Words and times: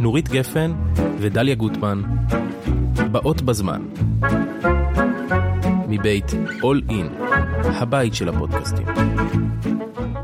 נורית 0.00 0.28
גפן 0.28 0.72
ודליה 1.18 1.54
גוטמן, 1.54 2.02
באות 3.12 3.42
בזמן. 3.42 3.82
מבית 5.88 6.30
All 6.60 6.90
In, 6.90 7.22
הבית 7.64 8.14
של 8.14 8.28
הפודקאסטים. 8.28 8.86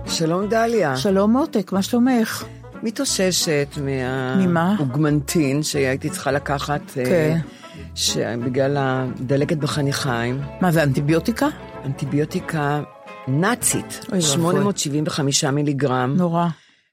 שלום 0.06 0.48
דליה. 0.48 0.96
שלום 0.96 1.32
מותק, 1.32 1.72
מה 1.72 1.82
שלומך? 1.82 2.44
מתאוששת 2.82 3.68
מה... 3.84 4.36
ממה? 4.46 4.76
אוגמנטין 4.78 5.62
שהייתי 5.62 6.10
צריכה 6.10 6.32
לקחת, 6.32 6.98
אה, 6.98 7.04
כן. 7.04 8.40
בגלל 8.44 8.76
הדלקת 8.78 9.56
בחניכיים. 9.56 10.40
מה 10.60 10.72
זה 10.72 10.82
אנטיביוטיקה? 10.82 11.46
אנטיביוטיקה 11.84 12.82
נאצית, 13.28 14.06
אוי 14.12 14.18
ואבוי. 14.18 14.22
875 14.22 15.44
מיליגרם, 15.44 16.14
נורא. 16.16 16.48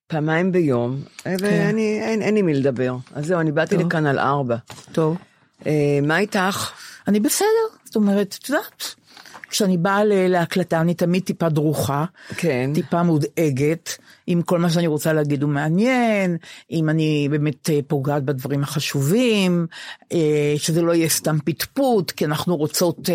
פעמיים 0.09 0.51
ביום, 0.51 1.01
ואני, 1.25 2.01
אין, 2.01 2.21
אין 2.21 2.35
לי 2.35 2.41
מי 2.41 2.53
לדבר. 2.53 2.95
אז 3.13 3.25
זהו, 3.25 3.39
אני 3.39 3.51
באתי 3.51 3.75
טוב. 3.75 3.85
לכאן 3.85 4.05
על 4.05 4.19
ארבע. 4.19 4.55
טוב. 4.91 5.17
אה, 5.65 5.99
מה 6.03 6.19
איתך? 6.19 6.71
אני 7.07 7.19
בסדר, 7.19 7.45
זאת 7.85 7.95
אומרת, 7.95 8.37
את 8.39 8.49
יודעת, 8.49 8.95
כשאני 9.49 9.77
באה 9.77 10.01
להקלטה 10.05 10.81
אני 10.81 10.93
תמיד 10.93 11.23
טיפה 11.23 11.49
דרוכה, 11.49 12.05
כן. 12.37 12.71
טיפה 12.73 13.03
מודאגת, 13.03 13.97
אם 14.27 14.41
כל 14.45 14.59
מה 14.59 14.69
שאני 14.69 14.87
רוצה 14.87 15.13
להגיד 15.13 15.43
הוא 15.43 15.51
מעניין, 15.51 16.37
אם 16.71 16.89
אני 16.89 17.27
באמת 17.31 17.69
אה, 17.69 17.79
פוגעת 17.87 18.23
בדברים 18.23 18.63
החשובים, 18.63 19.67
אה, 20.13 20.53
שזה 20.57 20.81
לא 20.81 20.95
יהיה 20.95 21.09
סתם 21.09 21.37
פטפוט, 21.45 22.11
כי 22.11 22.25
אנחנו 22.25 22.55
רוצות 22.57 23.09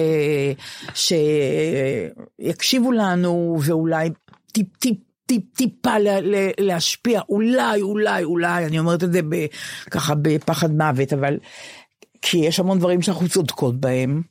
שיקשיבו 0.95 2.93
לנו 2.93 3.59
ואולי 3.65 4.11
טיפ 4.53 4.77
טיפ. 4.79 4.97
טיפ, 5.39 5.57
טיפה 5.57 5.99
לה, 5.99 6.21
לה, 6.21 6.51
להשפיע, 6.61 7.21
אולי, 7.29 7.83
אולי, 7.83 8.25
אולי, 8.25 8.67
אני 8.67 8.79
אומרת 8.79 9.05
את 9.05 9.13
זה 9.13 9.21
ב, 9.29 9.47
ככה 9.91 10.15
בפחד 10.23 10.71
מוות, 10.71 11.13
אבל 11.13 11.37
כי 12.23 12.39
יש 12.39 12.61
המון 12.61 12.79
דברים 12.79 13.03
שאנחנו 13.03 13.29
צודקות 13.29 13.81
בהם, 13.81 14.23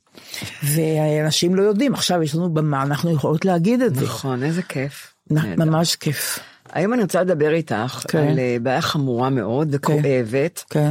ואנשים 0.62 1.54
לא 1.54 1.62
יודעים, 1.62 1.94
עכשיו 1.94 2.22
יש 2.22 2.34
לנו 2.34 2.54
במה, 2.54 2.82
אנחנו 2.82 3.12
יכולות 3.12 3.44
להגיד 3.44 3.82
את 3.82 3.94
זה. 3.94 4.04
נכון, 4.04 4.42
איזה 4.42 4.62
כיף. 4.62 5.14
ממש 5.30 5.96
כיף. 5.96 6.38
היום 6.72 6.94
אני 6.94 7.02
רוצה 7.02 7.22
לדבר 7.22 7.52
איתך 7.52 8.04
כן. 8.08 8.18
על 8.18 8.38
אה, 8.38 8.56
בעיה 8.62 8.80
חמורה 8.80 9.30
מאוד 9.30 9.68
וכואבת. 9.72 10.64
כן. 10.70 10.90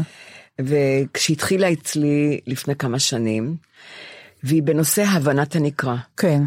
וכשהתחילה 0.61 1.71
אצלי 1.71 2.39
לפני 2.47 2.75
כמה 2.75 2.99
שנים, 2.99 3.55
והיא 4.43 4.63
בנושא 4.63 5.03
הבנת 5.03 5.55
הנקרא. 5.55 5.95
כן. 6.17 6.41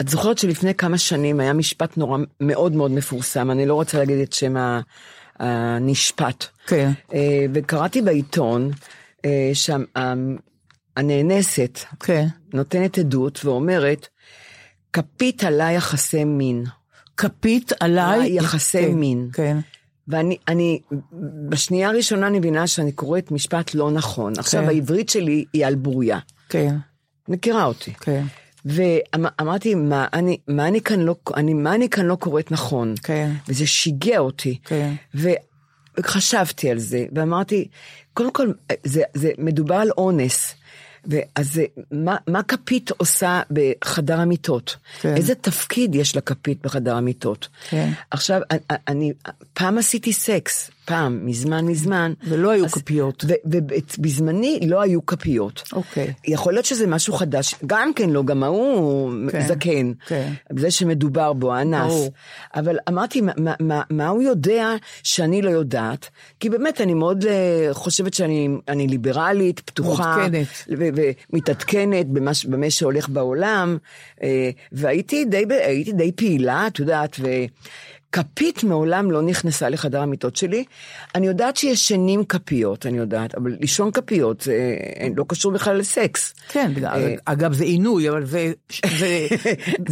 את 0.00 0.08
זוכרת 0.08 0.38
שלפני 0.38 0.74
כמה 0.74 0.98
שנים 0.98 1.40
היה 1.40 1.52
משפט 1.52 1.96
נורא 1.96 2.18
מאוד 2.40 2.72
מאוד 2.72 2.90
מפורסם, 2.90 3.50
אני 3.50 3.66
לא 3.66 3.74
רוצה 3.74 3.98
להגיד 3.98 4.18
את 4.18 4.32
שם 4.32 4.54
הנשפט. 5.38 6.44
כן. 6.66 6.90
אה, 7.14 7.46
וקראתי 7.54 8.02
בעיתון 8.02 8.70
אה, 9.24 9.50
שהנאנסת 10.96 11.78
כן. 12.00 12.26
נותנת 12.54 12.98
עדות 12.98 13.44
ואומרת, 13.44 14.08
כפית 14.92 15.44
עליי 15.44 15.76
יחסי 15.76 16.24
מין. 16.24 16.64
כפית 17.16 17.72
עליי. 17.80 18.36
יחסי 18.36 18.86
כן, 18.86 18.92
מין. 18.92 19.28
כן. 19.32 19.56
ואני, 20.08 20.36
אני, 20.48 20.80
בשנייה 21.48 21.88
הראשונה 21.88 22.26
אני 22.26 22.38
מבינה 22.38 22.66
שאני 22.66 22.92
קוראת 22.92 23.30
משפט 23.30 23.74
לא 23.74 23.90
נכון. 23.90 24.32
עכשיו, 24.38 24.62
כן. 24.62 24.68
העברית 24.68 25.08
שלי 25.08 25.44
היא 25.52 25.66
על 25.66 25.74
בוריה. 25.74 26.18
כן. 26.48 26.76
מכירה 27.28 27.64
אותי. 27.64 27.92
כן. 27.92 28.24
ואמרתי, 28.64 29.74
מה 29.74 30.06
אני, 30.12 30.38
מה 30.48 30.68
אני 30.68 30.80
כאן 30.80 31.00
לא, 31.00 31.16
אני, 31.36 31.54
מה 31.54 31.74
אני 31.74 31.88
כאן 31.88 32.06
לא 32.06 32.14
קוראת 32.14 32.50
נכון? 32.50 32.94
כן. 33.02 33.32
וזה 33.48 33.66
שיגע 33.66 34.18
אותי. 34.18 34.58
כן. 34.64 34.92
וחשבתי 35.98 36.70
על 36.70 36.78
זה, 36.78 37.06
ואמרתי, 37.12 37.68
קודם 38.14 38.32
כל, 38.32 38.52
זה, 38.84 39.02
זה 39.14 39.30
מדובר 39.38 39.74
על 39.74 39.90
אונס. 39.98 40.54
ואז 41.04 41.60
מה, 41.92 42.16
מה 42.26 42.42
כפית 42.42 42.90
עושה 42.90 43.42
בחדר 43.50 44.20
המיטות? 44.20 44.76
כן. 45.00 45.16
איזה 45.16 45.34
תפקיד 45.34 45.94
יש 45.94 46.16
לכפית 46.16 46.62
בחדר 46.62 46.96
המיטות? 46.96 47.48
כן. 47.68 47.90
עכשיו, 48.10 48.40
אני, 48.50 48.60
אני 48.88 49.12
פעם 49.52 49.78
עשיתי 49.78 50.12
סקס, 50.12 50.70
פעם, 50.90 51.26
מזמן 51.26 51.64
מזמן. 51.66 52.12
ולא 52.28 52.50
היו 52.50 52.64
אז- 52.64 52.72
כפיות. 52.74 53.24
ו- 53.28 53.34
ובזמני 53.44 54.60
לא 54.66 54.80
היו 54.82 55.06
כפיות. 55.06 55.62
אוקיי. 55.72 56.12
יכול 56.28 56.52
להיות 56.52 56.64
שזה 56.64 56.86
משהו 56.86 57.14
חדש, 57.14 57.54
גם 57.66 57.92
כן 57.94 58.10
לא, 58.10 58.22
גם 58.24 58.42
ההוא 58.42 59.12
כן, 59.30 59.46
זקן, 59.48 59.92
כן. 60.06 60.32
זה 60.58 60.70
שמדובר 60.70 61.32
בו, 61.32 61.54
האנס. 61.54 61.92
ברור. 61.92 62.12
אבל 62.54 62.76
אמרתי, 62.88 63.20
מה, 63.20 63.32
מה, 63.60 63.82
מה, 63.90 64.08
הוא 64.08 64.22
יודע 64.22 64.74
שאני 65.02 65.42
לא 65.42 65.50
יודעת? 65.50 66.08
כי 66.40 66.50
באמת, 66.50 66.80
אני 66.80 66.94
מאוד 66.94 67.24
אה, 67.24 67.68
חושבת 67.72 68.14
שאני 68.14 68.48
אני 68.68 68.86
ליברלית, 68.86 69.60
פתוחה. 69.60 70.16
מעודכנת. 70.16 70.46
ו- 70.78 70.88
ומתעדכנת 71.32 72.06
במה, 72.06 72.34
ש- 72.34 72.44
במה 72.44 72.70
שהולך 72.70 73.08
בעולם, 73.08 73.78
אה, 74.22 74.50
והייתי 74.72 75.24
די, 75.24 75.44
די 75.92 76.12
פעילה, 76.12 76.66
את 76.66 76.78
יודעת, 76.78 77.16
וכפית 78.10 78.64
מעולם 78.64 79.10
לא 79.10 79.22
נכנסה 79.22 79.68
לחדר 79.68 80.00
המיטות 80.00 80.36
שלי. 80.36 80.64
אני 81.14 81.26
יודעת 81.26 81.56
שישנים 81.56 82.24
כפיות, 82.24 82.86
אני 82.86 82.98
יודעת, 82.98 83.34
אבל 83.34 83.56
לישון 83.60 83.90
כפיות 83.90 84.40
זה 84.40 84.52
אה, 85.00 85.08
לא 85.16 85.24
קשור 85.28 85.52
בכלל 85.52 85.76
לסקס. 85.76 86.34
כן, 86.48 86.72
אה, 86.84 87.14
אגב 87.24 87.52
זה 87.52 87.64
עינוי, 87.64 88.10
אבל 88.10 88.26
זה 88.26 88.52
זה 88.98 89.26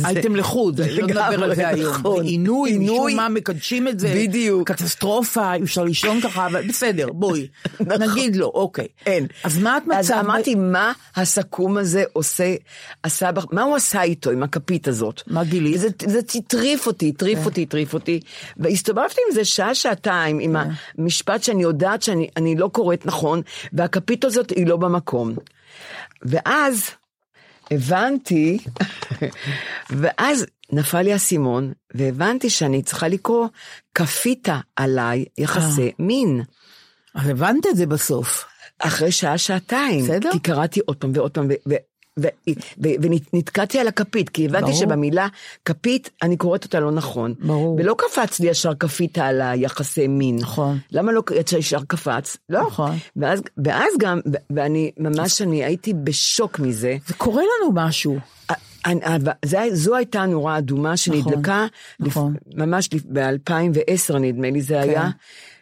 אייטם 0.04 0.36
לחוד, 0.36 0.80
לא 0.80 1.06
נדבר 1.06 1.44
על 1.44 1.54
זה 1.54 1.68
היום. 1.68 1.94
נכון. 1.94 2.24
זה 2.24 2.30
עינוי, 2.30 2.70
עינוי. 2.70 2.96
משום 2.96 3.16
מה 3.16 3.28
מקדשים 3.28 3.88
את 3.88 4.00
זה, 4.00 4.14
בדיוק. 4.16 4.70
קטסטרופה, 4.70 5.54
אי 5.54 5.62
אפשר 5.62 5.84
לישון 5.84 6.20
ככה, 6.20 6.46
אבל 6.46 6.68
בסדר, 6.68 7.12
בואי, 7.12 7.48
נגיד 7.80 8.36
לו, 8.36 8.46
אוקיי. 8.54 8.86
אין. 9.06 9.26
אז 9.44 9.58
מה 9.58 9.76
את 9.76 9.82
אז 9.82 10.10
מצאת? 10.10 10.24
אמרתי, 10.24 10.54
מה 10.54 10.92
הסכו"ם 11.16 11.76
הזה 11.76 12.04
עושה, 12.12 12.54
עשה, 13.02 13.30
מה 13.52 13.62
הוא 13.62 13.76
עשה 13.76 14.02
איתו, 14.02 14.30
עם 14.30 14.42
הכפית 14.42 14.88
הזאת? 14.88 15.22
מה 15.26 15.44
גילית? 15.44 15.80
זה, 15.80 15.88
זה 16.06 16.18
הטריף 16.34 16.86
אותי, 16.86 17.12
הטריף 17.14 17.46
אותי, 17.46 17.62
הטריף 17.62 17.94
אותי. 17.94 18.07
והסתובבתי 18.56 19.20
עם 19.28 19.34
זה 19.34 19.44
שעה, 19.44 19.74
שעתיים, 19.74 20.38
עם 20.38 20.56
המשפט 20.98 21.42
שאני 21.42 21.62
יודעת 21.62 22.02
שאני 22.02 22.28
אני 22.36 22.56
לא 22.56 22.68
קוראת 22.72 23.06
נכון, 23.06 23.42
והכפית 23.72 24.24
הזאת 24.24 24.50
היא 24.50 24.66
לא 24.66 24.76
במקום. 24.76 25.34
ואז 26.22 26.90
הבנתי, 27.70 28.58
ואז 30.00 30.46
נפל 30.72 31.02
לי 31.02 31.12
האסימון, 31.12 31.72
והבנתי 31.94 32.50
שאני 32.50 32.82
צריכה 32.82 33.08
לקרוא 33.08 33.48
כפית 33.94 34.48
עליי 34.76 35.24
יחסי 35.38 35.92
מין. 35.98 36.42
אז 37.14 37.28
הבנת 37.28 37.66
את 37.66 37.76
זה 37.76 37.86
בסוף. 37.86 38.46
אחרי 38.78 39.12
שעה, 39.12 39.38
שעתיים. 39.38 40.04
בסדר. 40.04 40.32
כי 40.32 40.38
קראתי 40.38 40.80
עוד 40.86 40.96
פעם 40.96 41.10
ועוד 41.14 41.30
פעם, 41.30 41.48
ונתקעתי 42.78 43.78
על 43.78 43.88
הכפית, 43.88 44.28
כי 44.28 44.44
הבנתי 44.46 44.64
ברור. 44.64 44.76
שבמילה 44.76 45.26
כפית, 45.64 46.10
אני 46.22 46.36
קוראת 46.36 46.64
אותה 46.64 46.80
לא 46.80 46.90
נכון. 46.90 47.34
ברור. 47.40 47.76
ולא 47.80 47.94
קפץ 47.98 48.40
לי 48.40 48.48
ישר 48.48 48.74
כפית 48.74 49.18
על 49.18 49.40
היחסי 49.40 50.06
מין. 50.08 50.36
נכון. 50.36 50.78
למה 50.92 51.12
לא 51.12 51.22
ישר 51.58 51.78
קפץ? 51.88 52.36
לא. 52.48 52.60
נכון. 52.66 52.96
ואז, 53.16 53.42
ואז 53.64 53.92
גם, 53.98 54.20
ואני 54.50 54.90
ממש, 54.98 55.42
אני 55.42 55.64
הייתי 55.64 55.94
בשוק 55.94 56.58
מזה. 56.58 56.96
זה 57.06 57.14
קורה 57.14 57.42
לנו 57.42 57.72
משהו. 57.74 58.18
אני- 58.86 59.00
אבל 59.04 59.32
זה- 59.44 59.66
זו 59.72 59.96
הייתה 59.96 60.26
נורה 60.26 60.58
אדומה 60.58 60.96
שנדלקה, 60.96 61.66
נכון. 62.00 62.34
לפ- 62.34 62.54
ממש 62.58 62.88
ב-2010 63.12 64.18
נדמה 64.18 64.50
לי 64.50 64.62
זה 64.62 64.80
היה, 64.80 65.08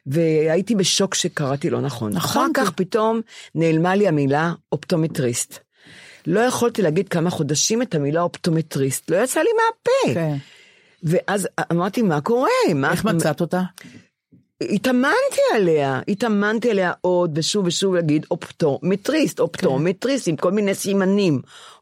והייתי 0.06 0.75
בשוק 0.75 1.15
שקראתי 1.15 1.71
לא 1.71 1.81
נכון. 1.81 2.12
נכון, 2.12 2.16
אחר 2.45 2.65
כך 2.65 2.71
פתאום 2.71 3.21
נעלמה 3.55 3.95
לי 3.95 4.09
המילה 4.09 4.53
אופטומטריסט. 4.72 5.59
לא 6.27 6.41
יכולתי 6.41 6.83
להגיד 6.83 7.09
כמה 7.09 7.31
חודשים 7.31 7.83
את 7.83 7.95
המילה 7.95 8.23
אופטומטריסט, 8.23 9.11
לא 9.11 9.17
יצא 9.17 9.41
לי 9.41 9.51
מהפה. 9.57 10.15
כן. 10.15 10.37
ואז 11.03 11.49
אמרתי, 11.73 12.03
מה 12.03 12.21
קורה? 12.21 12.49
מה- 12.75 12.93
איך 12.93 13.05
מצאת 13.05 13.41
אותה? 13.41 13.63
התאמנתי 14.63 15.41
עליה, 15.55 16.01
התאמנתי 16.09 16.71
עליה 16.71 16.93
עוד 17.01 17.39
ושוב 17.39 17.67
ושוב 17.67 17.95
להגיד 17.95 18.27
אופטומטריסט, 18.31 19.41
אופטומטריסט 19.41 20.28
עם 20.28 20.37
כל 20.37 20.53
מיני 20.53 20.75
סימנים. 20.75 21.41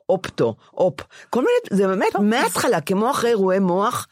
אופטו, 0.08 0.54
אופ, 0.74 0.94
כל 1.30 1.40
מיני, 1.40 1.80
זה 1.82 1.86
באמת 1.86 2.16
מההתחלה, 2.20 2.80
כמו 2.80 3.10
אחרי 3.10 3.30
אירועי 3.30 3.58
מוח, 3.58 4.06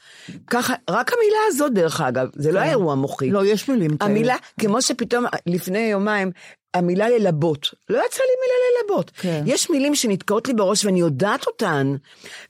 ככה, 0.46 0.74
רק 0.90 1.12
המילה 1.12 1.38
הזאת 1.48 1.72
דרך 1.72 2.00
אגב, 2.00 2.28
זה 2.34 2.52
לא 2.52 2.60
היה 2.60 2.70
אירוע 2.70 2.94
מוחי. 2.94 3.30
לא, 3.30 3.46
יש 3.46 3.68
מילים 3.68 3.96
כאלה. 3.96 4.10
המילה, 4.10 4.36
כמו 4.60 4.82
שפתאום 4.82 5.24
לפני 5.46 5.78
יומיים, 5.78 6.30
המילה 6.74 7.08
ללבות, 7.08 7.74
לא 7.88 7.96
יצא 8.06 8.22
לי 8.22 8.34
מילה 8.42 8.82
ללבות. 8.82 9.10
כן. 9.14 9.42
יש 9.46 9.70
מילים 9.70 9.94
שנתקעות 9.94 10.48
לי 10.48 10.54
בראש 10.54 10.84
ואני 10.84 11.00
יודעת 11.00 11.46
אותן, 11.46 11.96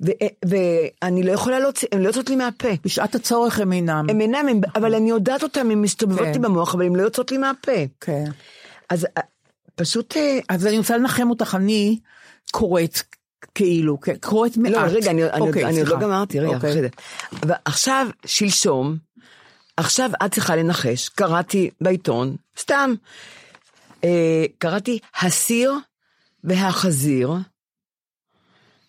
ו- 0.00 0.10
ואני 0.44 1.22
לא 1.22 1.32
יכולה 1.32 1.58
להוציא, 1.58 1.88
הן 1.92 2.02
לא 2.02 2.06
יוצאות 2.06 2.30
לי 2.30 2.36
מהפה. 2.36 2.68
בשעת 2.84 3.14
הצורך 3.14 3.60
הם 3.60 3.72
אינם. 3.72 4.06
הם 4.08 4.20
אינם, 4.20 4.48
הם, 4.50 4.60
אבל 4.76 4.94
אני 4.94 5.10
יודעת 5.10 5.42
אותם, 5.42 5.70
הן 5.70 5.80
מסתובבות 5.80 6.26
כן. 6.26 6.32
לי 6.32 6.38
במוח, 6.38 6.74
אבל 6.74 6.84
הן 6.84 6.96
לא 6.96 7.02
יוצאות 7.02 7.30
לי 7.30 7.38
מהפה. 7.38 7.72
כן. 8.00 8.24
אז 8.88 9.06
אה, 9.16 9.22
פשוט, 9.74 10.16
אה, 10.16 10.38
אז 10.48 10.66
אני 10.66 10.78
רוצה 10.78 10.96
לנחם 10.96 11.30
אותך, 11.30 11.54
אני 11.54 11.98
קוראת 12.50 12.98
כאילו, 13.54 14.00
כן, 14.00 14.14
קוראת 14.20 14.56
מעט. 14.56 14.72
לא, 14.72 14.78
רגע, 14.78 15.10
אני, 15.10 15.24
אני, 15.24 15.40
אוקיי, 15.40 15.64
אני 15.64 15.78
עוד 15.78 15.86
סליחה. 15.86 16.00
לא 16.00 16.06
גמרתי, 16.06 16.40
רגע, 16.40 16.54
אוקיי. 16.54 16.70
בסדר. 16.70 16.88
ועכשיו, 17.32 18.06
שלשום, 18.26 18.96
עכשיו 19.76 20.10
את 20.24 20.32
צריכה 20.32 20.56
לנחש, 20.56 21.08
קראתי 21.08 21.70
בעיתון, 21.80 22.36
סתם, 22.58 22.94
אה, 24.04 24.44
קראתי 24.58 24.98
הסיר 25.20 25.72
והחזיר. 26.44 27.32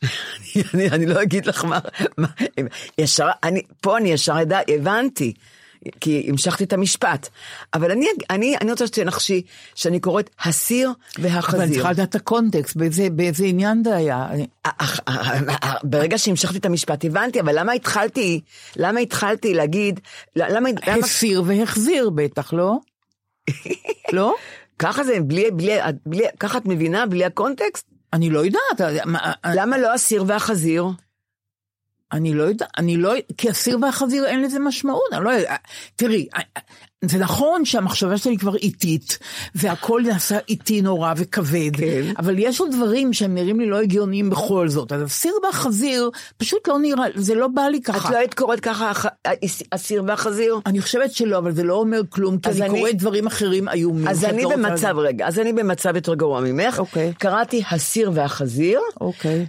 אני, 0.04 0.64
אני, 0.74 0.90
אני 0.90 1.06
לא 1.06 1.22
אגיד 1.22 1.46
לך 1.46 1.66
מה, 1.66 1.80
מה 2.18 2.28
ישר, 2.98 3.30
אני, 3.44 3.62
פה 3.82 3.98
אני 3.98 4.10
ישר 4.10 4.40
ידע, 4.40 4.60
הבנתי, 4.68 5.34
כי 6.00 6.26
המשכתי 6.30 6.64
את 6.64 6.74
המשפט. 6.74 7.30
אבל 7.74 7.92
אני, 7.92 8.06
אני, 8.30 8.58
אני 8.62 8.72
רוצה 8.72 8.88
שתנחשי 8.88 9.42
שאני 9.76 10.00
קוראת 10.00 10.30
הסיר 10.44 10.92
והחזיר. 11.20 11.56
אבל 11.56 11.62
אני 11.66 11.74
צריכה 11.74 11.92
לדעת 11.92 12.10
את 12.10 12.16
הקונטקסט, 12.16 12.76
באיזה, 12.76 13.10
באיזה 13.10 13.46
עניין 13.46 13.84
זה 13.84 13.96
היה. 13.96 14.28
אני- 14.30 14.48
אך- 14.64 15.00
ברגע 15.84 16.18
שהמשכתי 16.18 16.58
את 16.58 16.66
המשפט 16.66 17.06
הבנתי, 17.06 17.40
אבל 17.42 17.60
למה 17.60 17.72
התחלתי, 17.72 18.42
למה 18.76 19.00
התחלתי 19.00 19.54
להגיד, 19.54 20.00
למה, 20.36 20.70
הסיר 20.88 21.44
והחזיר 21.46 22.10
בטח, 22.10 22.54
לא? 22.54 22.78
לא? 24.14 24.36
ככה 24.80 25.04
זה, 25.04 25.18
בלי, 25.22 25.52
בלי, 25.52 25.72
בלי, 26.06 26.24
ככה 26.40 26.58
את 26.58 26.66
מבינה, 26.66 27.06
בלי 27.06 27.26
הקונטקסט? 27.26 27.88
אני 28.14 28.30
לא 28.30 28.40
יודעת, 28.46 29.02
מה- 29.06 29.32
למה 29.56 29.78
לא 29.78 29.94
הסיר 29.94 30.24
והחזיר? 30.28 30.86
אני 32.14 32.34
לא 32.34 32.44
יודעת, 32.44 32.70
אני 32.78 32.98
לא, 32.98 33.14
כי 33.38 33.50
הסיר 33.50 33.78
והחזיר 33.82 34.26
אין 34.26 34.42
לזה 34.42 34.60
משמעות, 34.60 35.02
אני 35.14 35.24
לא 35.24 35.30
יודעת, 35.30 35.60
תראי, 35.96 36.28
זה 37.06 37.18
נכון 37.18 37.66
שהמחשבה 37.66 38.18
שלי 38.18 38.38
כבר 38.38 38.56
איטית, 38.56 39.18
והכל 39.56 40.02
נעשה 40.08 40.38
איטי 40.50 40.82
נורא 40.82 41.14
וכבד, 41.18 41.76
כן. 41.78 42.02
אבל 42.18 42.36
יש 42.40 42.60
עוד 42.60 42.72
דברים 42.72 43.14
שהם 43.14 43.36
נראים 43.36 43.60
לי 43.60 43.66
לא 43.70 43.80
הגיוניים 43.82 44.30
בכל 44.30 44.70
זאת, 44.70 44.92
אז 44.92 45.02
הסיר 45.02 45.34
והחזיר 45.44 46.10
פשוט 46.38 46.68
לא 46.68 46.80
נראה, 46.80 47.06
זה 47.16 47.36
לא 47.36 47.48
בא 47.48 47.62
לי 47.62 47.78
את 47.78 47.86
ככה. 47.86 48.12
לא 48.12 48.18
היית 48.18 48.34
קוראת 48.34 48.60
ככה 48.60 48.92
הסיר 49.72 50.04
והחזיר? 50.08 50.60
אני 50.66 50.82
חושבת 50.82 51.12
שלא, 51.12 51.38
אבל 51.38 51.52
זה 51.52 51.64
לא 51.64 51.74
אומר 51.74 52.02
כלום, 52.10 52.38
כי 52.38 52.50
אני 52.50 52.62
אני- 52.62 52.70
קוראת 52.80 52.98
דברים 52.98 53.28
אחרים 53.28 53.70
איומים. 53.70 54.08
אז 54.08 54.26
אני 54.26 54.44
לא 54.44 54.56
במצב. 54.56 54.98
רגע, 54.98 55.28
אז 55.28 55.40
אני 55.40 55.54
במצב 55.54 55.96
יותר 55.96 56.14
גרוע 56.14 56.42
ממך. 56.42 56.80
אוקיי. 56.80 57.14
קראתי 57.20 57.64
הסיר 57.72 58.12
והחזיר, 58.14 58.80
אוקיי. 59.02 59.46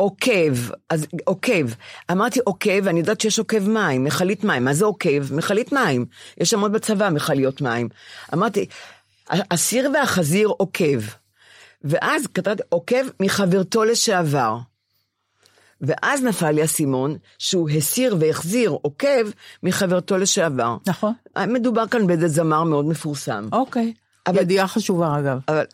עוקב, 0.00 0.54
אז 0.90 1.06
עוקב. 1.24 1.66
אמרתי 2.10 2.40
עוקב, 2.44 2.86
אני 2.88 2.98
יודעת 2.98 3.20
שיש 3.20 3.38
עוקב 3.38 3.68
מים, 3.68 4.04
מכלית 4.04 4.44
מים. 4.44 4.64
מה 4.64 4.74
זה 4.74 4.84
עוקב? 4.84 5.34
מכלית 5.34 5.72
מים. 5.72 6.06
יש 6.38 6.50
שם 6.50 6.60
עוד 6.60 6.72
בצבא 6.72 7.08
מכליות 7.10 7.60
מים. 7.60 7.88
אמרתי, 8.34 8.66
הסיר 9.30 9.90
והחזיר 9.94 10.48
עוקב. 10.48 11.00
ואז 11.84 12.26
כתבתי 12.34 12.62
עוקב 12.68 13.04
מחברתו 13.20 13.84
לשעבר. 13.84 14.56
ואז 15.80 16.22
נפל 16.24 16.50
לי 16.50 16.60
האסימון 16.62 17.16
שהוא 17.38 17.70
הסיר 17.70 18.16
והחזיר 18.20 18.70
עוקב 18.70 19.26
מחברתו 19.62 20.18
לשעבר. 20.18 20.76
נכון. 20.86 21.12
מדובר 21.48 21.86
כאן 21.86 22.06
באיזה 22.06 22.28
זמר 22.28 22.64
מאוד 22.64 22.84
מפורסם. 22.86 23.48
אוקיי. 23.52 23.94
אבל- 24.26 24.40
ידיעה 24.40 24.68
חשובה 24.68 25.18
אגב. 25.18 25.38
אבל, 25.48 25.64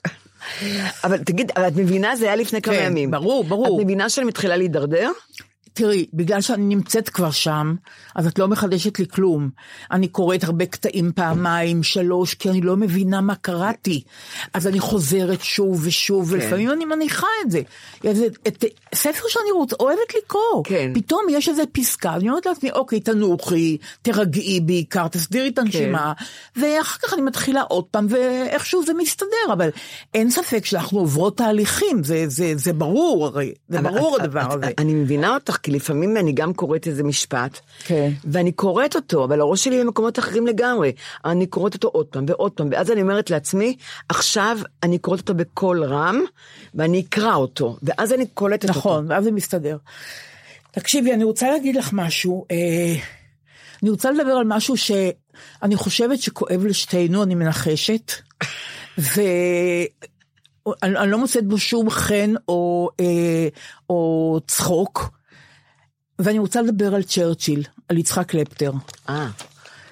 אבל 1.04 1.19
תגיד, 1.19 1.52
אבל 1.56 1.69
את 1.69 1.76
מבינה, 1.76 2.16
זה 2.16 2.26
היה 2.26 2.37
לפני 2.37 2.62
כמה 2.62 2.75
כן, 2.75 2.84
ימים. 2.87 3.10
ברור, 3.10 3.44
ברור. 3.44 3.81
את 3.81 3.84
מבינה 3.84 4.08
שאני 4.08 4.26
מתחילה 4.26 4.56
להידרדר? 4.56 5.10
תראי, 5.76 6.06
בגלל 6.14 6.40
שאני 6.40 6.62
נמצאת 6.75 7.08
כבר 7.08 7.31
שם, 7.31 7.75
אז 8.14 8.26
את 8.26 8.38
לא 8.38 8.49
מחדשת 8.49 8.99
לי 8.99 9.06
כלום. 9.08 9.50
אני 9.90 10.08
קוראת 10.08 10.44
הרבה 10.44 10.67
קטעים 10.67 11.12
פעמיים, 11.14 11.82
שלוש, 11.82 12.34
כי 12.34 12.50
אני 12.50 12.61
לא 12.61 12.76
מבינה 12.76 13.20
מה 13.20 13.34
קראתי. 13.34 14.02
אז 14.55 14.67
אני 14.67 14.81
חוזרת 14.81 15.43
שוב 15.43 15.81
ושוב, 15.84 16.28
כן. 16.28 16.34
ולפעמים 16.34 16.70
אני 16.70 16.84
מניחה 16.84 17.26
את 17.44 17.50
זה. 17.50 17.61
זה 18.12 18.26
את, 18.49 18.64
ספר 18.94 19.23
שאני 19.28 19.50
רוצ, 19.55 19.73
אוהבת 19.81 20.14
לקרוא. 20.25 20.62
כן. 20.64 20.90
פתאום 20.94 21.20
יש 21.31 21.49
איזה 21.49 21.62
פסקה, 21.73 22.14
אני 22.14 22.29
אומרת 22.29 22.46
לעצמי, 22.46 22.70
אוקיי, 22.70 23.00
תנוחי, 23.00 23.76
תרגעי 24.02 24.61
בעיקר, 24.61 25.08
תסדירי 25.08 25.49
את 25.49 25.58
הנשימה, 25.58 26.12
ואחר 26.56 26.99
כך 27.02 27.14
אני 27.14 27.22
מתחילה 27.22 27.62
עוד 27.62 27.84
פעם, 27.84 28.06
ואיכשהו 28.11 28.84
זה 28.87 28.93
מסתדר, 28.94 29.26
אבל 29.52 29.69
אין 30.14 30.31
ספק 30.31 30.64
שאנחנו 30.64 30.99
עוברות 30.99 31.37
תהליכים, 31.37 32.05
זה, 32.05 32.25
זה, 32.29 32.52
זה 32.56 32.72
ברור 32.72 33.26
הרי, 33.26 33.52
זה 33.69 33.81
ברור 33.82 34.17
את- 34.17 34.22
הדבר 34.22 34.40
את- 34.46 34.52
הזה. 34.52 34.70
אני 34.79 34.94
מבינה 34.94 35.34
אותך, 35.34 35.56
כי 35.67 35.73
לפעמים 35.73 36.17
אני 36.17 36.33
גם 36.33 36.55
קוראת 36.55 36.87
איזה 36.87 37.05
משפט, 37.05 37.61
כן. 37.85 38.11
ואני 38.25 38.53
קוראת 38.53 38.97
אותו, 38.97 39.25
אבל 39.25 39.41
הראש 39.41 39.65
שלי 39.65 39.81
במקומות 39.81 40.19
אחרים 40.19 40.47
לגמרי. 40.47 40.93
אני 41.25 41.47
קוראת 41.47 41.75
אותו 41.75 41.89
עוד 41.89 42.07
פעם 42.07 42.25
ועוד 42.29 42.53
פעם, 42.53 42.69
ואז 42.71 42.91
אני 42.91 43.03
אומרת 43.03 43.31
לעצמי, 43.31 43.77
עכשיו 44.09 44.59
אני 44.83 44.99
קוראת 44.99 45.21
אותו 45.21 45.35
בקול 45.35 45.85
רם, 45.85 46.21
ואני 46.75 47.01
אקרא 47.01 47.35
אותו, 47.35 47.77
ואז 47.83 48.13
אני 48.13 48.27
קולטת 48.27 48.69
אותו. 48.69 48.79
נכון, 48.79 49.07
ואז 49.09 49.25
זה 49.25 49.31
מסתדר. 49.31 49.77
תקשיבי, 50.71 51.13
אני 51.13 51.25
רוצה 51.25 51.51
להגיד 51.51 51.77
לך 51.77 51.91
משהו. 51.93 52.47
אה, 52.51 52.95
אני 53.83 53.91
רוצה 53.91 54.11
לדבר 54.11 54.33
על 54.33 54.45
משהו 54.47 54.77
שאני 54.77 55.77
חושבת 55.77 56.19
שכואב 56.19 56.65
לשתינו, 56.65 57.23
אני 57.23 57.35
מנחשת. 57.35 58.13
ואני 58.99 59.89
אני 60.83 61.11
לא 61.11 61.19
מוצאת 61.19 61.47
בו 61.47 61.59
שום 61.59 61.91
חן 61.91 62.35
או, 62.49 62.91
אה, 63.01 63.49
או 63.91 64.41
צחוק. 64.47 65.17
ואני 66.19 66.39
רוצה 66.39 66.63
לדבר 66.63 66.95
על 66.95 67.03
צ'רצ'יל, 67.03 67.63
על 67.89 67.99
יצחק 67.99 68.27
קלפטר. 68.29 68.73
אה, 69.09 69.29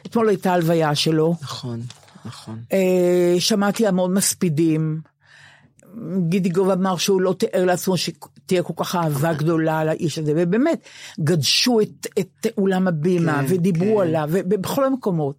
אתמול 0.06 0.28
הייתה 0.28 0.52
הלוויה 0.52 0.94
שלו. 0.94 1.34
נכון, 1.42 1.80
נכון. 2.24 2.58
אה, 2.72 3.34
שמעתי 3.38 3.86
המון 3.86 4.14
מספידים. 4.14 5.00
גידיגוב 6.28 6.70
אמר 6.70 6.96
שהוא 6.96 7.20
לא 7.20 7.32
תיאר 7.38 7.64
לעצמו 7.64 7.96
שתהיה 7.96 8.62
כל 8.62 8.72
כך 8.76 8.94
אהבה 8.94 9.32
גדולה 9.32 9.84
לאיש 9.84 10.18
הזה, 10.18 10.32
ובאמת, 10.36 10.82
גדשו 11.20 11.80
את, 11.80 12.06
את 12.18 12.46
אולם 12.58 12.88
הבימה, 12.88 13.42
כן, 13.48 13.54
ודיברו 13.54 13.96
כן. 13.96 14.02
עליו, 14.02 14.28
ובכל 14.32 14.84
המקומות. 14.84 15.36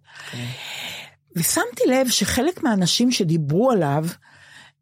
ושמתי 1.36 1.82
לב 1.88 2.08
שחלק 2.08 2.62
מהאנשים 2.62 3.10
שדיברו 3.10 3.70
עליו, 3.70 4.06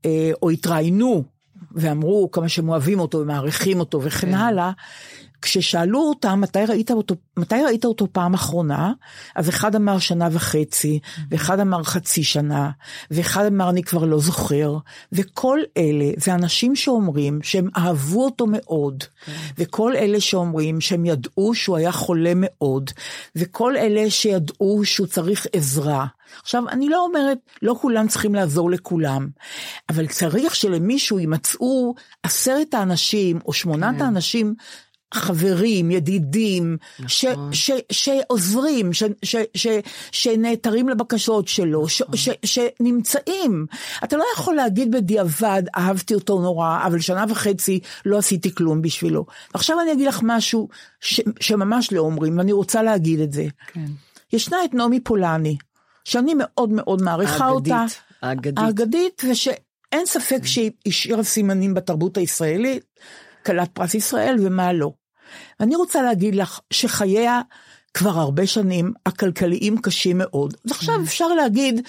אה, 0.05 0.31
או 0.43 0.51
התראיינו, 0.51 1.25
ואמרו 1.73 2.31
כמה 2.31 2.49
שהם 2.49 2.69
אוהבים 2.69 3.01
אותו 3.01 3.19
ומעריכים 3.19 3.81
אותו 3.81 4.03
וכן 4.03 4.27
כן. 4.27 4.35
הלאה, 4.35 4.71
כששאלו 5.45 5.99
אותם 6.01 6.41
מתי 6.41 6.65
ראית 6.69 6.91
אותו, 6.91 7.15
מתי 7.37 7.55
ראית 7.55 7.85
אותו 7.85 8.07
פעם 8.13 8.35
אחרונה, 8.35 8.93
אז 9.37 9.49
אחד 9.49 9.75
אמר 9.75 9.99
שנה 9.99 10.29
וחצי, 10.33 11.01
ואחד 11.31 11.61
אמר 11.61 11.83
חצי 11.83 12.25
שנה, 12.25 12.71
ואחד 13.11 13.45
אמר 13.45 13.71
אני 13.71 13.83
כבר 13.83 14.05
לא 14.05 14.19
זוכר, 14.19 14.77
וכל 15.13 15.59
אלה 15.77 16.11
זה 16.17 16.35
אנשים 16.35 16.77
שאומרים 16.77 17.43
שהם 17.43 17.69
אהבו 17.77 18.25
אותו 18.25 18.47
מאוד, 18.47 19.05
וכל 19.59 19.97
אלה 19.97 20.21
שאומרים 20.21 20.81
שהם 20.81 21.05
ידעו 21.05 21.55
שהוא 21.55 21.77
היה 21.77 21.93
חולה 21.93 22.33
מאוד, 22.37 22.91
וכל 23.37 23.77
אלה 23.77 24.11
שידעו 24.11 24.85
שהוא 24.85 25.07
צריך 25.07 25.47
עזרה. 25.53 26.07
עכשיו, 26.43 26.69
אני 26.69 26.89
לא 26.89 27.05
אומרת, 27.05 27.39
לא 27.63 27.75
כולם 27.81 28.09
צריכים 28.09 28.35
לעזור 28.35 28.71
לכולם, 28.71 29.29
אבל 29.89 30.07
צריך 30.07 30.55
שלמישהו 30.55 31.19
יימצאו 31.19 31.95
עשרת 32.23 32.75
האנשים 32.75 33.39
או 33.47 33.53
שמונת 33.53 34.01
האנשים 34.01 34.55
חברים, 35.15 35.91
ידידים, 35.91 36.77
ש, 37.07 37.27
ש, 37.53 37.71
שעוזרים, 37.93 38.93
ש, 38.93 39.03
ש, 39.23 39.37
ש, 39.55 39.67
שנעתרים 40.13 40.89
לבקשות 40.89 41.49
שלו, 41.49 41.89
ש, 41.89 42.03
ש, 42.15 42.29
שנמצאים. 42.45 43.67
אתה 44.05 44.17
לא 44.17 44.25
יכול 44.35 44.55
להגיד 44.55 44.91
בדיעבד, 44.91 45.63
אהבתי 45.77 46.15
אותו 46.15 46.43
נורא, 46.43 46.79
אבל 46.87 47.01
שנה 47.01 47.25
וחצי 47.29 47.81
לא 48.07 48.19
עשיתי 48.19 48.55
כלום 48.55 48.83
בשבילו. 48.83 49.27
עכשיו 49.55 49.81
אני 49.81 49.93
אגיד 49.93 50.09
לך 50.09 50.21
משהו 50.23 50.69
ש, 51.01 51.21
שממש 51.41 51.93
לא 51.93 52.01
אומרים, 52.01 52.39
ואני 52.39 52.53
רוצה 52.53 52.83
להגיד 52.83 53.21
את 53.21 53.33
זה. 53.33 53.47
כן. 53.73 53.87
ישנה 54.33 54.65
את 54.65 54.75
נעמי 54.75 55.01
פולני, 55.01 55.57
שאני 56.05 56.35
מאוד 56.37 56.71
מאוד 56.71 57.03
מעריכה 57.03 57.45
האגדית, 57.45 57.73
אותה. 57.73 57.85
האגדית. 58.23 58.59
האגדית, 58.59 59.23
ושאין 59.31 60.07
ספק 60.07 60.41
שהיא 60.45 60.71
השאירה 60.87 61.23
סימנים 61.23 61.75
בתרבות 61.75 62.17
הישראלית, 62.17 62.85
כלת 63.47 63.71
פרס 63.73 63.95
ישראל 63.95 64.37
ומה 64.41 64.73
לא. 64.73 64.93
ואני 65.61 65.77
רוצה 65.77 66.03
להגיד 66.03 66.35
לך 66.35 66.61
שחייה 66.71 67.41
כבר 67.95 68.11
הרבה 68.11 68.47
שנים 68.47 68.93
הכלכליים 69.07 69.79
קשים 69.79 70.19
מאוד. 70.19 70.55
אז 70.65 70.71
עכשיו 70.71 70.95
אפשר 71.05 71.29
להגיד, 71.29 71.81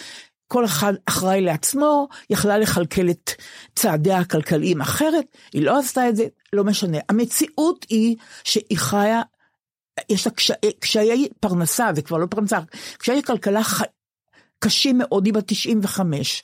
כל 0.47 0.65
אחד 0.65 0.93
אחראי 1.05 1.41
לעצמו, 1.41 2.07
יכלה 2.29 2.57
לכלכל 2.57 3.09
את 3.09 3.31
צעדיה 3.75 4.17
הכלכליים 4.17 4.81
אחרת, 4.81 5.25
היא 5.53 5.61
לא 5.61 5.79
עשתה 5.79 6.09
את 6.09 6.15
זה, 6.15 6.25
לא 6.53 6.63
משנה. 6.63 6.97
המציאות 7.09 7.85
היא 7.89 8.15
שהיא 8.43 8.77
חיה 8.77 9.21
יש 10.09 10.27
לה 10.27 10.33
קשיי, 10.33 10.55
קשיי 10.79 11.27
פרנסה, 11.39 11.89
זה 11.95 12.01
כבר 12.01 12.17
לא 12.17 12.25
פרנסה, 12.25 12.59
קשיי 12.97 13.23
כלכלה 13.23 13.63
ח... 13.63 13.81
קשים 14.59 14.97
מאוד, 14.97 15.25
היא 15.25 15.33
בת 15.33 15.43
95. 15.47 16.41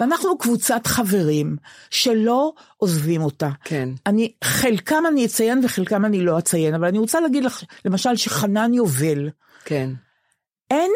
ואנחנו 0.00 0.38
קבוצת 0.38 0.86
חברים 0.86 1.56
שלא 1.90 2.52
עוזבים 2.76 3.22
אותה. 3.22 3.50
כן. 3.64 3.88
אני, 4.06 4.32
חלקם 4.44 5.02
אני 5.12 5.26
אציין 5.26 5.60
וחלקם 5.64 6.04
אני 6.04 6.20
לא 6.20 6.38
אציין, 6.38 6.74
אבל 6.74 6.88
אני 6.88 6.98
רוצה 6.98 7.20
להגיד 7.20 7.44
לך, 7.44 7.62
למשל, 7.84 8.16
שחנן 8.16 8.74
יובל, 8.74 9.30
כן. 9.64 9.90
אין 10.70 10.90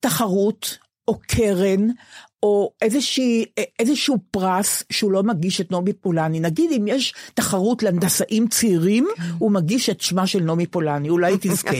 תחרות 0.00 0.78
או 1.08 1.18
קרן 1.26 1.88
או 2.44 2.70
איזושהי, 2.82 3.44
איזשהו 3.78 4.18
פרס 4.30 4.82
שהוא 4.90 5.12
לא 5.12 5.22
מגיש 5.22 5.60
את 5.60 5.70
נעמי 5.70 5.92
פולני. 5.92 6.40
נגיד 6.40 6.70
אם 6.72 6.88
יש 6.88 7.14
תחרות 7.34 7.82
להנדסאים 7.82 8.48
צעירים, 8.48 9.08
הוא 9.38 9.50
מגיש 9.50 9.90
את 9.90 10.00
שמה 10.00 10.26
של 10.26 10.40
נעמי 10.40 10.66
פולני, 10.66 11.08
אולי 11.08 11.32
היא 11.32 11.38
תזכה. 11.40 11.76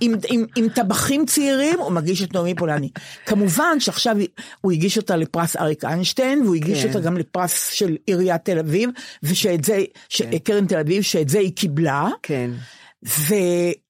עם, 0.00 0.14
עם, 0.28 0.46
עם 0.56 0.68
טבחים 0.68 1.26
צעירים, 1.26 1.80
הוא 1.80 1.92
מגיש 1.92 2.22
את 2.22 2.34
נעמי 2.34 2.54
פולני. 2.54 2.88
כמובן 3.26 3.80
שעכשיו 3.80 4.16
הוא 4.60 4.72
הגיש 4.72 4.96
אותה 4.96 5.16
לפרס 5.16 5.56
אריק 5.56 5.84
איינשטיין, 5.84 6.42
והוא 6.42 6.54
הגיש 6.54 6.82
כן. 6.82 6.88
אותה 6.88 7.00
גם 7.00 7.16
לפרס 7.16 7.70
של 7.70 7.96
עיריית 8.06 8.44
תל 8.44 8.58
אביב, 8.58 8.90
ושאת 9.22 9.64
זה, 9.64 9.78
ש- 10.08 10.22
קרן 10.44 10.66
תל 10.66 10.78
אביב, 10.78 11.02
שאת 11.02 11.28
זה 11.28 11.38
היא 11.38 11.52
קיבלה. 11.52 12.08
כן. 12.22 12.50
ו, 13.06 13.34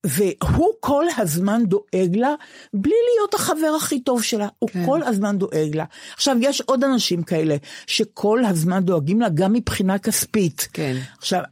והוא 0.07 0.73
כל 0.81 1.05
הזמן 1.17 1.63
דואג 1.67 2.17
לה, 2.17 2.35
בלי 2.75 2.95
להיות 3.15 3.35
החבר 3.35 3.73
הכי 3.77 4.01
טוב 4.01 4.23
שלה, 4.23 4.49
הוא 4.59 4.71
כן. 4.71 4.87
כל 4.87 5.03
הזמן 5.03 5.39
דואג 5.39 5.71
לה. 5.77 5.85
עכשיו, 6.15 6.37
יש 6.41 6.61
עוד 6.61 6.85
אנשים 6.85 7.23
כאלה, 7.23 7.57
שכל 7.87 8.45
הזמן 8.45 8.85
דואגים 8.85 9.21
לה, 9.21 9.29
גם 9.29 9.53
מבחינה 9.53 9.99
כספית. 9.99 10.69
כן. 10.73 10.97
עכשיו, 11.19 11.43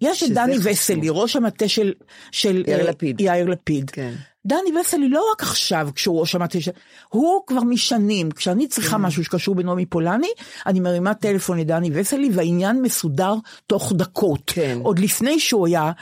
יש 0.00 0.22
את 0.22 0.30
דני 0.30 0.58
חשוב. 0.58 0.72
וסלי, 0.72 1.08
ראש 1.10 1.36
המטה 1.36 1.68
של, 1.68 1.92
של 2.32 2.64
יאיר 2.66 2.80
אה, 2.80 2.90
לפיד. 2.90 3.20
יאיר 3.20 3.46
לפיד. 3.46 3.90
כן. 3.90 4.14
דני 4.46 4.80
וסלי 4.80 5.08
לא 5.08 5.24
רק 5.32 5.42
עכשיו 5.42 5.88
כשהוא 5.94 6.20
ראש 6.20 6.34
המטה 6.34 6.60
של... 6.60 6.70
הוא 7.08 7.40
כבר 7.46 7.60
משנים, 7.60 8.30
כשאני 8.30 8.68
צריכה 8.68 8.96
כן. 8.96 9.02
משהו 9.02 9.24
שקשור 9.24 9.54
בנעמי 9.54 9.86
פולני, 9.86 10.30
אני 10.66 10.80
מרימה 10.80 11.14
טלפון 11.14 11.58
לדני 11.58 11.90
וסלי 11.92 12.30
והעניין 12.32 12.82
מסודר 12.82 13.34
תוך 13.66 13.92
דקות. 13.96 14.42
כן. 14.46 14.78
עוד 14.82 14.98
לפני 14.98 15.40
שהוא 15.40 15.66
היה 15.66 15.92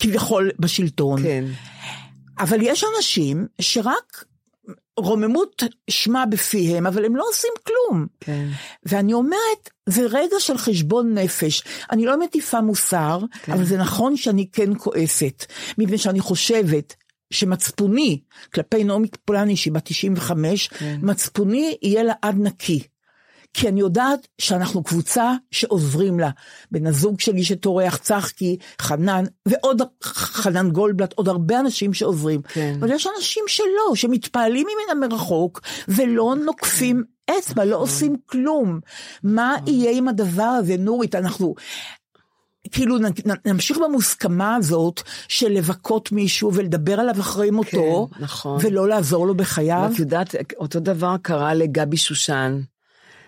כביכול 0.00 0.50
בשלטון. 0.58 1.22
כן. 1.22 1.44
אבל 2.38 2.58
יש 2.62 2.84
אנשים 2.96 3.46
שרק 3.60 4.24
רוממות 4.98 5.62
שמה 5.90 6.26
בפיהם, 6.26 6.86
אבל 6.86 7.04
הם 7.04 7.16
לא 7.16 7.24
עושים 7.30 7.50
כלום. 7.66 8.06
כן. 8.20 8.48
ואני 8.86 9.12
אומרת, 9.12 9.70
זה 9.86 10.02
רגע 10.06 10.36
של 10.38 10.58
חשבון 10.58 11.18
נפש. 11.18 11.62
אני 11.90 12.04
לא 12.04 12.20
מטיפה 12.20 12.60
מוסר, 12.60 13.20
כן. 13.42 13.52
אבל 13.52 13.64
זה 13.64 13.76
נכון 13.76 14.16
שאני 14.16 14.46
כן 14.52 14.70
כועסת. 14.78 15.44
מפני 15.78 15.98
שאני 15.98 16.20
חושבת 16.20 16.94
שמצפוני, 17.30 18.20
כלפי 18.54 18.84
נעמי 18.84 19.08
פולני 19.24 19.56
שהיא 19.56 19.72
בת 19.72 19.84
95, 19.84 20.68
כן. 20.68 20.98
מצפוני 21.02 21.76
יהיה 21.82 22.02
לה 22.02 22.12
עד 22.22 22.36
נקי. 22.38 22.82
כי 23.54 23.68
אני 23.68 23.80
יודעת 23.80 24.28
שאנחנו 24.38 24.82
קבוצה 24.82 25.32
שעוזרים 25.50 26.20
לה. 26.20 26.30
בן 26.70 26.86
הזוג 26.86 27.20
שלי 27.20 27.44
שטורח, 27.44 27.96
צחקי, 27.96 28.56
חנן, 28.82 29.24
ועוד 29.46 29.82
חנן 30.02 30.70
גולדבלט, 30.70 31.12
עוד 31.12 31.28
הרבה 31.28 31.60
אנשים 31.60 31.94
שעוזרים. 31.94 32.42
כן. 32.42 32.76
אבל 32.80 32.92
יש 32.92 33.06
אנשים 33.16 33.44
שלא, 33.46 33.94
שמתפעלים 33.94 34.66
ממנה 34.66 35.06
מרחוק, 35.06 35.60
ולא 35.88 36.34
נוקפים 36.44 37.04
אצבע, 37.30 37.64
לא 37.64 37.76
עושים 37.76 38.16
כלום. 38.26 38.80
מה 39.22 39.56
יהיה 39.66 39.98
עם 39.98 40.08
הדבר 40.08 40.42
הזה, 40.42 40.76
נורית? 40.76 41.14
אנחנו... 41.14 41.54
כאילו 42.70 42.96
נמשיך 43.46 43.78
במוסכמה 43.78 44.56
הזאת 44.56 45.00
של 45.28 45.48
לבכות 45.48 46.12
מישהו 46.12 46.54
ולדבר 46.54 47.00
עליו 47.00 47.20
אחרי 47.20 47.50
מותו, 47.50 48.08
כן, 48.14 48.24
נכון. 48.24 48.58
ולא 48.62 48.88
לעזור 48.88 49.26
לו 49.26 49.34
בחייו. 49.34 49.88
ואת 49.90 49.98
יודעת, 49.98 50.34
אותו 50.56 50.80
דבר 50.80 51.16
קרה 51.22 51.54
לגבי 51.54 51.96
שושן. 51.96 52.60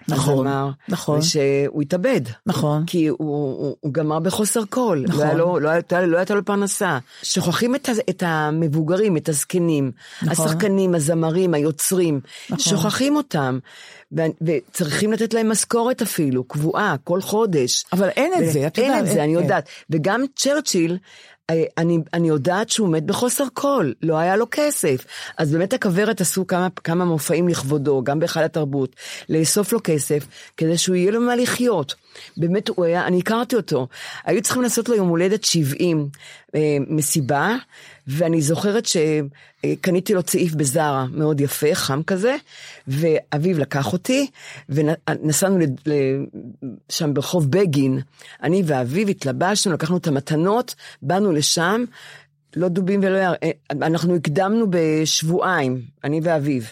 נכון, 0.08 0.46
הזמר, 0.46 0.70
נכון. 0.88 1.22
שהוא 1.22 1.82
התאבד. 1.82 2.20
נכון. 2.46 2.84
כי 2.86 3.06
הוא, 3.06 3.18
הוא, 3.18 3.76
הוא 3.80 3.92
גמר 3.92 4.18
בחוסר 4.18 4.64
קול. 4.64 5.04
נכון. 5.08 5.20
לא, 5.20 5.24
היה 5.24 5.34
לו, 5.34 5.58
לא, 5.60 5.68
הייתה, 5.68 6.00
לא 6.06 6.16
הייתה 6.16 6.34
לו 6.34 6.44
פרנסה. 6.44 6.98
שוכחים 7.22 7.74
את, 7.74 7.88
את 8.10 8.22
המבוגרים, 8.26 9.16
את 9.16 9.28
הזקנים. 9.28 9.92
נכון. 10.22 10.46
השחקנים, 10.46 10.94
הזמרים, 10.94 11.54
היוצרים. 11.54 12.20
נכון. 12.50 12.58
שוכחים 12.58 13.16
אותם. 13.16 13.58
ו, 14.16 14.20
וצריכים 14.42 15.12
לתת 15.12 15.34
להם 15.34 15.50
משכורת 15.50 16.02
אפילו, 16.02 16.44
קבועה, 16.44 16.94
כל 17.04 17.20
חודש. 17.20 17.84
אבל 17.92 18.08
אין 18.08 18.32
את 18.38 18.52
זה, 18.52 18.66
את 18.66 18.78
אין 18.78 18.86
יודעת, 18.86 19.00
את 19.02 19.06
זה, 19.06 19.12
אין- 19.12 19.20
אני 19.20 19.34
כן. 19.36 19.42
יודעת. 19.42 19.68
וגם 19.90 20.24
צ'רצ'יל, 20.36 20.98
אני, 21.78 21.98
אני 22.14 22.28
יודעת 22.28 22.70
שהוא 22.70 22.88
מת 22.88 23.04
בחוסר 23.04 23.44
קול, 23.54 23.94
לא 24.02 24.18
היה 24.18 24.36
לו 24.36 24.46
כסף. 24.50 25.04
אז 25.38 25.52
באמת 25.52 25.72
הכוורת 25.72 26.20
עשו 26.20 26.46
כמה, 26.46 26.68
כמה 26.84 27.04
מופעים 27.04 27.48
לכבודו, 27.48 28.04
גם 28.04 28.18
בהיכל 28.18 28.42
התרבות, 28.42 28.96
לאסוף 29.28 29.72
לו 29.72 29.78
כסף, 29.84 30.26
כדי 30.56 30.78
שהוא 30.78 30.96
יהיה 30.96 31.12
לו 31.12 31.20
מה 31.20 31.36
לחיות. 31.36 31.94
באמת 32.36 32.68
הוא 32.68 32.84
היה, 32.84 33.06
אני 33.06 33.18
הכרתי 33.18 33.56
אותו. 33.56 33.88
היו 34.24 34.42
צריכים 34.42 34.62
לעשות 34.62 34.88
לו 34.88 34.94
יום 34.94 35.08
הולדת 35.08 35.44
70 35.44 36.08
אה, 36.54 36.76
מסיבה, 36.88 37.56
ואני 38.06 38.42
זוכרת 38.42 38.86
שקניתי 38.86 40.14
לו 40.14 40.22
צעיף 40.22 40.54
בזארה 40.54 41.06
מאוד 41.10 41.40
יפה, 41.40 41.74
חם 41.74 42.02
כזה, 42.02 42.36
ואביו 42.88 43.58
לקח 43.58 43.92
אותי, 43.92 44.30
ונסענו 44.68 45.58
שם 46.88 47.14
ברחוב 47.14 47.50
בגין, 47.50 48.00
אני 48.42 48.62
ואביו 48.66 49.08
התלבשנו, 49.08 49.72
לקחנו 49.72 49.96
את 49.96 50.06
המתנות, 50.06 50.74
באנו 51.02 51.32
לשם, 51.32 51.84
לא 52.56 52.68
דובים 52.68 53.00
ולא 53.02 53.16
יער, 53.16 53.34
אה, 53.42 53.50
אנחנו 53.70 54.16
הקדמנו 54.16 54.66
בשבועיים, 54.70 55.82
אני 56.04 56.20
ואביו. 56.22 56.62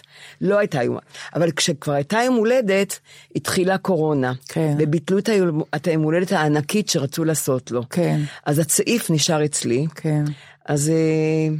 לא 0.41 0.57
הייתה 0.57 0.83
יום, 0.83 0.97
אבל 1.35 1.51
כשכבר 1.51 1.93
הייתה 1.93 2.17
יום 2.25 2.35
הולדת, 2.35 2.99
התחילה 3.35 3.77
קורונה. 3.77 4.33
כן. 4.47 4.75
וביטלו 4.79 5.17
את 5.17 5.29
היום, 5.29 5.61
את 5.75 5.87
היום 5.87 6.03
הולדת 6.03 6.31
הענקית 6.31 6.89
שרצו 6.89 7.23
לעשות 7.23 7.71
לו. 7.71 7.83
כן. 7.89 8.19
אז 8.45 8.59
הצעיף 8.59 9.11
נשאר 9.11 9.45
אצלי. 9.45 9.87
כן. 9.95 10.23
אז 10.65 10.89
אה, 10.89 11.55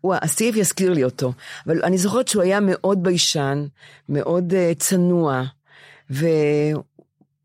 הוא, 0.00 0.14
הסעיף 0.22 0.56
יזכיר 0.56 0.92
לי 0.92 1.04
אותו. 1.04 1.32
אבל 1.66 1.84
אני 1.84 1.98
זוכרת 1.98 2.28
שהוא 2.28 2.42
היה 2.42 2.58
מאוד 2.60 3.02
ביישן, 3.02 3.66
מאוד 4.08 4.54
אה, 4.54 4.72
צנוע, 4.78 5.44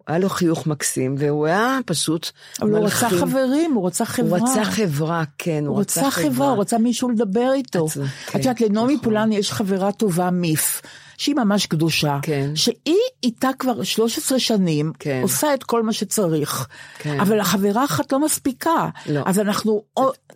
והיה 0.07 0.19
לו 0.19 0.29
חיוך 0.29 0.67
מקסים, 0.67 1.15
והוא 1.17 1.45
היה 1.45 1.79
פשוט 1.85 2.31
אבל 2.62 2.75
הוא 2.75 2.85
רצה. 2.85 3.09
חברים, 3.09 3.74
הוא 3.74 3.88
רצה 3.88 4.05
חברה. 4.05 4.39
הוא 4.39 4.50
רצה 4.50 4.65
חברה, 4.65 5.24
כן, 5.38 5.63
הוא 5.67 5.79
רצה 5.79 6.12
חברה, 6.12 6.50
הוא 6.50 6.62
רצה 6.62 6.77
מישהו 6.77 7.09
לדבר 7.09 7.51
איתו. 7.53 7.88
כן, 7.88 8.01
את 8.29 8.35
יודעת, 8.35 8.62
לנעמי 8.62 8.93
נכון. 8.93 9.03
פולני 9.03 9.38
יש 9.38 9.51
חברה 9.51 9.91
טובה, 9.91 10.29
מיף. 10.29 10.81
שהיא 11.17 11.36
ממש 11.36 11.65
קדושה, 11.65 12.17
כן. 12.22 12.51
שהיא 12.55 12.95
איתה 13.24 13.50
כבר 13.60 13.84
13 13.84 14.39
שנים, 14.39 14.91
כן. 15.00 15.19
עושה 15.24 15.53
את 15.53 15.63
כל 15.63 15.84
מה 15.84 15.93
שצריך, 15.93 16.67
כן. 17.00 17.19
אבל 17.19 17.39
החברה 17.39 17.86
אחת 17.86 18.12
לא 18.12 18.19
מספיקה, 18.19 18.89
לא. 19.10 19.22
אז 19.25 19.39
אנחנו... 19.39 19.84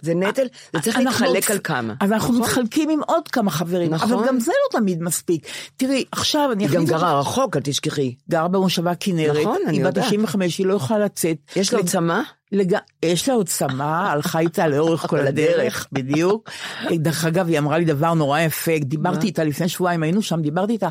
זה 0.02 0.14
נטל, 0.16 0.46
זה 0.74 0.80
צריך 0.82 0.98
להתחלק 0.98 1.28
עוד- 1.28 1.38
על 1.52 1.60
כמה. 1.64 1.94
אז 2.00 2.12
אנחנו 2.12 2.34
נכון? 2.34 2.42
מתחלקים 2.42 2.90
עם 2.90 3.00
עוד 3.08 3.28
כמה 3.28 3.52
חברים, 3.52 3.94
נכון. 3.94 4.14
אבל 4.14 4.28
גם 4.28 4.40
זה 4.40 4.52
לא 4.52 4.80
תמיד 4.80 5.02
מספיק. 5.04 5.48
תראי, 5.78 6.06
עכשיו 6.12 6.50
אני 6.52 6.64
היא 6.68 6.72
גם 6.74 6.86
גרה 6.86 7.20
רחוק, 7.20 7.56
אל 7.58 7.62
תשכחי. 7.64 8.16
גרה 8.30 8.48
במושבה 8.48 8.96
כנרת, 8.96 9.38
נכון, 9.42 9.58
אני 9.68 9.78
היא 9.78 9.86
בת 9.86 9.98
יודעת. 9.98 10.06
95, 10.06 10.58
היא 10.58 10.66
לא 10.68 10.74
יכולה 10.74 11.06
לצאת. 11.06 11.38
יש 11.56 11.74
לה 11.74 11.84
צמא? 11.84 12.22
לג... 12.52 12.76
יש 13.06 13.30
לה 13.30 13.36
עוד 13.36 13.48
צמא, 13.50 14.10
הלכה 14.12 14.40
איתה 14.40 14.68
לאורך 14.68 15.08
כל 15.08 15.20
הדרך, 15.20 15.88
בדיוק. 15.92 16.50
דרך 16.94 17.26
אגב, 17.26 17.48
היא 17.48 17.60
אמרה 17.60 17.78
לי 17.78 17.86
דבר 17.86 18.14
נורא 18.14 18.40
יפה, 18.40 18.72
דיברתי 18.80 19.28
איתה 19.28 19.44
לפני 19.44 19.70
שבועיים, 19.70 20.04
היינו 20.04 20.22
שם, 20.22 20.42
דיברתי 20.42 20.74
איתה 20.74 20.90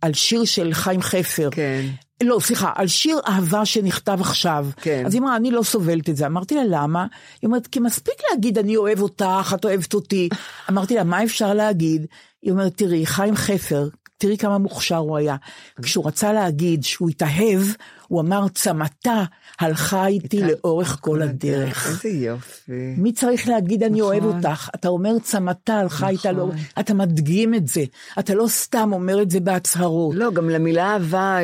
על 0.00 0.12
שיר 0.12 0.44
של 0.44 0.74
חיים 0.74 1.02
חפר. 1.02 1.48
כן. 1.52 1.86
לא, 2.22 2.38
סליחה, 2.40 2.72
על 2.74 2.86
שיר 2.86 3.20
אהבה 3.28 3.64
שנכתב 3.64 4.18
עכשיו. 4.20 4.66
כן. 4.76 5.02
אז 5.06 5.14
היא 5.14 5.22
אמרה, 5.22 5.36
אני 5.36 5.50
לא 5.50 5.62
סובלת 5.62 6.08
את 6.08 6.16
זה. 6.16 6.26
אמרתי 6.26 6.54
לה, 6.54 6.62
למה? 6.68 7.06
היא 7.42 7.48
אומרת, 7.48 7.66
כי 7.66 7.80
מספיק 7.80 8.14
להגיד, 8.30 8.58
אני 8.58 8.76
אוהב 8.76 9.00
אותך, 9.00 9.52
את 9.54 9.64
אוהבת 9.64 9.94
אותי. 9.94 10.28
אמרתי 10.70 10.94
לה, 10.94 11.04
מה 11.04 11.24
אפשר 11.24 11.54
להגיד? 11.54 12.06
היא 12.42 12.52
אומרת, 12.52 12.76
תראי, 12.76 13.06
חיים 13.06 13.36
חפר, 13.36 13.88
תראי 14.18 14.38
כמה 14.38 14.58
מוכשר 14.58 14.96
הוא 14.96 15.16
היה. 15.16 15.36
כשהוא 15.82 16.06
רצה 16.06 16.32
להגיד 16.32 16.84
שהוא 16.84 17.10
התאהב, 17.10 17.62
הוא 18.08 18.20
אמר, 18.20 18.46
צמתה 18.54 19.24
הלכה 19.60 20.06
איתי 20.06 20.40
לאורך 20.42 20.98
כל 21.00 21.22
הדרך. 21.22 22.04
איזה 22.04 22.16
יופי. 22.18 22.94
מי 22.96 23.12
צריך 23.12 23.48
להגיד 23.48 23.82
אני 23.82 24.00
נכון. 24.00 24.12
אוהב 24.12 24.24
אותך? 24.24 24.68
אתה 24.74 24.88
אומר 24.88 25.18
צמתה 25.22 25.74
הלכה 25.74 26.08
איתה 26.08 26.32
לאורך, 26.32 26.56
אתה 26.80 26.94
מדגים 26.94 27.54
את 27.54 27.68
זה. 27.68 27.84
אתה 28.18 28.34
לא 28.34 28.48
סתם 28.48 28.90
אומר 28.92 29.22
את 29.22 29.30
זה 29.30 29.40
בהצהרות. 29.40 30.14
לא, 30.14 30.32
גם 30.32 30.50
למילה 30.50 30.92
אהבה 30.92 31.38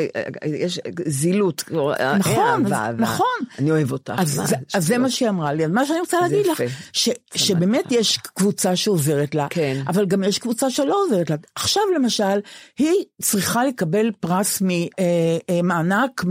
יש 0.45 0.81
זילות. 1.07 1.65
נכון. 2.19 2.65
נכון. 2.99 3.27
אני 3.59 3.71
אוהב 3.71 3.93
אותך. 3.93 4.13
אז, 4.17 4.41
זה, 4.45 4.57
זה 4.79 4.99
מה 4.99 5.11
שהיא 5.11 5.29
אמרה 5.29 5.53
לי, 5.53 5.65
אז 5.65 5.71
מה 5.71 5.87
שאני 5.87 6.01
רוצה 6.01 6.21
להגיד 6.21 6.47
לך, 6.47 6.63
שבאמת 7.35 7.85
יש 7.91 8.19
קבוצה 8.19 8.77
שעוזרת 8.77 9.35
לה, 9.35 9.47
כן. 9.51 9.83
אבל 9.87 10.07
גם 10.07 10.25
יש 10.25 10.39
קבוצה 10.39 10.71
שלא 10.71 10.97
עוזרת 11.05 11.31
לה. 11.31 11.37
עכשיו 11.55 11.83
למשל, 11.97 12.39
היא 12.79 12.95
צריכה 13.23 13.65
לקבל 13.65 14.11
פרס 14.21 14.63
ממענק 15.51 16.25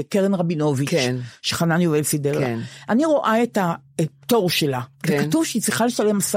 מקרן 0.00 0.34
רבינוביץ', 0.34 0.88
כן. 0.90 1.16
שחנן 1.42 1.80
יובל 1.80 2.02
סידר 2.02 2.38
לה. 2.38 2.46
כן. 2.46 2.58
אני 2.88 3.04
רואה 3.04 3.42
את 3.42 3.58
הפטור 3.60 4.50
שלה, 4.50 4.80
כן. 5.02 5.22
וכתוב 5.24 5.44
שהיא 5.44 5.62
צריכה 5.62 5.86
לשלם 5.86 6.18
10% 6.34 6.36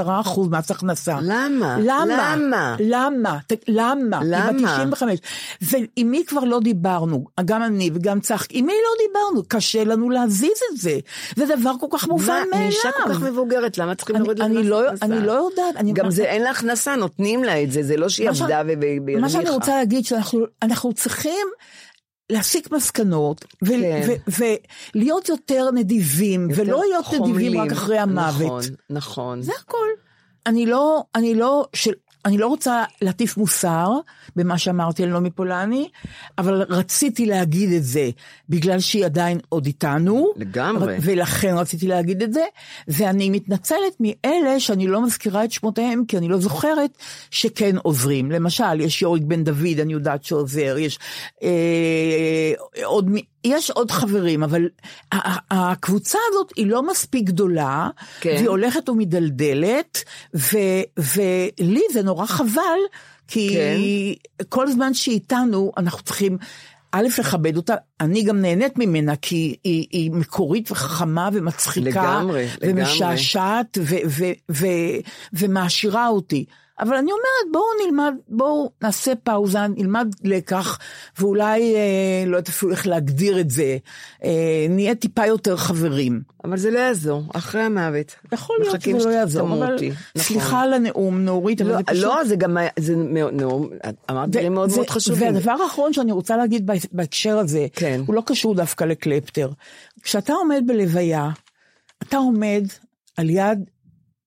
מס 0.50 0.70
הכנסה. 0.70 1.18
למה? 1.22 1.76
למה? 1.80 2.36
למה? 2.36 2.76
למה? 2.80 3.38
ת- 3.46 3.64
למה? 3.68 4.20
למה? 4.24 4.48
היא 4.48 4.56
בת 4.56 4.68
95. 4.68 5.18
ועם 5.62 6.10
מי 6.10 6.24
כבר 6.26 6.44
לא 6.44 6.60
דיברנו, 6.60 7.24
גם 7.44 7.62
אני 7.62 7.90
וגם 7.94 8.20
צחק, 8.20 8.46
עם 8.50 8.66
מי 8.66 8.72
לא 8.72 9.06
דיברנו? 9.08 9.42
קשה 9.48 9.84
לנו 9.84 10.10
להזיז 10.10 10.50
את 10.72 10.80
זה. 10.80 10.98
זה 11.36 11.44
דבר 11.60 11.72
כל 11.80 11.86
כך 11.90 12.08
מובן 12.08 12.26
מה, 12.26 12.40
מאליו. 12.52 12.64
מאישה 12.66 12.88
כל 13.04 13.14
כך 13.14 13.22
מבוגרת, 13.22 13.78
למה 13.78 13.94
צריכים 13.94 14.16
להוריד 14.16 14.38
לה 14.38 14.44
אני 14.44 14.58
מס 14.58 14.66
לא- 14.66 14.86
הכנסה? 14.86 15.04
אני 15.06 15.26
לא 15.26 15.32
יודעת, 15.32 15.76
אני- 15.76 15.92
גם 15.92 16.10
זה 16.10 16.24
אין 16.24 16.42
לה 16.42 16.50
הכנסה, 16.50 16.96
נותנים 16.96 17.44
לה 17.44 17.62
את 17.62 17.72
זה, 17.72 17.82
זה 17.82 17.96
לא 17.96 18.08
שהיא 18.08 18.26
מה 18.30 18.32
עבדה 18.40 18.62
והרוויחה. 18.66 19.20
מה 19.20 19.28
שאני 19.28 19.50
רוצה 19.50 19.76
להגיד, 19.76 20.04
שאנחנו 20.04 20.40
אנחנו 20.62 20.92
צריכים 20.92 21.46
להסיק 22.30 22.72
מסקנות, 22.72 23.44
ו- 23.64 23.66
כן. 23.66 24.08
ו- 24.08 24.54
ולהיות 24.94 25.28
יותר 25.28 25.70
נדיבים, 25.74 26.50
יותר 26.50 26.62
ולא 26.62 26.80
להיות 26.88 27.06
נדיבים 27.06 27.24
חומלים. 27.24 27.60
רק 27.60 27.72
אחרי 27.72 27.98
המוות. 27.98 28.40
נכון, 28.40 28.60
נכון. 28.90 29.42
זה 29.42 29.52
הכל. 29.60 29.86
אני 30.46 30.66
לא, 30.66 31.04
אני 31.14 31.34
לא, 31.34 31.66
של, 31.74 31.92
אני 32.24 32.38
לא 32.38 32.46
רוצה 32.46 32.84
להטיף 33.02 33.36
מוסר 33.36 33.88
במה 34.36 34.58
שאמרתי 34.58 35.02
על 35.02 35.08
נעמי 35.08 35.30
פולני, 35.30 35.88
אבל 36.38 36.62
רציתי 36.68 37.26
להגיד 37.26 37.72
את 37.72 37.84
זה 37.84 38.10
בגלל 38.48 38.80
שהיא 38.80 39.04
עדיין 39.04 39.38
עוד 39.48 39.66
איתנו. 39.66 40.32
לגמרי. 40.36 40.96
ולכן 41.02 41.54
רציתי 41.54 41.86
להגיד 41.86 42.22
את 42.22 42.32
זה, 42.32 42.44
ואני 42.88 43.30
מתנצלת 43.30 43.96
מאלה 44.00 44.60
שאני 44.60 44.86
לא 44.86 45.02
מזכירה 45.02 45.44
את 45.44 45.52
שמותיהם, 45.52 46.04
כי 46.08 46.18
אני 46.18 46.28
לא 46.28 46.38
זוכרת 46.38 46.90
שכן 47.30 47.76
עוזרים. 47.76 48.30
למשל, 48.30 48.80
יש 48.80 49.02
יוריק 49.02 49.22
בן 49.22 49.44
דוד, 49.44 49.80
אני 49.80 49.92
יודעת 49.92 50.24
שעוזר, 50.24 50.76
יש 50.78 50.98
אה, 51.42 52.52
עוד, 52.84 53.10
יש 53.44 53.70
עוד 53.70 53.90
חברים, 53.90 54.42
אבל 54.42 54.68
הקבוצה 55.50 56.18
הזאת 56.30 56.52
היא 56.56 56.66
לא 56.66 56.82
מספיק 56.82 57.24
גדולה, 57.24 57.88
כן. 58.20 58.34
והיא 58.36 58.48
הולכת 58.48 58.88
ומדלדלת, 58.88 60.04
ו, 60.36 60.58
ולי 60.98 61.82
זה 61.92 62.02
נורא 62.02 62.26
חבל, 62.26 62.78
כי 63.28 63.54
כן. 63.54 64.44
כל 64.48 64.70
זמן 64.70 64.94
שהיא 64.94 65.14
איתנו, 65.14 65.72
אנחנו 65.76 66.02
צריכים... 66.02 66.38
א', 66.92 67.06
לכבד 67.18 67.56
אותה, 67.56 67.74
אני 68.00 68.22
גם 68.22 68.40
נהנית 68.42 68.78
ממנה, 68.78 69.16
כי 69.16 69.56
היא, 69.64 69.86
היא 69.90 70.10
מקורית 70.12 70.70
וחכמה 70.70 71.28
ומצחיקה, 71.32 71.88
לגמרי, 71.90 72.46
לגמרי. 72.60 72.82
ומשעשעת 72.82 73.78
ו- 73.80 73.94
ו- 74.06 74.24
ו- 74.52 74.66
ומעשירה 75.32 76.08
אותי. 76.08 76.44
אבל 76.80 76.96
אני 76.96 77.10
אומרת, 77.12 77.52
בואו 77.52 77.64
נלמד, 77.86 78.14
בואו 78.28 78.70
נעשה 78.82 79.12
פאוזה, 79.24 79.58
נלמד 79.76 80.08
לקח, 80.24 80.78
ואולי, 81.18 81.74
אה, 81.74 81.80
לא 82.26 82.36
יודעת 82.36 82.48
אפילו 82.48 82.72
איך 82.72 82.86
להגדיר 82.86 83.40
את 83.40 83.50
זה, 83.50 83.76
אה, 84.24 84.30
נהיה 84.68 84.94
טיפה 84.94 85.26
יותר 85.26 85.56
חברים. 85.56 86.20
אבל 86.44 86.56
זה 86.56 86.70
לא 86.70 86.78
יעזור, 86.78 87.22
אחרי 87.34 87.60
המוות. 87.62 88.14
יכול 88.32 88.56
להיות 88.60 88.80
שזה 88.82 89.08
לא 89.08 89.14
יעזור, 89.14 89.48
אבל 89.48 89.66
שתמותי. 89.66 89.88
נכון. 89.88 90.22
סליחה 90.22 90.60
על 90.62 90.72
הנאום, 90.72 91.20
נורית, 91.24 91.60
אבל 91.60 91.70
לא, 91.70 91.76
זה 91.76 91.82
פשוט... 91.82 92.04
לא, 92.04 92.24
זה 92.24 92.36
גם, 92.36 92.56
היה- 92.56 92.70
זה 92.78 92.94
נו, 93.32 93.68
אמרת 94.10 94.28
דברים 94.28 94.54
מאוד 94.54 94.70
זה- 94.70 94.76
מאוד 94.76 94.90
חשובים. 94.90 95.34
והדבר 95.34 95.52
האחרון 95.64 95.92
שאני 95.92 96.12
רוצה 96.12 96.36
להגיד 96.36 96.66
בה- 96.66 96.74
בהקשר 96.92 97.38
הזה, 97.38 97.66
כן. 97.72 97.89
הוא 98.06 98.14
לא 98.14 98.22
קשור 98.26 98.54
דווקא 98.54 98.84
לקלפטר. 98.84 99.50
כשאתה 100.02 100.32
עומד 100.32 100.62
בלוויה, 100.66 101.30
אתה 102.02 102.16
עומד 102.16 102.64
על 103.16 103.30
יד 103.30 103.70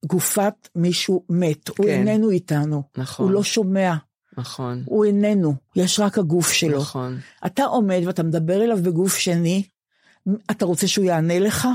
גופת 0.06 0.70
מישהו 0.76 1.24
מת, 1.30 1.68
הוא 1.68 1.78
כן. 1.78 1.84
איננו 1.84 2.30
איתנו, 2.30 2.84
נכון. 2.98 3.26
הוא 3.26 3.34
לא 3.34 3.44
שומע, 3.44 3.94
נכון, 4.38 4.84
הוא 4.86 5.06
איננו, 5.06 5.56
יש 5.76 6.00
רק 6.00 6.18
הגוף 6.18 6.52
שלו. 6.52 6.80
נכון. 6.80 7.20
אתה 7.46 7.64
עומד 7.64 8.02
ואתה 8.06 8.24
מדבר 8.24 8.64
אליו 8.64 8.78
בגוף 8.84 9.18
שני, 9.18 9.64
אתה 10.52 10.66
רוצה 10.66 10.88
שהוא 10.88 11.06
יענה 11.06 11.40
לך? 11.40 11.68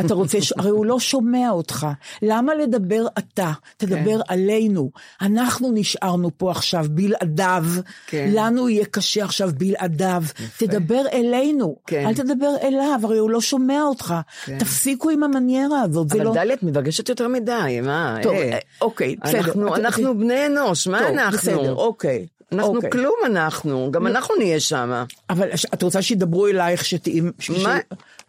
אתה 0.00 0.14
רוצה, 0.14 0.40
ש... 0.42 0.52
הרי 0.58 0.70
הוא 0.70 0.86
לא 0.86 1.00
שומע 1.00 1.50
אותך. 1.50 1.86
למה 2.22 2.54
לדבר 2.54 3.06
אתה? 3.18 3.52
תדבר 3.76 4.16
כן. 4.18 4.32
עלינו. 4.34 4.90
אנחנו 5.22 5.70
נשארנו 5.74 6.30
פה 6.36 6.50
עכשיו 6.50 6.86
בלעדיו. 6.90 7.64
כן. 8.06 8.30
לנו 8.34 8.68
יהיה 8.68 8.84
קשה 8.84 9.24
עכשיו 9.24 9.50
בלעדיו. 9.58 10.22
תדבר 10.56 11.02
אלינו. 11.12 11.76
כן. 11.86 12.06
אל 12.06 12.14
תדבר 12.14 12.54
אליו, 12.62 13.00
הרי 13.02 13.18
הוא 13.18 13.30
לא 13.30 13.40
שומע 13.40 13.82
אותך. 13.82 14.14
כן. 14.44 14.58
תפסיקו 14.58 15.10
עם 15.10 15.22
המניירה 15.22 15.80
הזאת. 15.82 16.12
אבל 16.12 16.22
לא... 16.24 16.34
דליה, 16.34 16.54
את 16.54 16.62
מתרגשת 16.62 17.08
יותר 17.08 17.28
מדי, 17.28 17.80
מה? 17.82 18.16
טוב, 18.22 18.32
אה. 18.32 18.58
אוקיי, 18.80 19.16
בסדר. 19.24 19.38
אנחנו, 19.38 19.68
אתה- 19.68 19.76
אנחנו 19.76 20.18
בני 20.18 20.46
אנוש, 20.46 20.86
מה 20.86 20.98
טוב, 20.98 21.08
אנחנו? 21.08 21.38
בסדר, 21.38 21.74
אוקיי. 21.74 22.26
אנחנו 22.52 22.74
אוקיי. 22.76 22.90
כלום 22.90 23.14
אנחנו, 23.26 23.88
גם 23.90 24.06
אנחנו 24.06 24.34
נהיה 24.38 24.60
שם. 24.60 25.04
אבל 25.30 25.48
את 25.74 25.82
רוצה 25.82 26.02
שידברו 26.02 26.46
אלייך 26.46 26.84
שתהיי... 26.84 27.20
בשביל 27.38 27.62
מה- 27.62 27.78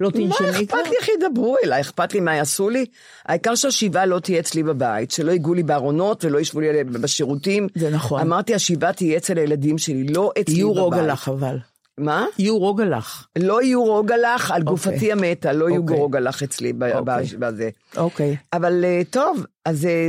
שלא 0.04 0.10
תנשמי 0.10 0.48
מה 0.48 0.54
כבר? 0.54 0.64
אכפת 0.64 0.90
לי 0.90 0.96
איך 1.02 1.10
ידברו 1.10 1.56
אליי, 1.64 1.82
אכפת 1.82 2.14
לי 2.14 2.20
מה 2.20 2.36
יעשו 2.36 2.70
לי? 2.70 2.86
העיקר 3.26 3.56
שהשיבה 3.56 4.06
לא 4.06 4.20
תהיה 4.20 4.40
אצלי 4.40 4.64
בבית, 4.64 5.12
שלא 5.12 5.32
ייגעו 5.32 5.54
לי 5.54 5.64
בארונות 5.64 6.26
ולא 6.26 6.40
ישבו 6.40 6.60
לי 6.60 6.84
בשירותים. 6.84 7.68
זה 7.76 7.90
נכון. 7.90 8.22
אמרתי, 8.22 8.56
השיבה 8.56 8.94
תהיה 8.94 9.18
אצל 9.18 9.38
הילדים 9.38 9.78
שלי, 9.78 10.04
לא 10.04 10.32
אצלי 10.42 10.56
יהיו 10.56 10.74
בבית. 10.74 10.84
רוגלח 10.84 11.30
אבל. 11.30 11.58
מה? 11.98 12.26
יהיו 12.40 12.58
רוגלח. 12.58 13.28
לא 13.40 13.62
יהיו 13.62 13.84
רוגלח 13.84 14.52
על 14.52 14.62
אוקיי. 14.62 14.72
גופתי 14.72 15.12
המתה, 15.12 15.54
לא 15.54 15.70
יהיו 15.70 15.82
אוקיי. 15.82 15.98
רוגלח 15.98 16.44
אצלי 16.44 16.74
ב- 16.74 16.84
אוקיי. 16.84 17.26
בזה. 17.40 17.70
אוקיי. 17.98 18.38
אבל 18.54 18.86
אה, 18.86 19.02
טוב, 19.10 19.46
אז 19.66 19.86
אה, 19.86 20.08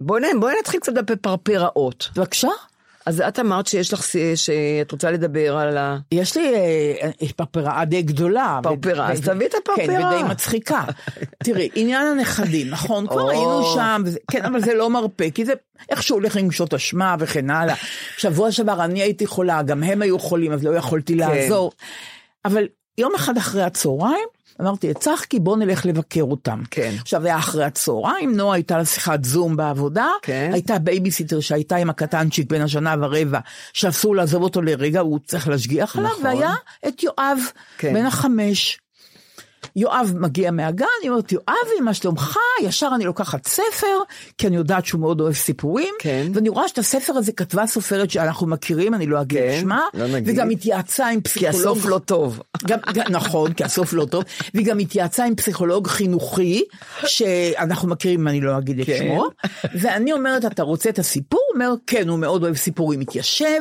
בואי 0.00 0.22
בואי 0.40 0.54
נתחיל 0.60 0.80
קצת 0.80 0.92
בפרפראות. 0.94 2.10
בבקשה. 2.16 2.48
אז 3.06 3.20
את 3.20 3.38
אמרת 3.38 3.66
שיש 3.66 3.92
לך, 3.92 4.04
שאת 4.34 4.92
רוצה 4.92 5.10
לדבר 5.10 5.56
על 5.56 5.76
ה... 5.76 5.98
יש 6.12 6.36
לי 6.36 6.54
אה, 6.54 7.10
יש 7.20 7.32
פרפרה 7.32 7.84
די 7.84 8.02
גדולה. 8.02 8.60
פרפרה, 8.62 9.12
אז 9.12 9.20
תביאי 9.20 9.46
את 9.48 9.54
הפרפרה. 9.54 9.86
כן, 9.86 10.06
ודי 10.06 10.22
מצחיקה. 10.30 10.84
תראי, 11.38 11.68
עניין 11.74 12.06
הנכדים, 12.06 12.70
נכון? 12.70 13.06
כבר. 13.06 13.30
היינו 13.30 13.62
שם, 13.74 14.02
כן, 14.30 14.44
אבל 14.44 14.60
זה 14.60 14.74
לא 14.74 14.90
מרפה, 14.90 15.30
כי 15.34 15.44
זה 15.44 15.52
איכשהו 15.90 16.16
הולך 16.16 16.36
עם 16.36 16.50
רגשות 16.50 16.74
אשמה 16.74 17.16
וכן 17.18 17.50
הלאה. 17.50 17.74
שבוע 18.16 18.52
שעבר 18.52 18.84
אני 18.84 19.02
הייתי 19.02 19.26
חולה, 19.26 19.62
גם 19.62 19.82
הם 19.82 20.02
היו 20.02 20.18
חולים, 20.18 20.52
אז 20.52 20.64
לא 20.64 20.76
יכולתי 20.76 21.14
לעזור. 21.14 21.72
אבל 22.44 22.66
יום 22.98 23.14
אחד 23.14 23.36
אחרי 23.36 23.62
הצהריים, 23.62 24.28
אמרתי 24.60 24.90
לצחקי, 24.90 25.40
בוא 25.40 25.56
נלך 25.56 25.86
לבקר 25.86 26.22
אותם. 26.22 26.62
כן. 26.70 26.94
עכשיו 27.00 27.24
היה 27.24 27.38
אחרי 27.38 27.64
הצהריים, 27.64 28.36
נועה 28.36 28.54
הייתה 28.54 28.78
לה 28.78 28.84
שיחת 28.84 29.24
זום 29.24 29.56
בעבודה, 29.56 30.08
כן. 30.22 30.50
הייתה 30.52 30.78
בייביסיטר 30.78 31.40
שהייתה 31.40 31.76
עם 31.76 31.90
הקטנצ'יק 31.90 32.50
בן 32.50 32.60
השנה 32.60 32.94
ורבע, 33.00 33.38
שאסור 33.72 34.16
לעזוב 34.16 34.42
אותו 34.42 34.62
לרגע, 34.62 35.00
הוא 35.00 35.18
צריך 35.26 35.48
להשגיח 35.48 35.96
עליו, 35.96 36.10
נכון. 36.10 36.24
והיה 36.24 36.54
את 36.88 37.02
יואב, 37.02 37.38
כן. 37.78 37.94
בן 37.94 38.06
החמש. 38.06 38.78
יואב 39.76 40.12
מגיע 40.16 40.50
מהגן, 40.50 40.86
היא 41.02 41.10
אומרת, 41.10 41.32
יואבי, 41.32 41.80
מה 41.82 41.94
שלומך? 41.94 42.36
ישר 42.62 42.90
אני 42.94 43.04
לוקחת 43.04 43.46
ספר, 43.46 43.98
כי 44.38 44.46
אני 44.46 44.56
יודעת 44.56 44.86
שהוא 44.86 45.00
מאוד 45.00 45.20
אוהב 45.20 45.34
סיפורים, 45.34 45.94
כן. 45.98 46.26
ואני 46.34 46.48
רואה 46.48 46.68
שאת 46.68 46.78
הספר 46.78 47.12
הזה 47.12 47.32
כתבה 47.32 47.66
סופרת 47.66 48.10
שאנחנו 48.10 48.46
מכירים, 48.46 48.94
אני 48.94 49.06
לא 49.06 49.20
אגיד 49.20 49.38
כן, 49.38 49.58
שמה, 49.60 49.80
לא 49.94 50.06
נגיד. 50.06 50.34
וגם 50.34 50.50
התייעצה 50.50 51.08
עם 51.08 51.20
כי 51.20 51.30
פסיכולוג. 51.30 51.54
הסוף 51.54 51.86
לא 51.86 51.98
טוב. 51.98 52.40
גם, 52.66 52.78
גם, 52.94 53.04
נכון, 53.10 53.52
כי 53.52 53.64
הסוף 53.64 53.92
לא 53.92 54.04
טוב, 54.04 54.24
והיא 54.54 54.66
גם 54.66 54.78
התייעצה 54.78 55.24
עם 55.24 55.34
פסיכולוג 55.34 55.86
חינוכי, 55.86 56.64
שאנחנו 57.06 57.88
מכירים, 57.88 58.28
אני 58.28 58.40
לא 58.40 58.58
אגיד 58.58 58.80
את 58.80 58.86
כן. 58.86 58.98
שמו, 58.98 59.28
ואני 59.74 60.12
אומרת, 60.12 60.44
אתה 60.44 60.62
רוצה 60.62 60.90
את 60.90 60.98
הסיפור? 60.98 61.43
אומר, 61.54 61.74
כן, 61.86 62.08
הוא 62.08 62.18
מאוד 62.18 62.42
אוהב 62.42 62.56
סיפורים, 62.56 63.00
מתיישב, 63.00 63.60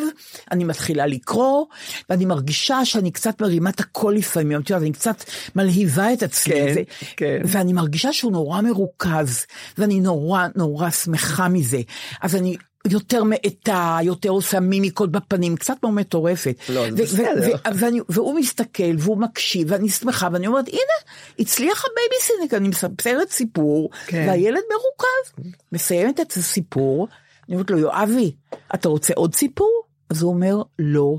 אני 0.52 0.64
מתחילה 0.64 1.06
לקרוא, 1.06 1.66
ואני 2.10 2.26
מרגישה 2.26 2.86
שאני 2.86 3.12
קצת 3.12 3.42
מרימה 3.42 3.70
את 3.70 3.80
הקול 3.80 4.16
לפעמים, 4.16 4.62
את 4.62 4.70
יודעת, 4.70 4.82
אני 4.82 4.92
קצת 4.92 5.24
מלהיבה 5.56 6.14
את 6.14 6.24
עצמי, 6.24 6.54
כן, 6.54 6.74
זה, 6.74 6.82
כן. 7.18 7.42
ואני 7.46 7.74
מרגישה 7.74 8.14
שהוא 8.14 8.32
נורא 8.32 8.62
מרוכז, 8.62 9.46
ואני 9.78 10.00
נורא 10.00 10.48
נורא 10.56 10.90
שמחה 10.90 11.48
מזה, 11.48 11.82
אז 12.22 12.36
אני... 12.36 12.58
יותר 12.90 13.24
מאטה, 13.24 13.98
יותר 14.04 14.30
עושה 14.30 14.60
מימיקות 14.60 15.12
בפנים, 15.12 15.56
קצת 15.56 15.74
כמו 15.82 15.92
מטורפת. 15.92 16.56
לא, 16.70 16.92
זה 16.92 17.04
בסדר. 17.04 17.56
ואני, 17.76 18.00
והוא 18.10 18.40
מסתכל 18.40 18.96
והוא 18.98 19.18
מקשיב 19.18 19.68
ואני 19.72 19.90
שמחה 19.90 20.28
ואני 20.32 20.48
אומרת 20.48 20.68
הנה 20.68 21.14
הצליח 21.40 21.86
הבייביסיטר 21.86 22.54
אני 22.54 22.68
מספרת 22.68 23.30
סיפור 23.30 23.90
כן. 24.08 24.26
והילד 24.28 24.62
מרוכז 24.72 25.52
מסיימת 25.72 26.20
את 26.20 26.32
הסיפור 26.32 27.08
אני 27.48 27.56
אומרת 27.56 27.72
לו 27.72 27.78
יואבי 27.78 28.36
אתה 28.76 28.90
רוצה 28.90 29.14
עוד 29.16 29.36
סיפור? 29.36 29.84
אז 30.10 30.22
הוא 30.22 30.34
אומר 30.34 30.62
לא. 30.80 31.18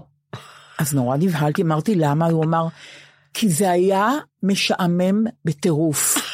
אז 0.78 0.94
נורא 0.94 1.16
נבהלתי 1.16 1.62
אמרתי 1.62 1.94
למה? 1.94 2.26
הוא 2.26 2.44
אמר 2.44 2.66
כי 3.34 3.48
זה 3.48 3.70
היה 3.70 4.10
משעמם 4.42 5.24
בטירוף. 5.44 6.33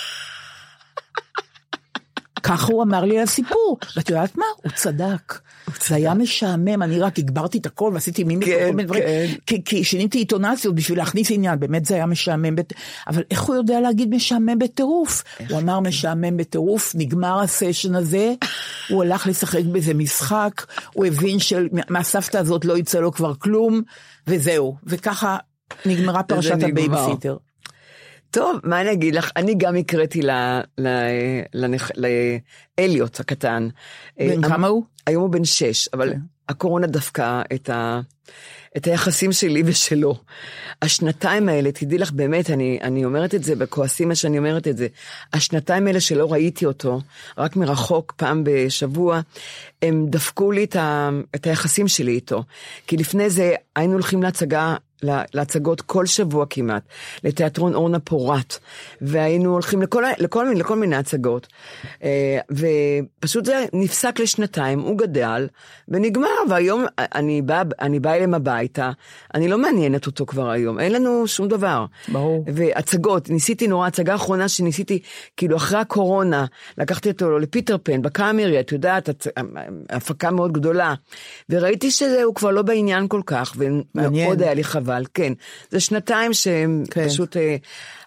ככה 2.42 2.72
הוא 2.72 2.82
אמר 2.82 3.04
לי 3.04 3.18
על 3.18 3.24
הסיפור, 3.24 3.78
ואת 3.96 4.10
יודעת 4.10 4.36
מה? 4.36 4.44
הוא 4.62 4.72
צדק. 4.72 5.38
זה 5.86 5.94
היה 5.94 6.14
משעמם, 6.14 6.82
אני 6.82 7.00
רק 7.00 7.18
הגברתי 7.18 7.58
את 7.58 7.66
הכל 7.66 7.90
ועשיתי 7.94 8.24
מימיקה, 8.24 8.50
כן, 8.50 8.66
כל 8.66 8.76
מיני 8.76 8.86
דברים, 8.86 9.02
כן. 9.46 9.60
כי, 9.64 9.84
שיניתי 9.84 10.18
אינטונציות 10.18 10.74
בשביל 10.74 10.98
להכניס 10.98 11.30
עניין, 11.30 11.60
באמת 11.60 11.84
זה 11.84 11.94
היה 11.94 12.06
משעמם. 12.06 12.54
אבל 13.08 13.22
איך 13.30 13.42
הוא 13.42 13.56
יודע 13.56 13.80
להגיד 13.80 14.14
משעמם 14.14 14.58
בטירוף? 14.58 15.24
הוא 15.48 15.58
אמר 15.58 15.80
משעמם 15.80 16.36
בטירוף, 16.36 16.92
נגמר 16.94 17.40
הסשן 17.40 17.94
הזה, 17.94 18.34
הוא 18.88 19.02
הלך 19.02 19.26
לשחק 19.26 19.64
באיזה 19.64 19.94
משחק, 19.94 20.66
הוא 20.92 21.06
הבין 21.06 21.38
שמהסבתא 21.38 22.36
הזאת 22.38 22.64
לא 22.64 22.78
יצא 22.78 23.00
לו 23.00 23.12
כבר 23.12 23.34
כלום, 23.34 23.82
וזהו. 24.26 24.76
וככה 24.84 25.36
נגמרה 25.86 26.22
פרשת. 26.22 26.62
הבייביסיטר. 26.62 27.36
טוב, 28.30 28.60
מה 28.64 28.80
אני 28.80 28.92
אגיד 28.92 29.14
לך? 29.14 29.30
אני 29.36 29.54
גם 29.58 29.76
הקראתי 29.76 30.20
לאליוט 32.78 33.20
הקטן. 33.20 33.68
בן 34.18 34.44
אה, 34.44 34.48
כמה 34.50 34.68
הוא? 34.68 34.84
היום 35.06 35.22
הוא 35.22 35.30
בן 35.30 35.44
שש, 35.44 35.88
אבל 35.88 36.12
כן. 36.12 36.18
הקורונה 36.48 36.86
דפקה 36.86 37.42
את, 37.54 37.70
ה, 37.70 38.00
את 38.76 38.86
היחסים 38.86 39.32
שלי 39.32 39.62
ושלו. 39.66 40.14
השנתיים 40.82 41.48
האלה, 41.48 41.72
תדעי 41.72 41.98
לך, 41.98 42.12
באמת, 42.12 42.50
אני, 42.50 42.78
אני 42.82 43.04
אומרת 43.04 43.34
את 43.34 43.44
זה 43.44 43.56
בכועסים 43.56 44.08
מה 44.08 44.14
שאני 44.14 44.38
אומרת 44.38 44.68
את 44.68 44.76
זה, 44.76 44.86
השנתיים 45.32 45.86
האלה 45.86 46.00
שלא 46.00 46.32
ראיתי 46.32 46.66
אותו, 46.66 47.00
רק 47.38 47.56
מרחוק, 47.56 48.12
פעם 48.16 48.44
בשבוע, 48.44 49.20
הם 49.82 50.06
דפקו 50.08 50.52
לי 50.52 50.64
את, 50.64 50.76
ה, 50.76 51.10
את 51.34 51.46
היחסים 51.46 51.88
שלי 51.88 52.12
איתו. 52.12 52.44
כי 52.86 52.96
לפני 52.96 53.30
זה 53.30 53.54
היינו 53.76 53.92
הולכים 53.92 54.22
להצגה 54.22 54.62
לה- 54.62 54.89
להצגות 55.02 55.80
כל 55.80 56.06
שבוע 56.06 56.44
כמעט, 56.50 56.82
לתיאטרון 57.24 57.74
אורנה 57.74 57.98
פורת, 57.98 58.58
והיינו 59.00 59.52
הולכים 59.52 59.82
לכל, 59.82 60.04
לכל, 60.18 60.44
מיני- 60.48 60.60
לכל 60.60 60.76
מיני 60.76 60.96
הצגות, 60.96 61.46
אה, 62.04 62.38
ופשוט 62.50 63.44
זה 63.44 63.64
נפסק 63.72 64.20
לשנתיים, 64.20 64.80
הוא 64.80 64.98
גדל, 64.98 65.48
ונגמר, 65.88 66.28
והיום 66.50 66.84
אני 66.98 67.42
באה 67.42 67.62
אני 67.80 68.00
באה 68.00 68.14
אליהם 68.16 68.34
הביתה, 68.34 68.90
אני 69.34 69.48
לא 69.48 69.58
מעניינת 69.58 70.06
אותו 70.06 70.26
כבר 70.26 70.50
היום, 70.50 70.80
אין 70.80 70.92
לנו 70.92 71.26
שום 71.26 71.48
דבר. 71.48 71.84
ברור. 72.08 72.44
והצגות, 72.54 73.30
ניסיתי 73.30 73.66
נורא, 73.68 73.86
הצגה 73.86 74.12
האחרונה 74.12 74.48
שניסיתי, 74.48 74.98
כאילו 75.36 75.56
אחרי 75.56 75.78
הקורונה, 75.78 76.44
לקחתי 76.78 77.10
אותו 77.10 77.38
לפיטר 77.38 77.76
פן, 77.82 78.02
בקאמרי, 78.02 78.60
את 78.60 78.72
יודעת, 78.72 79.08
הצ- 79.08 79.42
הפקה 79.90 80.30
מאוד 80.30 80.52
גדולה, 80.52 80.94
וראיתי 81.50 81.90
שהוא 81.90 82.34
כבר 82.34 82.50
לא 82.50 82.62
בעניין 82.62 83.08
כל 83.08 83.20
כך. 83.26 83.52
ומאוד 83.56 84.12
היה 84.42 84.54
לי 84.54 84.64
חבל, 84.64 84.89
כן. 85.14 85.32
זה 85.70 85.80
שנתיים 85.80 86.32
שהם 86.32 86.84
כן. 86.90 87.08
פשוט 87.08 87.36
אה, 87.36 87.56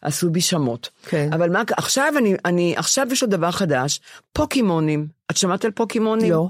עשו 0.02 0.30
בי 0.30 0.42
שמות. 0.42 0.90
כן. 1.06 1.30
אבל 1.34 1.50
מה, 1.50 1.64
עכשיו 1.78 2.14
אני, 2.18 2.36
אני, 2.46 2.74
עכשיו 2.78 3.08
יש 3.12 3.22
עוד 3.22 3.32
דבר 3.32 3.52
חדש, 3.52 4.00
פוקימונים. 4.34 5.08
את 5.32 5.38
שמעת 5.38 5.66
על 5.66 5.72
פוקימונים? 5.72 6.32
לא. 6.32 6.48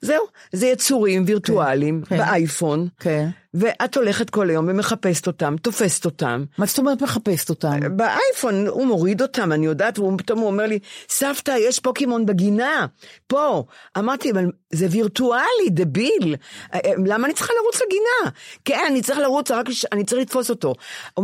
זהו, 0.00 0.24
זה 0.52 0.66
יצורים 0.66 1.24
וירטואליים 1.26 2.02
כן. 2.08 2.18
באייפון, 2.18 2.88
כן. 3.00 3.28
ואת 3.54 3.96
הולכת 3.96 4.30
כל 4.30 4.50
היום 4.50 4.66
ומחפשת 4.68 5.26
אותם, 5.26 5.54
תופסת 5.62 6.04
אותם. 6.04 6.44
מה 6.58 6.66
זאת 6.66 6.78
אומרת 6.78 7.02
מחפשת 7.02 7.50
אותם? 7.50 7.96
באייפון 7.96 8.66
הוא 8.66 8.86
מוריד 8.86 9.22
אותם, 9.22 9.52
אני 9.52 9.66
יודעת, 9.66 9.98
ופתאום 9.98 10.38
הוא 10.38 10.46
אומר 10.46 10.66
לי, 10.66 10.78
סבתא, 11.08 11.54
יש 11.58 11.80
פוקימון 11.80 12.26
בגינה, 12.26 12.86
פה. 13.26 13.64
אמרתי, 13.98 14.30
אבל 14.30 14.44
זה 14.72 14.86
וירטואלי, 14.90 15.44
דביל. 15.70 16.36
אה, 16.74 16.78
אה, 16.84 16.90
למה 17.06 17.26
אני 17.26 17.34
צריכה 17.34 17.52
לרוץ 17.62 17.80
לגינה? 17.86 18.30
כן, 18.64 18.84
אני 18.90 19.02
צריך 19.02 19.18
לרוץ, 19.18 19.50
רק 19.50 19.66
אני 19.92 20.04
צריך 20.04 20.20
לתפוס 20.22 20.50
אותו. 20.50 20.68
הוא 20.68 20.74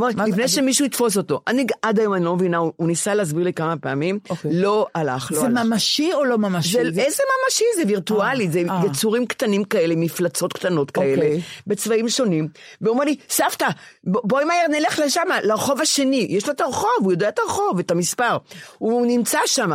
אומר, 0.01 0.09
מה 0.17 0.25
זה- 0.25 0.31
לפני 0.31 0.45
אז- 0.45 0.51
שמישהו 0.51 0.85
יתפוס 0.87 1.17
אותו. 1.17 1.41
אני 1.47 1.67
עד 1.83 1.99
היום 2.01 2.15
אני 2.15 2.25
לא 2.25 2.37
מבינה, 2.37 2.57
הוא 2.57 2.73
הוא 2.77 2.87
ניסה 2.87 3.15
להסביר 3.15 3.45
לי 3.45 3.53
כמה 3.53 3.77
פעמים, 3.77 4.19
אוקיי. 4.31 4.51
לא 4.55 4.87
הלך, 4.95 5.33
לא 5.33 5.41
זה 5.41 5.47
הלך. 5.47 5.59
ממשי 5.65 6.13
או 6.15 6.25
לא 6.25 6.39
ממשי? 6.39 6.73
זה, 6.73 6.91
זה- 6.95 7.01
איזה 7.03 7.23
ממשי, 7.47 7.65
זה 7.77 7.83
וירטואלי, 7.87 8.47
אה, 8.47 8.51
זה 8.51 8.63
אה. 8.71 8.81
יצורים 8.87 9.27
קטנים 9.27 9.65
כאלה, 9.65 9.95
מפלצות 9.97 10.53
קטנות 10.53 10.91
כאלה, 10.91 11.15
אוקיי. 11.25 11.41
בצבעים 11.67 12.09
שונים. 12.21 12.49
והוא 12.81 12.95
אומר 12.95 13.05
לי, 13.05 13.17
סבתא, 13.29 13.67
בואי 14.05 14.45
מהר 14.45 14.67
נלך 14.71 14.99
לשם, 14.99 15.29
לרחוב 15.43 15.81
השני. 15.81 16.27
יש 16.31 16.47
לו 16.47 16.53
את 16.53 16.61
הרחוב, 16.61 16.91
הוא 17.01 17.13
יודע 17.13 17.29
את 17.29 17.39
הרחוב, 17.39 17.79
את 17.79 17.91
המספר. 17.91 18.37
הוא 18.79 19.07
נמצא 19.07 19.39
שם. 19.47 19.71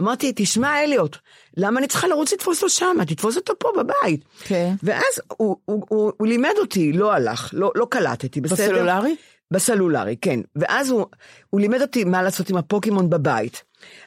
אמרתי, 0.00 0.32
תשמע 0.36 0.82
אליוט, 0.82 1.16
למה 1.56 1.80
אני 1.80 1.86
צריכה 1.86 2.08
לרוץ 2.08 2.32
לתפוס 2.32 2.56
אותו 2.56 2.70
שם? 2.70 2.96
תתפוס 3.06 3.36
אותו 3.36 3.52
פה 3.58 3.68
בבית. 3.78 4.24
כן. 4.44 4.74
ואז 4.82 5.20
הוא, 5.36 5.56
הוא, 5.64 5.84
הוא, 5.88 6.12
הוא 6.16 6.26
לימד 6.26 6.54
אותי, 6.58 6.92
לא 6.92 7.12
הלך, 7.12 7.50
לא, 7.52 7.72
לא 7.74 7.86
קלטתי, 7.90 8.40
בסדר? 8.40 8.64
בסלולרי? 8.64 9.16
בסלולרי, 9.50 10.16
כן. 10.20 10.40
ואז 10.56 10.90
הוא, 10.90 11.06
הוא 11.50 11.60
לימד 11.60 11.80
אותי 11.82 12.04
מה 12.04 12.22
לעשות 12.22 12.50
עם 12.50 12.56
הפוקימון 12.56 13.10
בבית. 13.10 13.62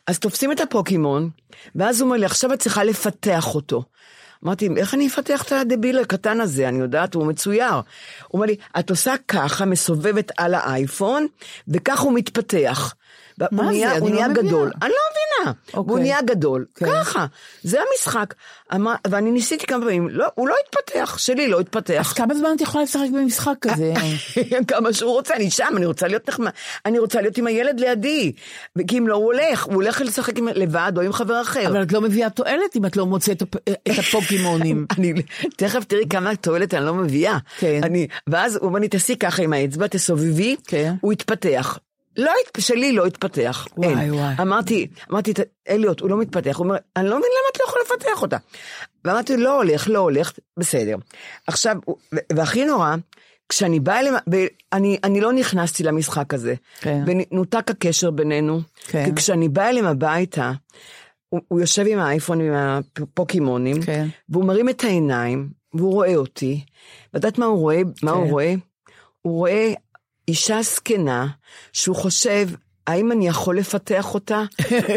אז 0.08 0.20
תופסים 0.20 0.52
את 0.52 0.60
הפוקימון, 0.62 1.30
ואז 1.76 2.02
הוא 2.02 2.08
אומר 2.08 2.18
לי, 2.18 2.26
עכשיו 2.26 2.54
את 2.54 2.60
צריכה 2.60 2.84
לפתח 2.84 3.56
אותו. 3.56 3.84
אמרתי, 4.46 4.70
איך 4.78 4.94
אני 4.94 5.08
אפתח 5.08 5.44
את 5.44 5.52
הדביל 5.52 6.00
הקטן 6.00 6.42
הזה? 6.42 6.70
אני 6.70 6.80
יודעת, 6.80 7.14
הוא 7.14 7.26
מצויר. 7.26 7.74
הוא 7.74 7.82
אומר 8.34 8.46
לי, 8.46 8.56
את 8.80 8.90
עושה 8.90 9.14
ככה, 9.28 9.66
מסובבת 9.66 10.32
על 10.38 10.54
האייפון, 10.54 11.28
וכך 11.68 12.00
הוא 12.00 12.14
מתפתח. 12.14 12.96
הוא? 13.52 13.64
נהיה, 13.64 13.98
הוא 13.98 14.10
לא 14.10 14.16
נהיה. 14.16 14.28
גדול. 14.28 14.72
אני 14.82 14.90
לא 14.90 14.96
מבינה. 15.12 15.54
אוקיי. 15.74 15.82
והוא 15.92 16.00
נהיה 16.00 16.22
גדול. 16.22 16.66
כן. 16.76 16.86
ככה. 16.86 17.26
זה 17.64 17.80
המשחק. 17.92 18.34
ואני 19.08 19.32
ניסיתי 19.32 19.68
כמה 19.68 19.80
פעמים, 19.86 20.10
לא, 20.10 20.28
הוא 20.36 20.48
לא 20.48 20.56
התפתח, 20.66 21.18
שלי 21.18 21.48
לא 21.48 21.60
התפתח. 21.60 22.08
אז 22.10 22.14
כמה 22.14 22.34
זמן 22.36 22.50
את 22.56 22.62
יכולה 22.62 22.84
לשחק 22.84 23.08
במשחק 23.14 23.54
כזה? 23.62 23.94
כמה 24.68 24.94
שהוא 24.94 25.12
רוצה, 25.12 25.36
אני 25.36 25.52
שם, 25.52 25.74
אני 25.78 25.86
רוצה 25.86 26.08
להיות 26.08 26.30
נחמד, 26.30 26.52
אני 26.86 27.00
רוצה 27.00 27.22
להיות 27.22 27.38
עם 27.38 27.48
הילד 27.48 27.80
לידי. 27.80 28.32
כי 28.88 28.98
אם 28.98 29.08
לא, 29.08 29.16
הוא 29.16 29.26
הולך, 29.26 29.64
הוא 29.66 29.74
הולך 29.74 30.02
לשחק 30.02 30.34
לבד 30.40 30.92
או 30.98 31.02
עם 31.02 31.14
חבר 31.14 31.42
אחר. 31.42 31.68
אבל 31.68 31.82
את 31.84 31.92
לא 31.92 32.02
מביאה 32.02 32.30
תועלת 32.30 32.76
אם 32.76 32.86
את 32.86 32.98
לא 32.98 33.06
מוצאת 33.06 33.38
את 33.38 33.42
הפ- 33.42 33.62
את 33.92 34.00
הפוקימונים. 34.00 34.86
אני, 34.98 35.14
תכף 35.58 35.84
תראי 35.84 36.04
כמה 36.10 36.36
תועלת 36.36 36.74
אני 36.74 36.86
לא 36.86 36.94
מביאה. 36.94 37.38
כן. 37.60 37.80
אני, 37.84 38.08
ואז 38.28 38.56
הוא 38.56 38.66
אומר 38.68 38.80
לי, 38.80 38.88
תעשי 38.88 39.16
ככה 39.16 39.44
עם 39.44 39.54
האצבע, 39.54 39.88
תסובבי, 39.88 40.56
כן. 40.68 40.94
הוא 41.02 41.14
יתפתח. 41.14 41.78
לא, 42.18 42.32
שלי 42.58 42.92
לא 42.92 43.06
התפתח. 43.06 43.68
וואי, 43.78 43.90
אין. 43.90 44.14
וואי. 44.14 44.34
אמרתי, 44.42 44.88
אמרתי, 45.12 45.34
"ת- 45.34 45.40
אליוט, 45.70 46.00
הוא 46.00 46.10
לא 46.10 46.18
מתפתח. 46.18 46.58
הוא 46.58 46.66
אומר, 46.66 46.76
אני 46.96 47.06
לא 47.10 47.18
מבין 47.18 47.30
למה 47.32 47.50
את 47.52 47.60
לא 47.60 47.66
יכולה 47.68 47.84
לפתח 47.84 48.22
אותה. 48.22 48.38
ואמרתי, 49.06 49.38
לא 49.38 49.56
הולך, 49.56 49.88
לא 49.90 50.00
הולך, 50.00 50.32
בסדר. 50.60 50.96
עכשיו, 51.48 51.76
והכי 52.34 52.66
נורא, 52.66 52.96
כשאני 53.50 53.80
באה 53.80 54.00
אליהם, 54.00 54.16
ואני 54.28 54.98
אני 55.04 55.22
לא 55.22 55.34
נכנסתי 55.34 55.84
למשחק 55.84 56.34
הזה. 56.34 56.54
כן. 56.82 57.04
ונותק 57.08 57.72
הקשר 57.72 58.12
בינינו. 58.12 58.62
כן. 58.88 59.06
כי 59.06 59.16
כשאני 59.16 59.50
באה 59.50 59.70
אליהם 59.70 59.86
הביתה, 59.86 60.52
הוא, 61.30 61.42
הוא 61.48 61.60
יושב 61.60 61.86
עם 61.88 62.00
האייפון, 62.00 62.42
עם 62.42 62.54
הפוקימונים, 62.54 63.82
כן. 63.82 64.08
והוא 64.30 64.46
מרים 64.46 64.70
את 64.70 64.84
העיניים, 64.84 65.50
והוא 65.74 65.92
רואה 65.94 66.16
אותי. 66.16 66.64
ואת 67.14 67.38
מה 67.38 67.46
הוא 67.46 67.60
רואה? 67.60 67.82
מה 68.04 68.12
הוא 68.12 68.26
כן. 68.26 68.32
רואה? 68.32 68.54
הוא 69.22 69.38
רואה 69.38 69.74
אישה 70.32 70.62
זקנה, 70.62 71.28
שהוא 71.74 71.96
חושב, 71.96 72.50
האם 72.88 73.12
אני 73.12 73.28
יכול 73.28 73.58
לפתח 73.58 74.14
אותה, 74.14 74.44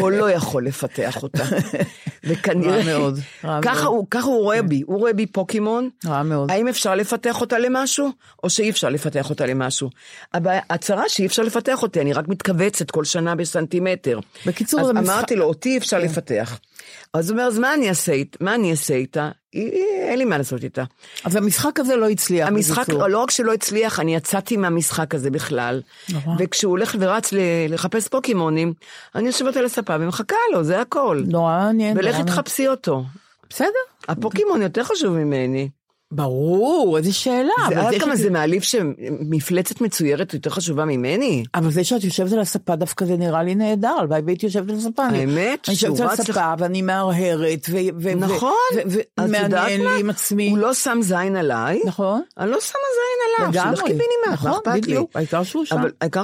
או 0.01 0.09
לא 0.09 0.31
יכול 0.31 0.67
לפתח 0.67 1.23
אותה. 1.23 1.43
וכנראה, 2.27 2.77
רע 2.77 2.83
מאוד, 2.85 3.19
רע 3.43 3.59
ככה 3.61 3.73
מאוד. 3.83 3.93
הוא, 3.93 4.07
ככה 4.11 4.27
הוא 4.27 4.41
רואה 4.43 4.61
בי, 4.61 4.83
הוא 4.85 4.99
רואה 4.99 5.13
בי 5.13 5.25
פוקימון, 5.25 5.89
רע 6.05 6.23
מאוד. 6.23 6.51
האם 6.51 6.67
אפשר 6.67 6.95
לפתח 6.95 7.41
אותה 7.41 7.59
למשהו, 7.59 8.09
או 8.43 8.49
שאי 8.49 8.69
אפשר 8.69 8.89
לפתח 8.89 9.29
אותה 9.29 9.45
למשהו. 9.45 9.89
הבעיה- 10.33 10.61
הצרה 10.69 11.03
שאי 11.07 11.25
אפשר 11.25 11.43
לפתח 11.43 11.83
אותי, 11.83 12.01
אני 12.01 12.13
רק 12.13 12.27
מתכווצת 12.27 12.91
כל 12.91 13.03
שנה 13.03 13.35
בסנטימטר. 13.35 14.19
בקיצור, 14.45 14.79
אז 14.81 14.87
זה 14.87 14.93
משחק- 14.93 15.13
אמרתי 15.13 15.35
לו, 15.35 15.45
אותי 15.45 15.77
אפשר 15.77 15.99
לפתח. 15.99 16.59
אז 17.13 17.29
הוא 17.29 17.37
אומר, 17.37 17.47
אז 17.47 17.59
מה 17.59 17.73
אני 17.73 17.89
אעשה, 17.89 18.11
אית- 18.11 18.37
מה 18.41 18.55
אני 18.55 18.71
אעשה 18.71 18.93
איתה? 18.93 19.29
אין 19.53 20.19
לי 20.19 20.25
מה 20.25 20.37
לעשות 20.37 20.63
איתה. 20.63 20.83
אז 21.25 21.35
המשחק 21.35 21.79
הזה 21.79 21.95
לא 21.95 22.09
הצליח. 22.09 22.47
המשחק, 22.47 22.81
בקיצור. 22.83 23.07
לא 23.07 23.17
רק 23.17 23.31
שלא 23.31 23.53
הצליח, 23.53 23.99
אני 23.99 24.15
יצאתי 24.15 24.57
מהמשחק 24.57 25.15
הזה 25.15 25.29
בכלל. 25.31 25.81
נורא. 26.09 26.35
וכשהוא 26.39 26.71
הולך 26.71 26.95
ורץ 26.99 27.29
לחפש 27.69 28.07
פוקימונים, 28.07 28.73
אני 29.15 29.27
יושבת 29.27 29.57
על 29.57 29.65
הספה 29.65 29.95
ומחכה 29.99 30.35
לו, 30.53 30.63
זה 30.63 30.81
הכל. 30.81 31.23
נורא 31.27 31.51
מעניין. 31.65 31.97
מעניין. 31.97 32.25
תחפשי 32.25 32.67
אותו. 32.67 33.03
בסדר. 33.49 33.69
הפוקימון 34.07 34.61
יותר 34.61 34.83
חשוב 34.83 35.13
ממני. 35.13 35.69
ברור, 36.11 36.97
איזה 36.97 37.13
שאלה. 37.13 37.53
זה 37.69 37.81
עד 37.81 37.95
כמה 37.99 38.15
זה 38.15 38.29
מעליב 38.29 38.61
שמפלצת 38.61 39.81
מצוירת 39.81 40.33
יותר 40.33 40.49
חשובה 40.49 40.85
ממני? 40.85 41.43
אבל 41.55 41.71
זה 41.71 41.83
שאת 41.83 42.03
יושבת 42.03 42.31
על 42.33 42.39
הספה 42.39 42.75
דווקא 42.75 43.05
זה 43.05 43.17
נראה 43.17 43.43
לי 43.43 43.55
נהדר, 43.55 43.95
הלוואי 43.99 44.21
והייתי 44.25 44.45
יושבת 44.45 44.69
על 44.69 44.75
הספה. 44.75 45.03
האמת, 45.05 45.69
אני 45.69 45.73
יושבת 45.73 45.99
על 45.99 46.07
הספה 46.07 46.53
ואני 46.57 46.81
מהרהרת, 46.81 47.69
נכון. 48.15 48.53
ומעניין 49.19 49.83
מה? 49.83 49.93
לי 49.93 49.99
עם 49.99 50.09
עצמי. 50.09 50.49
הוא 50.49 50.57
לא 50.57 50.73
שם 50.73 50.97
זין 51.01 51.35
עליי. 51.35 51.79
נכון. 51.85 52.21
אני 52.37 52.51
לא 52.51 52.59
שמה 52.61 52.79
זין 52.95 53.45
עליו, 53.47 53.61
לגמרי. 53.61 53.75
שלך 53.75 53.85
קיבינימט, 53.85 54.07
מה 54.27 54.33
נכון, 54.33 54.51
אכפת 54.51 54.87
לי? 54.87 54.97
העיקר 55.15 55.43
שהוא 55.43 55.65
שם. 55.65 55.77
אבל 55.77 55.91
העיקר- 56.01 56.23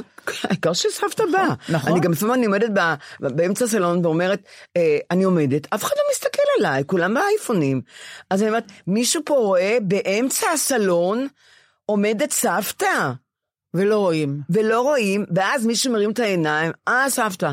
שסבתא 0.73 1.23
באה. 1.33 1.53
נכון. 1.69 1.91
אני 1.91 1.99
גם 1.99 2.11
לפעמים 2.11 2.33
אני 2.35 2.45
עומדת 2.45 2.69
באמצע 3.19 3.65
הסלון 3.65 4.05
ואומרת, 4.05 4.39
אה, 4.77 4.97
אני 5.11 5.23
עומדת, 5.23 5.67
אף 5.73 5.83
אחד 5.83 5.93
לא 5.97 6.03
מסתכל 6.13 6.41
עליי, 6.65 6.83
כולם 6.85 7.13
באייפונים. 7.13 7.81
אז 8.29 8.41
אני 8.41 8.49
אומרת, 8.49 8.71
מישהו 8.87 9.21
פה 9.25 9.33
רואה 9.33 9.77
באמצע 9.81 10.49
הסלון 10.49 11.27
עומדת 11.85 12.31
סבתא. 12.31 13.11
ולא 13.73 13.99
רואים. 13.99 14.39
ולא 14.49 14.81
רואים, 14.81 15.25
ואז 15.35 15.65
מישהו 15.65 15.93
מרים 15.93 16.11
את 16.11 16.19
העיניים, 16.19 16.71
אה, 16.87 17.05
סבתא, 17.09 17.51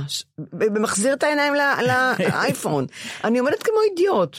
ומחזיר 0.53 1.13
את 1.13 1.23
העיניים 1.23 1.55
לאייפון. 2.19 2.87
אני 3.25 3.39
עומדת 3.39 3.63
כמו 3.63 3.77
אידיוט. 3.91 4.39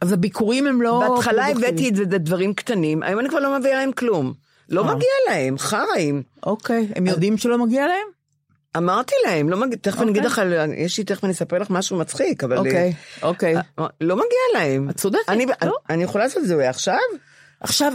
אז 0.00 0.12
הביקורים 0.12 0.66
הם 0.66 0.82
לא... 0.82 1.04
בהתחלה. 1.08 1.48
הבאתי 1.48 1.88
את 1.88 1.96
זה 1.96 2.02
לדברים 2.10 2.54
קטנים, 2.54 3.02
היום 3.02 3.20
אני 3.20 3.28
כבר 3.28 3.38
לא 3.38 3.58
מביאה 3.58 3.74
להם 3.74 3.92
כלום. 3.92 4.32
לא 4.68 4.80
אה. 4.80 4.94
מגיע 4.94 5.10
להם, 5.28 5.58
חראים. 5.58 6.22
אוקיי, 6.46 6.88
הם 6.96 7.06
יודעים 7.06 7.38
שלא 7.38 7.58
מגיע 7.58 7.86
להם? 7.86 8.19
אמרתי 8.76 9.14
להם, 9.26 9.48
לא 9.48 9.56
מגיע, 9.56 9.78
תכף 9.80 10.00
אני 10.00 10.10
אגיד 10.10 10.26
אוקיי. 10.26 10.44
לך, 10.44 10.68
יש 10.76 10.98
לי, 10.98 11.04
תכף 11.04 11.24
אני 11.24 11.32
אספר 11.32 11.58
לך 11.58 11.70
משהו 11.70 11.98
מצחיק, 11.98 12.44
אבל... 12.44 12.58
אוקיי, 12.58 12.94
אה, 13.22 13.28
אוקיי. 13.28 13.56
אה, 13.56 13.86
לא 14.00 14.16
מגיע 14.16 14.60
להם. 14.60 14.90
את 14.90 14.96
צודקת, 14.96 15.28
לא. 15.66 15.76
אני 15.90 16.02
יכולה 16.02 16.24
לעשות 16.24 16.42
את 16.42 16.48
זה 16.48 16.68
עכשיו? 16.68 16.98
עכשיו, 17.60 17.92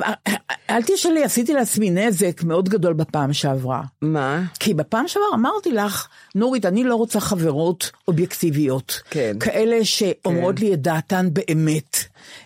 אל 0.69 0.81
תשאלי, 0.83 1.23
עשיתי 1.23 1.53
לעצמי 1.53 1.89
נזק 1.89 2.43
מאוד 2.43 2.69
גדול 2.69 2.93
בפעם 2.93 3.33
שעברה. 3.33 3.81
מה? 4.01 4.41
כי 4.59 4.73
בפעם 4.73 5.07
שעברה 5.07 5.27
אמרתי 5.33 5.71
לך, 5.71 6.07
נורית, 6.35 6.65
אני 6.65 6.83
לא 6.83 6.95
רוצה 6.95 7.19
חברות 7.19 7.91
אובייקטיביות. 8.07 9.01
כן. 9.09 9.35
כאלה 9.39 9.85
שאומרות 9.85 10.59
לי 10.59 10.73
את 10.73 10.81
דעתן 10.81 11.27
באמת. 11.33 11.97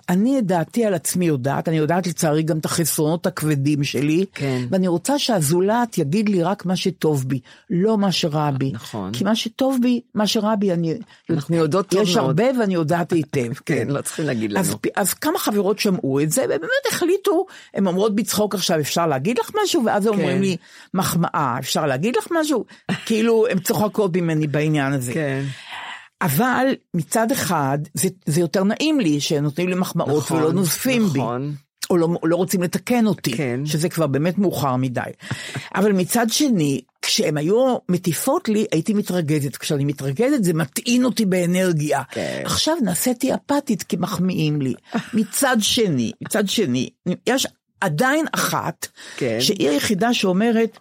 אני 0.09 0.39
את 0.39 0.45
דעתי 0.45 0.85
על 0.85 0.93
עצמי 0.93 1.25
יודעת, 1.25 1.67
אני 1.67 1.77
יודעת 1.77 2.07
לצערי 2.07 2.43
גם 2.43 2.57
את 2.57 2.65
החסרונות 2.65 3.25
הכבדים 3.25 3.83
שלי. 3.83 4.25
כן. 4.33 4.65
ואני 4.71 4.87
רוצה 4.87 5.19
שהזולת 5.19 5.97
יגיד 5.97 6.29
לי 6.29 6.43
רק 6.43 6.65
מה 6.65 6.75
שטוב 6.75 7.23
בי, 7.27 7.39
לא 7.69 7.97
מה 7.97 8.11
שרע 8.11 8.51
בי. 8.51 8.71
נכון. 8.73 9.11
כי 9.13 9.23
מה 9.23 9.35
שטוב 9.35 9.77
בי, 9.81 10.01
מה 10.15 10.27
שרע 10.27 10.55
בי, 10.55 10.73
אני... 10.73 10.93
אנחנו 11.29 11.55
יודעות 11.55 11.87
טוב 11.87 12.01
יש 12.01 12.15
מאוד. 12.15 12.25
הרבה 12.25 12.59
ואני 12.59 12.73
יודעת 12.73 13.13
היטב. 13.13 13.53
כן, 13.65 13.87
לא 13.87 14.01
צריכים 14.01 14.25
להגיד 14.25 14.51
לנו. 14.51 14.59
אז, 14.59 14.75
אז 14.95 15.13
כמה 15.13 15.39
חברות 15.39 15.79
שמעו 15.79 16.19
את 16.19 16.31
זה, 16.31 16.43
ובאמת 16.45 16.85
החליטו, 16.91 17.45
הן 17.73 17.87
אומרות 17.87 18.15
בצחוק 18.15 18.55
עכשיו, 18.55 18.79
אפשר 18.79 19.07
להגיד 19.07 19.39
לך 19.39 19.51
משהו? 19.63 19.85
ואז 19.85 20.03
כן. 20.03 20.09
אומרים 20.09 20.41
לי, 20.41 20.57
מחמאה, 20.93 21.55
אפשר 21.59 21.85
להגיד 21.85 22.15
לך 22.15 22.27
משהו? 22.31 22.65
כאילו, 23.05 23.47
הן 23.47 23.59
צוחקות 23.59 24.17
ממני 24.17 24.47
בעניין 24.47 24.93
הזה. 24.93 25.13
כן. 25.13 25.43
אבל 26.21 26.65
מצד 26.93 27.31
אחד, 27.31 27.77
זה, 27.93 28.09
זה 28.25 28.41
יותר 28.41 28.63
נעים 28.63 28.99
לי 28.99 29.19
שנותנים 29.19 29.69
לי 29.69 29.75
מחמאות 29.75 30.23
נכון, 30.23 30.37
ולא 30.37 30.53
נוזפים 30.53 31.05
בי. 31.05 31.19
נכון. 31.19 31.55
או 31.89 31.97
לא, 31.97 32.07
לא 32.23 32.35
רוצים 32.35 32.63
לתקן 32.63 33.07
אותי, 33.07 33.31
כן. 33.31 33.65
שזה 33.65 33.89
כבר 33.89 34.07
באמת 34.07 34.37
מאוחר 34.37 34.75
מדי. 34.75 35.01
אבל 35.75 35.91
מצד 35.91 36.25
שני, 36.29 36.81
כשהן 37.01 37.37
היו 37.37 37.77
מטיפות 37.89 38.49
לי, 38.49 38.65
הייתי 38.71 38.93
מתרגזת. 38.93 39.57
כשאני 39.57 39.85
מתרגזת 39.85 40.43
זה 40.43 40.53
מטעין 40.53 41.05
אותי 41.05 41.25
באנרגיה. 41.25 42.03
כן. 42.11 42.41
עכשיו 42.45 42.75
נעשיתי 42.83 43.33
אפתית 43.33 43.83
כי 43.83 43.97
מחמיאים 43.99 44.61
לי. 44.61 44.73
מצד 45.13 45.57
שני, 45.59 46.11
מצד 46.21 46.47
שני, 46.47 46.89
יש 47.27 47.47
עדיין 47.81 48.25
אחת, 48.31 48.87
כן. 49.17 49.37
שהיא 49.41 49.69
היחידה 49.69 50.13
שאומרת, 50.13 50.79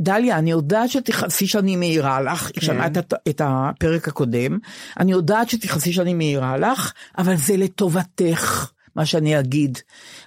דליה, 0.00 0.38
אני 0.38 0.50
יודעת 0.50 0.90
שתכעסי 0.90 1.46
שאני 1.46 1.76
מעירה 1.76 2.20
לך, 2.20 2.50
היא 2.54 2.62
שמעה 2.64 2.86
את, 2.86 3.14
את 3.28 3.40
הפרק 3.44 4.08
הקודם, 4.08 4.58
אני 5.00 5.12
יודעת 5.12 5.50
שתכעסי 5.50 5.92
שאני 5.92 6.14
מעירה 6.14 6.56
לך, 6.56 6.92
אבל 7.18 7.36
זה 7.36 7.56
לטובתך, 7.56 8.70
מה 8.96 9.06
שאני 9.06 9.40
אגיד. 9.40 9.78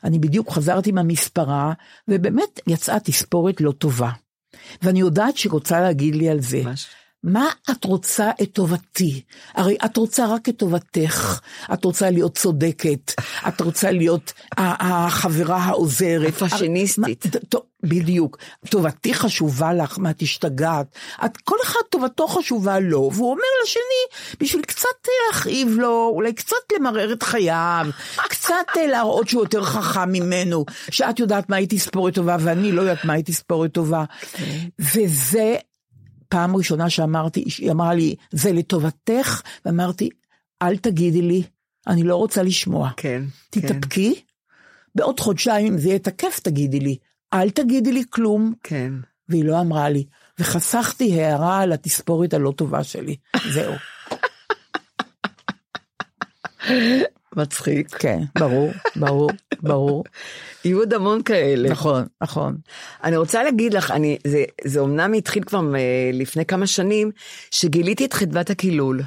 אני 0.04 0.20
בדיוק 0.20 0.52
חזרתי 0.52 0.92
מהמספרה, 0.92 1.74
ובאמת 2.08 2.60
יצאה 2.68 3.00
תספורת 3.00 3.62
לא 3.62 3.72
טובה. 3.72 4.10
ואני 4.82 5.00
יודעת 5.00 5.38
שהיא 5.38 5.52
רוצה 5.52 5.82
להגיד 5.82 6.16
לי 6.16 6.30
על 6.30 6.42
זה. 6.42 6.62
ממש. 6.64 6.88
מה 7.24 7.50
את 7.72 7.86
רוצה 7.86 8.30
את 8.42 8.50
טובתי? 8.54 9.22
הרי 9.54 9.78
את 9.86 9.98
רוצה 9.98 10.26
רק 10.28 10.50
את 10.50 10.58
טובתך, 10.58 11.40
את 11.74 11.86
רוצה 11.86 12.10
להיות 12.10 12.38
צודקת, 12.38 13.12
את 13.48 13.62
רוצה 13.62 13.92
להיות 13.92 14.34
החברה 14.58 15.58
העוזרת. 15.58 16.28
הפאשיניסטית. 16.42 17.26
מה- 17.54 17.60
בדיוק. 17.84 18.38
טובתי 18.70 19.14
חשובה 19.14 19.74
לך, 19.74 20.00
מה 20.00 20.10
את 20.10 20.22
השתגעת? 20.22 20.88
את, 21.26 21.38
כל 21.38 21.56
אחד 21.64 21.80
טובתו 21.90 22.28
חשובה 22.28 22.80
לו, 22.80 23.10
והוא 23.14 23.32
אומר 23.32 23.44
לשני, 23.64 24.20
בשביל 24.40 24.62
קצת 24.62 24.88
להכאיב 25.28 25.68
לו, 25.70 26.12
אולי 26.16 26.34
קצת 26.34 26.56
למרר 26.76 27.14
את 27.14 27.24
חייו, 27.24 27.88
קצת 28.30 28.54
להראות 28.90 29.30
שהוא 29.30 29.44
יותר 29.44 29.64
חכם 29.64 30.12
ממנו, 30.12 30.66
שאת 30.92 31.20
יודעת 31.20 31.50
מהי 31.50 31.68
תספורת 31.70 32.14
טובה 32.16 32.38
ואני 32.40 32.72
לא 32.72 32.82
יודעת 32.82 33.06
מהי 33.06 33.24
תספורת 33.24 33.72
טובה. 33.72 34.04
וזה 34.80 35.56
פעם 36.30 36.56
ראשונה 36.56 36.90
שאמרתי, 36.90 37.44
היא 37.58 37.72
אמרה 37.72 37.94
לי, 37.94 38.16
זה 38.32 38.52
לטובתך, 38.52 39.42
ואמרתי, 39.66 40.10
אל 40.62 40.78
תגידי 40.78 41.22
לי, 41.22 41.44
אני 41.88 42.04
לא 42.04 42.16
רוצה 42.16 42.44
לשמוע. 42.44 42.90
כן. 42.98 43.24
כן. 43.52 43.62
תתאפקי, 43.62 44.22
בעוד 44.96 45.20
חודשיים, 45.20 45.74
אם 45.74 45.78
זה 45.78 45.88
יהיה 45.88 46.00
תקף, 46.00 46.40
תגידי 46.40 46.80
לי. 46.80 46.98
אל 47.34 47.50
תגידי 47.50 47.92
לי 47.92 48.04
כלום. 48.10 48.54
כן. 48.64 48.94
והיא 49.30 49.46
לא 49.46 49.62
אמרה 49.62 49.90
לי. 49.90 50.06
וחסכתי 50.40 51.22
הערה 51.22 51.62
על 51.62 51.72
התספורת 51.72 52.34
הלא 52.34 52.54
טובה 52.58 52.84
שלי. 52.84 53.16
זהו. 53.54 53.74
מצחיק. 57.36 57.96
כן, 57.96 58.20
ברור, 58.40 58.72
ברור, 58.96 59.32
ברור. 59.60 60.04
יהיו 60.66 60.80
עוד 60.80 60.94
המון 60.94 61.24
כאלה. 61.24 61.70
נכון, 61.70 62.06
נכון. 62.22 62.58
אני 63.04 63.18
רוצה 63.18 63.44
להגיד 63.44 63.74
לך, 63.74 63.92
אני, 63.92 64.18
זה, 64.28 64.44
זה 64.66 64.80
אומנם 64.80 65.14
התחיל 65.14 65.44
כבר 65.44 65.76
אה, 65.76 66.10
לפני 66.14 66.46
כמה 66.46 66.68
שנים, 66.68 67.12
שגיליתי 67.52 68.06
את 68.06 68.14
חדוות 68.14 68.50
הקילול. 68.50 69.02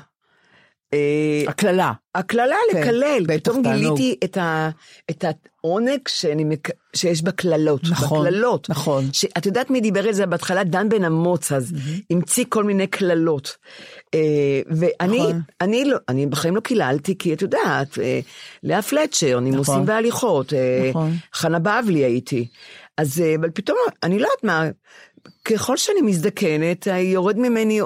אה, 0.95 1.43
הקללה. 1.49 1.93
הקללה 2.15 2.57
כן, 2.73 2.79
לקלל, 2.79 3.39
פתאום. 3.39 3.63
גיליתי 3.63 4.17
את, 4.25 4.37
ה, 4.37 4.71
את 5.11 5.25
העונג 5.25 6.01
שאני. 6.09 6.57
שיש 6.97 7.23
בקללות, 7.23 7.81
נכון, 7.91 8.27
בקללות. 8.27 8.71
נכון. 8.71 9.05
את 9.39 9.47
יודעת 9.47 9.71
מי 9.71 9.81
דיבר 9.81 10.07
על 10.07 10.13
זה 10.13 10.27
בהתחלה? 10.27 10.65
דן 10.65 10.89
בן 10.89 11.05
אמוץ 11.05 11.53
אז, 11.53 11.73
המציא 12.11 12.45
כל 12.49 12.65
מיני 12.65 12.87
קללות. 12.87 13.57
אה, 14.15 14.21
ואני, 14.67 15.19
נכון. 15.19 15.41
אני, 15.61 15.85
לא, 15.85 15.97
אני 16.09 16.27
בחיים 16.27 16.57
לא 16.57 16.61
קיללתי, 16.61 17.19
כי 17.19 17.33
את 17.33 17.43
יודעת, 17.43 17.99
אה, 17.99 18.21
לאה 18.63 18.83
פלצ'ר, 18.83 19.41
נימוסים 19.41 19.75
נכון. 19.75 19.89
והליכות, 19.89 20.53
נכון. 20.91 21.17
חנה 21.35 21.59
בבלי 21.59 22.05
הייתי. 22.05 22.49
אז 22.99 23.23
אבל 23.41 23.51
פתאום, 23.51 23.79
אני 24.03 24.19
לא 24.19 24.27
יודעת 24.27 24.45
מה, 24.45 24.69
ככל 25.45 25.77
שאני 25.77 26.01
מזדקנת, 26.01 26.87
יורד 26.87 27.39
ממני, 27.39 27.81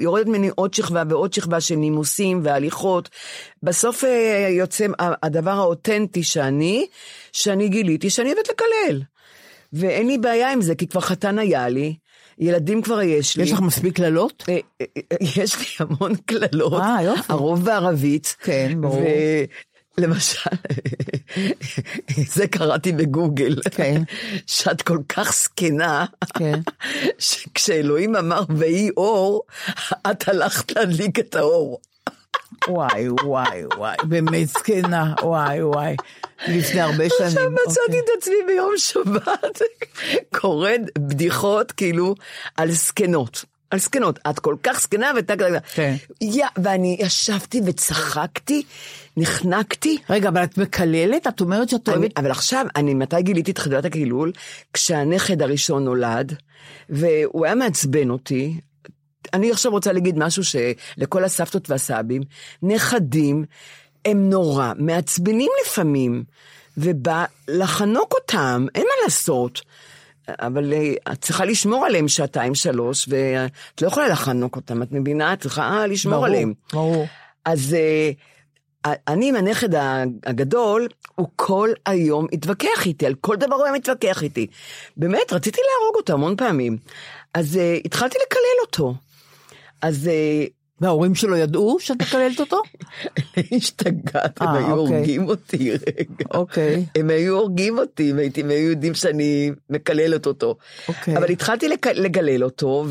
יורדת 0.00 0.26
ממני 0.26 0.50
עוד 0.54 0.74
שכבה 0.74 1.02
ועוד 1.08 1.32
שכבה 1.32 1.60
של 1.60 1.74
נימוסים 1.74 2.40
והליכות. 2.44 3.08
בסוף 3.62 4.04
אה, 4.04 4.48
יוצא 4.50 4.86
הדבר 4.98 5.50
האותנטי 5.50 6.22
שאני, 6.22 6.86
שאני 7.32 7.68
גיליתי 7.68 8.10
שאני 8.10 8.32
אוהבת 8.32 8.48
לקלל. 8.48 9.02
ואין 9.72 10.06
לי 10.06 10.18
בעיה 10.18 10.52
עם 10.52 10.60
זה, 10.60 10.74
כי 10.74 10.86
כבר 10.86 11.00
חתן 11.00 11.38
היה 11.38 11.68
לי, 11.68 11.94
ילדים 12.38 12.82
כבר 12.82 13.02
יש 13.02 13.36
לי. 13.36 13.42
יש 13.42 13.52
לך 13.52 13.60
מספיק 13.60 13.96
קללות? 13.96 14.44
אה, 14.48 14.58
אה, 14.80 14.86
יש 15.36 15.58
לי 15.58 15.86
המון 15.86 16.14
קללות, 16.16 16.72
אה, 16.72 17.02
יופי. 17.02 17.22
הרוב 17.32 17.64
בערבית. 17.64 18.36
כן, 18.40 18.80
ברור. 18.80 19.02
למשל, 19.98 20.50
זה 22.34 22.48
קראתי 22.48 22.92
בגוגל, 22.92 23.56
כן. 23.70 24.02
שאת 24.46 24.82
כל 24.82 24.98
כך 25.08 25.34
זקנה, 25.34 26.06
כן. 26.38 26.60
שכשאלוהים 27.18 28.16
אמר 28.16 28.42
ויהי 28.56 28.90
אור, 28.96 29.42
את 30.10 30.28
הלכת 30.28 30.72
להדליק 30.72 31.18
את 31.18 31.34
האור. 31.34 31.80
וואי, 32.68 33.08
וואי, 33.08 33.64
וואי, 33.76 33.96
באמת 34.04 34.48
זקנה, 34.48 35.14
וואי, 35.22 35.62
וואי. 35.62 35.96
לפני 36.48 36.80
הרבה 36.80 37.04
שנים. 37.18 37.28
עכשיו 37.28 37.50
מצאתי 37.50 37.80
אוקיי. 37.86 37.98
את 38.00 38.04
עצמי 38.18 38.34
ביום 38.46 38.72
שבת, 38.76 39.62
קוראת 40.34 40.80
בדיחות 40.98 41.72
כאילו 41.72 42.14
על 42.56 42.70
זקנות. 42.70 43.44
על 43.70 43.78
זקנות, 43.78 44.18
את 44.30 44.38
כל 44.38 44.56
כך 44.62 44.80
זקנה 44.80 45.10
ואתה 45.16 45.36
כזה, 45.36 45.58
כן. 45.74 45.94
יא, 46.20 46.46
ואני 46.56 46.96
ישבתי 47.00 47.60
וצחקתי, 47.66 48.62
נחנקתי, 49.16 49.98
רגע, 50.10 50.28
אבל 50.28 50.44
את 50.44 50.58
מקללת? 50.58 51.26
את 51.26 51.40
אומרת 51.40 51.68
שאת 51.68 51.88
אוהבת... 51.88 52.18
אבל 52.18 52.30
עכשיו, 52.30 52.66
אני 52.76 52.94
מתי 52.94 53.22
גיליתי 53.22 53.50
את 53.50 53.58
חדוות 53.58 53.84
הקילול? 53.84 54.32
כשהנכד 54.72 55.42
הראשון 55.42 55.84
נולד, 55.84 56.34
והוא 56.90 57.44
היה 57.44 57.54
מעצבן 57.54 58.10
אותי. 58.10 58.60
אני 59.34 59.50
עכשיו 59.50 59.72
רוצה 59.72 59.92
להגיד 59.92 60.18
משהו 60.18 60.42
שלכל 60.44 61.24
הסבתות 61.24 61.70
והסבים, 61.70 62.22
נכדים 62.62 63.44
הם 64.04 64.30
נורא 64.30 64.72
מעצבנים 64.78 65.50
לפעמים, 65.66 66.24
ובא 66.76 67.24
לחנוק 67.48 68.14
אותם, 68.14 68.66
אין 68.74 68.82
מה 68.82 69.04
לעשות. 69.04 69.60
אבל 70.28 70.72
אה, 70.72 71.12
את 71.12 71.20
צריכה 71.20 71.44
לשמור 71.44 71.86
עליהם 71.86 72.08
שעתיים 72.08 72.54
שלוש, 72.54 73.08
ואת 73.08 73.82
לא 73.82 73.86
יכולה 73.86 74.08
לחנוק 74.08 74.56
אותם, 74.56 74.82
את 74.82 74.92
מבינה? 74.92 75.32
את 75.32 75.40
צריכה 75.40 75.62
אה, 75.62 75.86
לשמור 75.86 76.14
ברור, 76.14 76.26
עליהם. 76.26 76.52
ברור. 76.72 77.06
אז 77.44 77.74
אה, 77.74 78.10
אני 79.08 79.28
עם 79.28 79.36
הנכד 79.36 79.68
הגדול, 80.26 80.88
הוא 81.14 81.28
כל 81.36 81.70
היום 81.86 82.26
התווכח 82.32 82.86
איתי, 82.86 83.06
על 83.06 83.14
כל 83.14 83.36
דבר 83.36 83.54
הוא 83.54 83.64
היה 83.64 83.74
מתווכח 83.74 84.22
איתי. 84.22 84.46
באמת, 84.96 85.32
רציתי 85.32 85.60
להרוג 85.60 85.96
אותו 85.96 86.12
המון 86.12 86.36
פעמים. 86.36 86.78
אז 87.34 87.56
uh, 87.56 87.82
התחלתי 87.84 88.18
לקלל 88.26 88.66
אותו. 88.66 88.94
אז 89.82 90.10
uh, 90.10 90.57
וההורים 90.80 91.14
שלו 91.14 91.36
ידעו 91.36 91.76
שאת 91.80 92.02
מקללת 92.02 92.40
אותו? 92.40 92.62
השתגעת, 93.56 94.40
הם 94.40 94.48
אה, 94.48 94.56
היו 94.56 94.76
אוקיי. 94.76 94.96
הורגים 94.96 95.28
אותי 95.28 95.70
רגע. 95.70 96.24
אוקיי. 96.34 96.84
הם 96.94 97.10
היו 97.10 97.38
הורגים 97.38 97.78
אותי, 97.78 98.12
הם 98.36 98.50
היו 98.50 98.70
יודעים 98.70 98.94
שאני 98.94 99.50
מקללת 99.70 100.26
אותו. 100.26 100.56
אוקיי. 100.88 101.16
אבל 101.16 101.30
התחלתי 101.30 101.68
לגלל 101.94 102.44
אותו, 102.44 102.84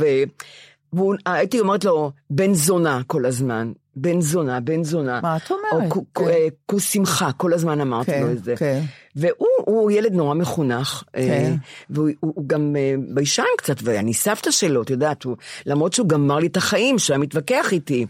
והוא- 0.93 1.15
הייתי 1.25 1.59
אומרת 1.59 1.85
לו, 1.85 2.11
בן 2.29 2.53
זונה 2.53 3.01
כל 3.07 3.25
הזמן. 3.25 3.71
בן 3.95 4.21
זונה, 4.21 4.59
בן 4.59 4.83
זונה. 4.83 5.19
מה 5.21 5.37
את 5.37 5.51
אומרת? 5.51 5.91
או 5.95 6.03
כן. 6.15 6.23
אה, 6.27 6.47
כוס 6.65 6.83
שמחה, 6.91 7.31
כל 7.31 7.53
הזמן 7.53 7.81
אמרתי 7.81 8.11
כן, 8.11 8.21
לו 8.23 8.31
את 8.31 8.43
זה. 8.43 8.55
כן. 8.55 8.81
והוא 9.15 9.47
הוא 9.65 9.91
ילד 9.91 10.13
נורא 10.13 10.35
מחונך, 10.35 11.03
אה, 11.15 11.21
כן. 11.27 11.55
והוא 11.89 12.09
הוא, 12.19 12.43
גם 12.47 12.75
אה, 12.75 12.93
ביישן 13.09 13.43
קצת, 13.57 13.75
ואני 13.83 14.13
סבתא 14.13 14.51
שלו, 14.51 14.81
את 14.81 14.89
יודעת, 14.89 15.23
הוא, 15.23 15.35
למרות 15.65 15.93
שהוא 15.93 16.07
גמר 16.09 16.35
לי 16.39 16.47
את 16.47 16.57
החיים, 16.57 16.99
שהוא 16.99 17.13
היה 17.13 17.21
מתווכח 17.21 17.67
איתי. 17.71 18.05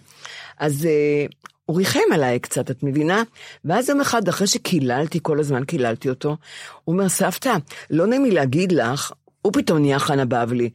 אז 0.59 0.87
הוא 1.65 1.77
ריחם 1.77 1.99
עליי 2.13 2.39
קצת, 2.39 2.71
את 2.71 2.83
מבינה? 2.83 3.23
ואז 3.65 3.89
יום 3.89 4.01
אחד, 4.01 4.27
אחרי 4.27 4.47
שקיללתי, 4.47 5.19
כל 5.21 5.39
הזמן 5.39 5.63
קיללתי 5.65 6.09
אותו, 6.09 6.29
הוא 6.83 6.93
אומר, 6.93 7.09
סבתא, 7.09 7.53
לא 7.89 8.07
נעים 8.07 8.23
לי 8.23 8.31
להגיד 8.31 8.71
לך, 8.71 9.11
הוא 9.41 9.54
פתאום 9.54 9.78
נהיה 9.78 10.00
חנה 10.00 10.26
בבלי, 10.26 10.69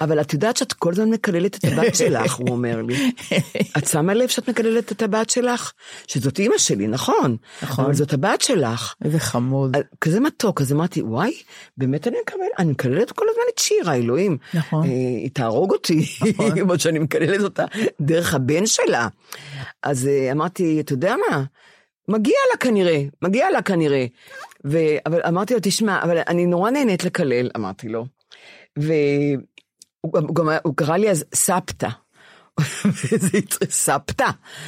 אבל 0.00 0.20
את 0.20 0.32
יודעת 0.32 0.56
שאת 0.56 0.72
כל 0.72 0.92
הזמן 0.92 1.10
מקללת 1.10 1.56
את 1.56 1.64
הבת 1.64 1.94
שלך, 2.00 2.34
הוא 2.34 2.48
אומר 2.48 2.82
לי. 2.82 3.12
את 3.78 3.86
שמה 3.86 4.14
לב 4.14 4.28
שאת 4.28 4.48
מקללת 4.48 4.92
את 4.92 5.02
הבת 5.02 5.30
שלך? 5.30 5.72
שזאת 6.06 6.38
אימא 6.38 6.58
שלי, 6.58 6.86
נכון. 6.86 7.36
נכון. 7.62 7.84
אבל 7.84 7.94
זאת 7.94 8.12
הבת 8.12 8.40
שלך. 8.40 8.94
איזה 9.04 9.18
חמוד. 9.18 9.76
כזה 10.00 10.20
מתוק, 10.20 10.60
אז 10.60 10.72
אמרתי, 10.72 11.02
וואי, 11.02 11.32
באמת 11.76 12.08
אני 12.08 12.16
מקבל, 12.22 12.46
אני 12.58 12.70
מקללת 12.70 13.12
כל 13.12 13.24
הזמן 13.30 13.42
את 13.54 13.58
שירה, 13.58 13.94
אלוהים. 13.94 14.38
נכון. 14.54 14.84
אה, 14.84 14.88
היא 14.88 15.30
תהרוג 15.32 15.72
אותי, 15.72 16.06
כמו 16.60 16.78
שאני 16.78 16.98
מקללת 16.98 17.40
אותה 17.40 17.64
דרך 18.00 18.34
הבן 18.34 18.66
שלה. 18.66 19.08
אז 19.82 20.06
אה, 20.06 20.32
אמרתי, 20.32 20.80
אתה 20.80 20.92
יודע 20.92 21.14
מה? 21.30 21.44
מגיע 22.08 22.36
לה 22.52 22.56
כנראה, 22.56 23.02
מגיע 23.22 23.50
לה 23.50 23.62
כנראה. 23.62 24.06
ו... 24.66 24.78
אבל 25.06 25.20
אמרתי 25.28 25.54
לו, 25.54 25.60
תשמע, 25.62 26.02
אבל 26.02 26.18
אני 26.28 26.46
נורא 26.46 26.70
נהנית 26.70 27.04
לקלל, 27.04 27.50
אמרתי 27.56 27.88
לו. 27.88 28.06
והוא 28.76 30.34
גם- 30.34 30.48
הוא 30.64 30.76
קרא 30.76 30.96
לי 30.96 31.10
אז 31.10 31.24
סבתא. 31.34 31.88
וזה 33.04 33.38
סבתא. 33.70 34.26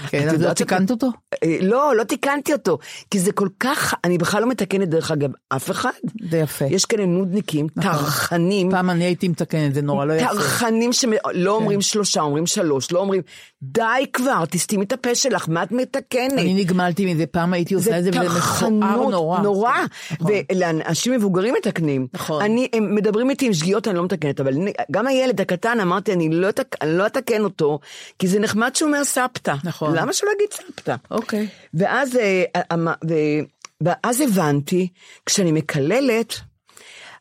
כן, 0.08 0.28
אז 0.28 0.42
לא 0.42 0.48
שאת- 0.48 0.56
תיקנת 0.56 0.90
אותו? 0.90 1.06
אה, 1.44 1.56
לא, 1.60 1.96
לא 1.96 2.04
תיקנתי 2.04 2.52
אותו, 2.52 2.78
כי 3.10 3.18
זה 3.18 3.32
כל 3.32 3.48
כך, 3.60 3.94
אני 4.04 4.18
בכלל 4.18 4.40
לא 4.42 4.48
מתקנת 4.48 4.88
דרך 4.88 5.10
אגב 5.10 5.30
אף 5.48 5.70
אחד. 5.70 5.90
זה 6.30 6.38
יפה. 6.38 6.64
יש 6.64 6.84
כאלה 6.84 7.06
נודניקים, 7.06 7.66
טרחנים, 7.82 8.70
פעם 8.70 8.90
אני 8.90 9.04
הייתי 9.04 9.28
מתקנת, 9.28 9.74
זה 9.74 9.82
נורא 9.82 10.04
לא 10.04 10.12
יפה. 10.12 10.26
טרחנים 10.28 10.92
שלא 10.92 11.54
אומרים 11.54 11.80
שלושה, 11.80 12.20
אומרים 12.20 12.46
שלוש, 12.46 12.92
לא 12.92 12.98
אומרים, 12.98 13.22
די 13.62 13.82
כבר, 14.12 14.44
תסתימי 14.50 14.84
את 14.84 14.92
הפה 14.92 15.14
שלך, 15.14 15.48
מה 15.48 15.62
את 15.62 15.72
מתקנת? 15.72 16.32
אני 16.32 16.54
נגמלתי 16.54 17.14
מזה, 17.14 17.26
פעם 17.26 17.52
הייתי 17.52 17.74
עושה 17.74 17.98
את 17.98 18.04
זה, 18.04 18.10
וזה 18.10 18.20
מכוער 18.20 19.08
נורא. 19.10 19.40
נורא, 19.40 19.72
נכון. 20.12 20.32
ולאנשים 20.52 21.12
מבוגרים 21.12 21.54
מתקנים. 21.58 22.06
נכון. 22.14 22.42
אני, 22.42 22.68
הם 22.72 22.94
מדברים 22.94 23.30
איתי 23.30 23.46
עם 23.46 23.52
שגיאות, 23.54 23.88
אני 23.88 23.96
לא 23.96 24.04
מתקנת, 24.04 24.40
אבל 24.40 24.52
גם 24.90 25.06
הילד 25.06 25.40
הקטן, 25.40 25.80
אמרתי, 25.80 26.12
אני 26.12 26.28
לא 26.28 26.48
אני 26.82 26.98
לא 26.98 27.06
אתקן 27.06 27.44
אותו, 27.44 27.77
כי 28.18 28.28
זה 28.28 28.38
נחמד 28.38 28.76
שהוא 28.76 28.88
אומר 28.88 29.04
סבתא. 29.04 29.54
נכון. 29.64 29.94
למה 29.96 30.12
שלא 30.12 30.30
יגיד 30.36 30.52
סבתא? 30.52 30.94
אוקיי. 31.10 31.48
ואז, 31.74 32.16
אה, 32.16 32.44
אמ- 32.74 32.88
ו- 32.88 33.44
ואז 33.80 34.20
הבנתי, 34.20 34.88
כשאני 35.26 35.52
מקללת, 35.52 36.34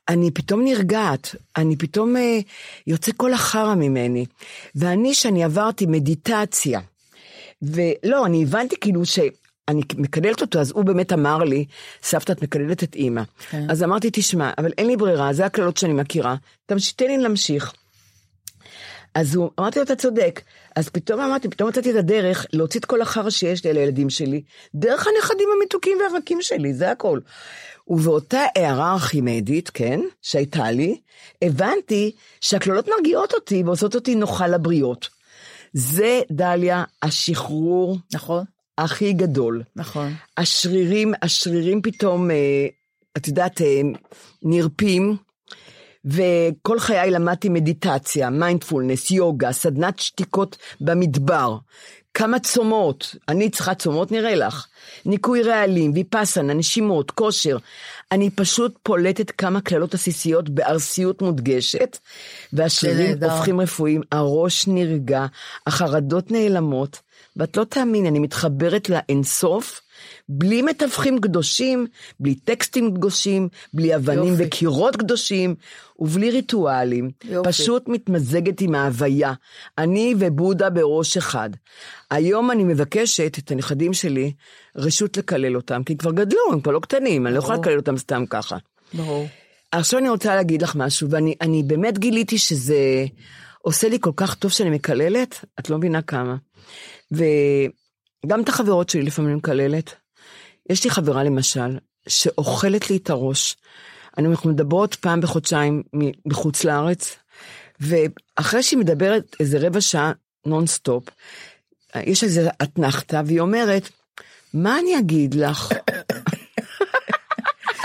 אני 0.09 0.31
פתאום 0.31 0.63
נרגעת, 0.63 1.35
אני 1.57 1.75
פתאום 1.75 2.17
אה, 2.17 2.39
יוצא 2.87 3.11
כל 3.17 3.33
החרא 3.33 3.75
ממני. 3.75 4.25
ואני, 4.75 5.13
שאני 5.13 5.43
עברתי 5.43 5.85
מדיטציה, 5.85 6.79
ולא, 7.61 8.25
אני 8.25 8.43
הבנתי 8.43 8.75
כאילו 8.81 9.05
ש... 9.05 9.19
אני 9.69 9.81
מקללת 9.97 10.41
אותו, 10.41 10.59
אז 10.59 10.71
הוא 10.71 10.83
באמת 10.83 11.13
אמר 11.13 11.37
לי, 11.37 11.65
סבתא, 12.03 12.31
את 12.31 12.41
מקללת 12.41 12.83
את 12.83 12.95
אימא. 12.95 13.21
כן. 13.49 13.65
אז 13.69 13.83
אמרתי, 13.83 14.09
תשמע, 14.13 14.51
אבל 14.57 14.71
אין 14.77 14.87
לי 14.87 14.97
ברירה, 14.97 15.33
זה 15.33 15.45
הקללות 15.45 15.77
שאני 15.77 15.93
מכירה, 15.93 16.35
תמש- 16.65 16.91
תן 16.91 17.05
לי 17.07 17.17
להמשיך. 17.17 17.73
אז 19.17 19.35
הוא, 19.35 19.49
אמרתי 19.59 19.79
לו, 19.79 19.85
אתה 19.85 19.95
צודק. 19.95 20.41
אז 20.75 20.89
פתאום 20.89 21.21
אמרתי, 21.21 21.49
פתאום 21.49 21.69
מצאתי 21.69 21.91
את 21.91 21.95
הדרך 21.95 22.45
להוציא 22.53 22.79
את 22.79 22.85
כל 22.85 23.01
החרא 23.01 23.29
שיש 23.29 23.63
לי 23.63 23.69
על 23.69 23.77
הילדים 23.77 24.09
שלי, 24.09 24.41
דרך 24.75 25.07
הנכדים 25.07 25.47
המתוקים 25.61 25.97
והרכים 26.01 26.41
שלי, 26.41 26.73
זה 26.73 26.91
הכל. 26.91 27.19
ובאותה 27.87 28.39
הערה 28.55 28.93
ארכימדית, 28.93 29.69
כן, 29.69 29.99
שהייתה 30.21 30.71
לי, 30.71 30.99
הבנתי 31.41 32.11
שהקללות 32.41 32.87
מרגיעות 32.87 33.33
אותי 33.33 33.63
ועושות 33.63 33.95
אותי 33.95 34.15
נוחה 34.15 34.47
לבריות. 34.47 35.09
זה, 35.73 36.21
דליה, 36.31 36.83
השחרור 37.03 37.97
נכון, 38.13 38.43
הכי 38.77 39.13
גדול. 39.13 39.63
נכון. 39.75 40.13
השרירים, 40.37 41.13
השרירים 41.21 41.81
פתאום, 41.81 42.31
אה, 42.31 42.67
את 43.17 43.27
יודעת, 43.27 43.61
אה, 43.61 43.81
נרפים, 44.43 45.17
וכל 46.07 46.79
חיי 46.79 47.11
למדתי 47.11 47.49
מדיטציה, 47.49 48.29
מיינדפולנס, 48.29 49.11
יוגה, 49.11 49.51
סדנת 49.51 49.99
שתיקות 49.99 50.57
במדבר. 50.81 51.57
כמה 52.13 52.39
צומות, 52.39 53.15
אני 53.29 53.49
צריכה 53.49 53.75
צומות 53.75 54.11
נראה 54.11 54.35
לך. 54.35 54.67
ניקוי 55.05 55.43
רעלים, 55.43 55.91
ויפאסנה, 55.95 56.53
נשימות, 56.53 57.11
כושר. 57.11 57.57
אני 58.11 58.29
פשוט 58.29 58.77
פולטת 58.83 59.31
כמה 59.31 59.61
קללות 59.61 59.93
עסיסיות 59.93 60.49
בארסיות 60.49 61.21
מודגשת, 61.21 61.97
והשרירים. 62.53 63.23
הופכים 63.23 63.61
רפואיים, 63.61 64.01
הראש 64.11 64.67
נרגע, 64.67 65.25
החרדות 65.67 66.31
נעלמות, 66.31 66.99
ואת 67.37 67.57
לא 67.57 67.63
תאמיני, 67.63 68.09
אני 68.09 68.19
מתחברת 68.19 68.89
לאינסוף, 68.89 69.81
בלי 70.29 70.61
מתווכים 70.61 71.21
קדושים, 71.21 71.87
בלי 72.19 72.35
טקסטים 72.35 72.95
קדושים, 72.95 73.49
בלי 73.73 73.95
אבנים 73.95 74.31
יופי. 74.31 74.43
וקירות 74.45 74.95
קדושים, 74.95 75.55
ובלי 75.99 76.31
ריטואלים. 76.31 77.09
יופי. 77.23 77.49
פשוט 77.49 77.87
מתמזגת 77.87 78.61
עם 78.61 78.75
ההוויה. 78.75 79.33
אני 79.77 80.15
ובודה 80.19 80.69
בראש 80.69 81.17
אחד. 81.17 81.49
היום 82.11 82.51
אני 82.51 82.63
מבקשת 82.63 83.37
את 83.39 83.51
הנכדים 83.51 83.93
שלי 83.93 84.33
רשות 84.75 85.17
לקלל 85.17 85.55
אותם, 85.55 85.83
כי 85.83 85.97
כבר 85.97 86.11
גדלו, 86.11 86.39
הם 86.51 86.61
כבר 86.61 86.71
לא 86.71 86.79
קטנים, 86.79 87.27
אני 87.27 87.33
לא 87.33 87.39
יכולה. 87.39 87.57
לקלל 87.57 87.77
אותם 87.77 87.97
סתם 87.97 88.25
ככה. 88.29 88.57
ברור. 88.93 89.27
עכשיו 89.71 89.99
אני 89.99 90.09
רוצה 90.09 90.35
להגיד 90.35 90.61
לך 90.61 90.75
משהו, 90.75 91.09
ואני 91.09 91.35
אני 91.41 91.63
באמת 91.63 91.99
גיליתי 91.99 92.37
שזה 92.37 93.05
עושה 93.61 93.89
לי 93.89 93.97
כל 93.99 94.11
כך 94.15 94.35
טוב 94.35 94.51
שאני 94.51 94.69
מקללת, 94.69 95.45
את 95.59 95.69
לא 95.69 95.77
מבינה 95.77 96.01
כמה. 96.01 96.35
וגם 97.11 98.41
את 98.41 98.49
החברות 98.49 98.89
שלי 98.89 99.01
לפעמים 99.01 99.37
מקללת. 99.37 99.95
יש 100.69 100.83
לי 100.83 100.89
חברה 100.89 101.23
למשל, 101.23 101.77
שאוכלת 102.07 102.89
לי 102.89 102.97
את 102.97 103.09
הראש. 103.09 103.57
אנחנו 104.17 104.49
מדברות 104.49 104.95
פעם 104.95 105.21
בחודשיים 105.21 105.83
מחוץ 106.25 106.63
לארץ, 106.63 107.15
ואחרי 107.79 108.63
שהיא 108.63 108.79
מדברת 108.79 109.35
איזה 109.39 109.57
רבע 109.61 109.81
שעה 109.81 110.11
נונסטופ, 110.45 111.03
יש 111.95 112.23
איזה 112.23 112.49
אתנחתא, 112.63 113.21
והיא 113.25 113.39
אומרת, 113.39 113.89
מה 114.53 114.79
אני 114.79 114.99
אגיד 114.99 115.33
לך? 115.33 115.73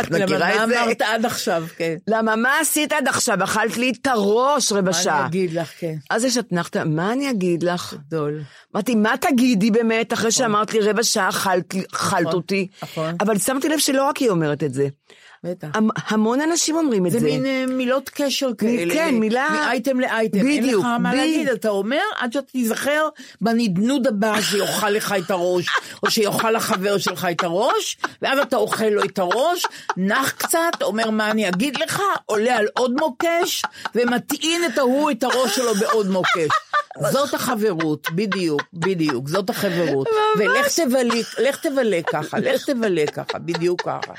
את 0.02 0.10
מכירה 0.10 0.38
למה, 0.54 0.62
את 0.64 0.68
זה? 0.68 0.74
מה 0.74 0.82
אמרת 0.84 1.02
עד 1.02 1.26
עכשיו, 1.26 1.64
כן. 1.76 1.94
למה, 2.08 2.36
מה 2.36 2.58
עשית 2.60 2.92
עד 2.92 3.08
עכשיו? 3.08 3.44
אכלת 3.44 3.76
לי 3.76 3.92
את 4.00 4.06
הראש 4.06 4.72
רבע 4.72 4.82
מה 4.82 4.92
שעה. 4.92 5.18
אני 5.20 5.26
אגיד 5.28 5.52
לך, 5.52 5.70
כן. 5.78 5.94
אז 6.10 6.24
יש 6.24 6.38
אתנחתא, 6.38 6.82
מה 6.86 7.12
אני 7.12 7.30
אגיד 7.30 7.62
לך? 7.62 7.94
גדול. 8.08 8.40
אמרתי, 8.74 8.94
מה 8.94 9.14
תגידי 9.20 9.70
באמת, 9.70 10.12
אחרי 10.12 10.30
שאמרת 10.32 10.72
לי 10.74 10.80
רבע 10.80 11.02
שעה 11.02 11.28
אכלת 11.28 11.74
נכון, 11.92 12.26
אותי? 12.26 12.66
נכון. 12.82 13.14
אבל 13.20 13.38
שמתי 13.38 13.68
לב 13.68 13.78
שלא 13.78 14.04
רק 14.08 14.16
היא 14.16 14.30
אומרת 14.30 14.62
את 14.62 14.74
זה. 14.74 14.88
בטח. 15.44 15.68
המ- 15.74 15.88
המון 16.08 16.40
אנשים 16.40 16.76
אומרים 16.76 17.06
את 17.06 17.10
זה. 17.12 17.18
זה 17.18 17.24
מין 17.24 17.46
אה, 17.46 17.64
מילות 17.68 18.10
קשר 18.14 18.48
כאלה. 18.58 18.94
כן, 18.94 19.14
מילה- 19.14 19.48
מאייטם 19.52 20.00
לאייטם. 20.00 20.38
אין 20.38 20.62
בדיוק, 20.62 20.84
לך 20.84 20.90
מה. 21.00 21.14
להגיד, 21.14 21.48
אתה 21.48 21.68
אומר 21.68 22.00
עד 22.18 22.32
שאתה 22.32 22.46
תיזכר 22.52 23.08
בנדנוד 23.40 24.06
הבא 24.06 24.40
שיאכל 24.40 24.90
לך 24.90 25.14
את 25.18 25.30
הראש, 25.30 25.66
או 26.02 26.10
שיאכל 26.10 26.50
לחבר 26.50 26.98
שלך 26.98 27.26
את 27.30 27.44
הראש, 27.44 27.96
ואז 28.22 28.38
אתה 28.38 28.56
אוכל 28.56 28.84
לו 28.84 29.04
את 29.04 29.18
הראש, 29.18 29.66
נח 29.96 30.30
קצת, 30.30 30.82
אומר 30.82 31.10
מה 31.10 31.30
אני 31.30 31.48
אגיד 31.48 31.76
לך, 31.76 32.02
עולה 32.26 32.56
על 32.56 32.66
עוד 32.78 32.92
מוקש, 33.00 33.62
ומטעין 33.94 34.64
את 34.64 34.78
ההוא 34.78 35.10
את 35.10 35.22
הראש 35.22 35.56
שלו 35.56 35.74
בעוד 35.74 36.06
מוקש. 36.06 36.48
זאת 37.12 37.34
החברות, 37.34 38.08
בדיוק, 38.14 38.62
בדיוק, 38.72 39.28
זאת 39.28 39.50
החברות. 39.50 40.06
ולך 40.38 40.68
תבלה, 40.80 41.02
לך 41.42 41.56
תבלה 41.66 41.98
ככה, 42.12 42.38
לך 42.38 42.70
תבלה 42.70 43.06
ככה, 43.06 43.38
בדיוק 43.38 43.80
ככה. 43.82 44.12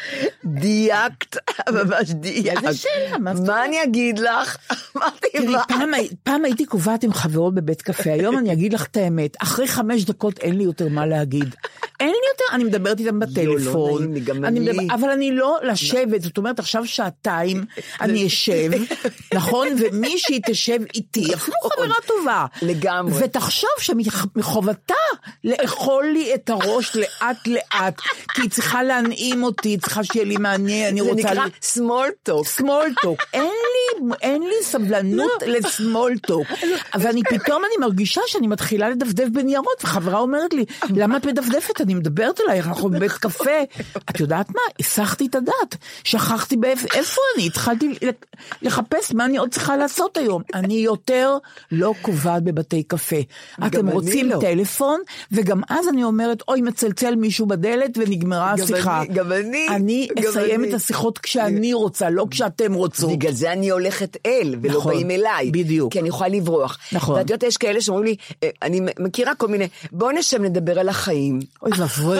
דייקת, 0.45 1.37
ממש 1.71 2.09
דייקת. 2.11 2.63
איזה 2.67 2.77
שאלה, 2.77 3.17
מה 3.17 3.35
זאת 3.35 3.47
מה 3.47 3.65
אני 3.65 3.83
אגיד 3.83 4.19
לך? 4.19 4.57
אמרתי, 4.97 5.27
מה? 5.47 5.63
פעם, 5.67 5.93
הי- 5.93 6.09
פעם 6.23 6.45
הייתי 6.45 6.65
קובעת 6.65 7.03
עם 7.03 7.13
חברות 7.13 7.55
בבית 7.55 7.81
קפה, 7.81 8.11
היום 8.11 8.37
אני 8.37 8.53
אגיד 8.53 8.73
לך 8.73 8.85
את 8.85 8.97
האמת, 8.97 9.37
אחרי 9.41 9.67
חמש 9.67 10.03
דקות 10.05 10.39
אין 10.39 10.57
לי 10.57 10.63
יותר 10.63 10.87
מה 10.87 11.05
להגיד. 11.05 11.55
אין 11.99 12.09
לי 12.09 12.15
יותר, 12.33 12.55
אני 12.55 12.63
מדברת 12.63 12.99
איתם 12.99 13.19
בטלפון. 13.19 14.13
גם 14.23 14.45
אני 14.45 14.69
אני. 14.69 14.87
אבל 14.93 15.09
אני 15.09 15.31
לא 15.31 15.57
לשבת, 15.63 16.21
זאת 16.21 16.37
אומרת 16.37 16.59
עכשיו 16.59 16.85
שעתיים 16.85 17.65
אני 18.01 18.27
אשב, 18.27 18.71
נכון? 19.33 19.67
ומישהי 19.79 20.39
תשב 20.47 20.79
איתי, 20.95 21.33
אפילו 21.33 21.57
חברה 21.75 21.95
טובה. 22.07 22.45
לגמרי. 22.63 23.13
ותחשוב 23.23 23.69
שמחובתה 23.79 24.93
לאכול 25.43 26.05
לי 26.13 26.35
את 26.35 26.49
הראש 26.49 26.95
לאט 26.95 27.47
לאט, 27.47 28.01
כי 28.33 28.41
היא 28.41 28.49
צריכה 28.49 28.83
להנעים 28.83 29.43
אותי, 29.43 29.69
היא 29.69 29.79
צריכה 29.79 30.03
שיהיה 30.03 30.25
לי 30.25 30.37
מעניין, 30.37 30.87
אני 30.87 31.01
זה 31.03 31.09
רוצה... 31.09 31.31
נקרא 31.31 31.45
small 31.61 32.29
talk. 32.29 32.61
small 32.61 33.05
talk, 33.05 33.25
אין 33.33 33.43
לי, 33.43 34.13
אין 34.21 34.41
לי 34.43 34.63
סבלנות 34.63 35.43
לסמול 35.47 36.17
טוק. 36.17 36.47
ואני 36.99 37.23
פתאום 37.23 37.63
אני 37.65 37.87
מרגישה 37.87 38.21
שאני 38.27 38.47
מתחילה 38.47 38.89
לדפדף 38.89 39.27
בניירות, 39.31 39.83
וחברה 39.83 40.19
אומרת 40.19 40.53
לי, 40.53 40.65
למה 40.89 41.17
את 41.17 41.25
מדפדפת? 41.25 41.81
אני 41.81 41.93
מדברת 41.93 42.39
אלייך, 42.41 42.67
אנחנו 42.67 42.89
בבית 42.89 43.11
קפה. 43.11 43.63
את 44.09 44.19
יודעת 44.19 44.49
מה? 44.49 44.61
הסחתי 44.79 45.25
את 45.25 45.35
הדעת. 45.35 45.75
שכחתי 46.03 46.55
איפה 46.93 47.21
אני, 47.35 47.47
התחלתי 47.47 47.95
לחפש 48.61 49.11
מה 49.13 49.25
אני 49.25 49.37
עוד 49.37 49.49
צריכה 49.49 49.77
לעשות 49.77 50.17
היום. 50.17 50.41
אני 50.53 50.73
יותר 50.73 51.37
לא 51.71 51.93
קובעת 52.01 52.43
בבתי 52.55 52.83
קפה. 52.83 53.15
אתם 53.67 53.87
רוצים 53.89 54.29
לא. 54.29 54.37
טלפון, 54.41 54.99
וגם 55.31 55.61
אז 55.69 55.87
אני 55.87 56.03
אומרת, 56.03 56.43
אוי, 56.47 56.61
מצלצל 56.61 57.15
מישהו 57.15 57.45
בדלת 57.45 57.97
ונגמרה 57.97 58.53
גם 58.57 58.63
השיחה. 58.63 59.01
אני- 59.01 59.13
גם 59.13 59.31
אני, 59.31 59.67
אני 59.69 60.07
גם 60.21 60.29
אסיים 60.29 60.59
אני. 60.63 60.69
את 60.69 60.73
השיחות 60.73 61.17
כשאני 61.19 61.73
רוצה, 61.73 62.09
לא 62.09 62.25
כשאתם 62.31 62.73
רוצות. 62.73 63.11
בגלל 63.11 63.31
זה 63.31 63.51
אני 63.51 63.69
הולכת 63.69 64.17
אל, 64.25 64.55
ולא 64.61 64.73
נכון, 64.77 64.93
באים 64.93 65.11
אליי. 65.11 65.51
בדיוק. 65.51 65.93
כי 65.93 65.99
אני 65.99 66.09
יכולה 66.09 66.29
לברוח. 66.29 66.77
נכון. 66.91 67.15
ואת 67.15 67.29
יודעת, 67.29 67.43
יש 67.43 67.57
כאלה 67.57 67.81
שאומרים 67.81 68.05
לי, 68.05 68.15
אה, 68.43 68.49
אני 68.61 68.81
מכירה 68.99 69.35
כל 69.35 69.47
מיני, 69.47 69.67
בואו 69.91 70.11
נשב 70.11 70.41
נדבר 70.41 70.79
על 70.79 70.89
החיים. 70.89 71.39
אוי 71.61 71.71
ואבוי, 71.77 72.17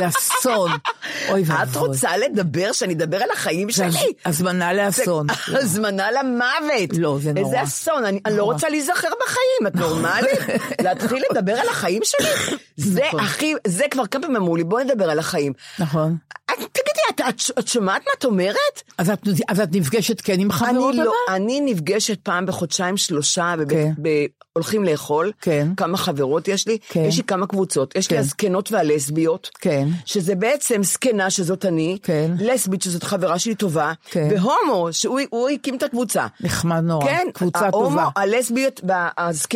זה 0.00 0.06
אסון. 0.08 0.70
אוי 1.30 1.42
ואבוי. 1.46 1.62
את 1.70 1.76
רוצה 1.76 2.16
לדבר, 2.16 2.72
שאני 2.72 2.94
אדבר 2.94 3.16
על 3.22 3.28
החיים 3.32 3.70
שלי? 3.70 4.12
הזמנה 4.24 4.72
לאסון. 4.72 5.26
הזמנה 5.62 6.06
למוות. 6.12 6.90
לא, 6.98 7.18
זה 7.22 7.32
נורא. 7.32 7.44
איזה 7.46 7.62
אסון, 7.62 8.04
אני, 8.04 8.20
לא. 8.30 8.42
רוצה 8.42 8.68
להיזכר 8.68 9.08
בחיים, 9.24 9.65
את 9.66 9.74
נורמלית? 9.74 10.40
להתחיל 10.84 11.22
לדבר 11.30 11.52
על 11.52 11.68
החיים 11.68 12.02
שלי? 12.04 12.56
זה 12.76 13.00
נכון. 13.08 13.20
הכי, 13.20 13.54
זה 13.66 13.84
כבר 13.90 14.06
כמה 14.06 14.22
פעמים 14.22 14.36
אמרו 14.36 14.56
לי, 14.56 14.64
בואי 14.64 14.84
נדבר 14.84 15.10
על 15.10 15.18
החיים. 15.18 15.52
נכון. 15.78 16.16
תגידי, 16.56 17.00
את, 17.10 17.20
את, 17.28 17.58
את 17.58 17.68
שומעת 17.68 18.02
מה 18.06 18.10
את 18.18 18.24
אומרת? 18.24 18.82
אז 18.98 19.10
את, 19.10 19.28
אז 19.48 19.60
את 19.60 19.68
נפגשת 19.72 20.20
כן 20.20 20.40
עם 20.40 20.50
אני 20.50 20.58
חברות 20.58 20.94
לא, 20.94 21.02
אבל? 21.02 21.34
אני 21.34 21.60
נפגשת 21.60 22.20
פעם 22.20 22.46
בחודשיים 22.46 22.96
שלושה, 22.96 23.54
כן. 23.68 23.92
ב, 24.02 24.08
הולכים 24.52 24.84
לאכול, 24.84 25.32
כן. 25.40 25.68
כמה 25.76 25.96
חברות 25.96 26.48
יש 26.48 26.68
לי, 26.68 26.78
כן. 26.88 27.04
יש 27.04 27.16
לי 27.16 27.22
כמה 27.22 27.46
קבוצות, 27.46 27.96
יש 27.96 28.10
לי 28.10 28.16
כן. 28.16 28.22
הזקנות 28.22 28.72
והלסביות, 28.72 29.50
כן. 29.60 29.88
שזה 30.04 30.34
בעצם 30.34 30.82
זקנה 30.82 31.30
שזאת 31.30 31.64
אני, 31.64 31.98
כן. 32.02 32.30
לסבית 32.40 32.82
שזאת 32.82 33.02
חברה 33.02 33.38
שלי 33.38 33.54
טובה, 33.54 33.92
כן. 34.10 34.28
והומו 34.30 34.92
שהוא 34.92 35.20
הוא 35.30 35.48
הקים 35.48 35.76
את 35.76 35.82
הקבוצה. 35.82 36.26
נחמד 36.40 36.82
נורא. 36.82 37.06
כן, 37.06 37.26
קבוצה 37.34 37.66
ההומו, 37.66 37.88
טובה. 37.88 38.08
הלסביות 38.16 38.80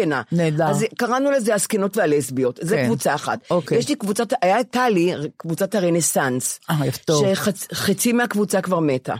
והזקנה. 0.00 0.22
נהדר. 0.32 0.68
אז 0.68 0.84
קראנו 0.98 1.30
לזה 1.30 1.54
הזקנות 1.54 1.96
והלסביות, 1.96 2.58
זה 2.62 2.76
כן. 2.76 2.86
קבוצה 2.86 3.14
אחת. 3.14 3.38
אוקיי. 3.50 3.78
יש 3.78 3.88
לי 3.88 3.94
קבוצת, 3.94 4.28
הייתה 4.42 4.88
לי 4.88 5.12
קבוצת 5.36 5.74
הרנסאנס. 5.74 6.60
אה, 6.70 6.86
יפה, 6.86 6.98
טוב. 7.04 7.24
שחצי 7.34 8.12
מהקבוצה 8.12 8.60
כבר 8.60 8.80
מתה. 8.80 9.14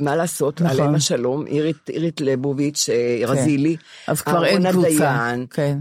מה 0.00 0.16
לעשות, 0.16 0.60
נכון. 0.60 0.76
עליהם 0.76 0.94
השלום, 0.94 1.46
אירית, 1.46 1.76
אירית 1.88 2.20
ליבוביץ', 2.20 2.88
אה, 2.92 3.26
רזילי, 3.26 3.76
אז 4.06 4.20
כבר 4.20 4.44
אין 4.44 4.72
קבוצה. 4.72 5.32
כן. 5.50 5.78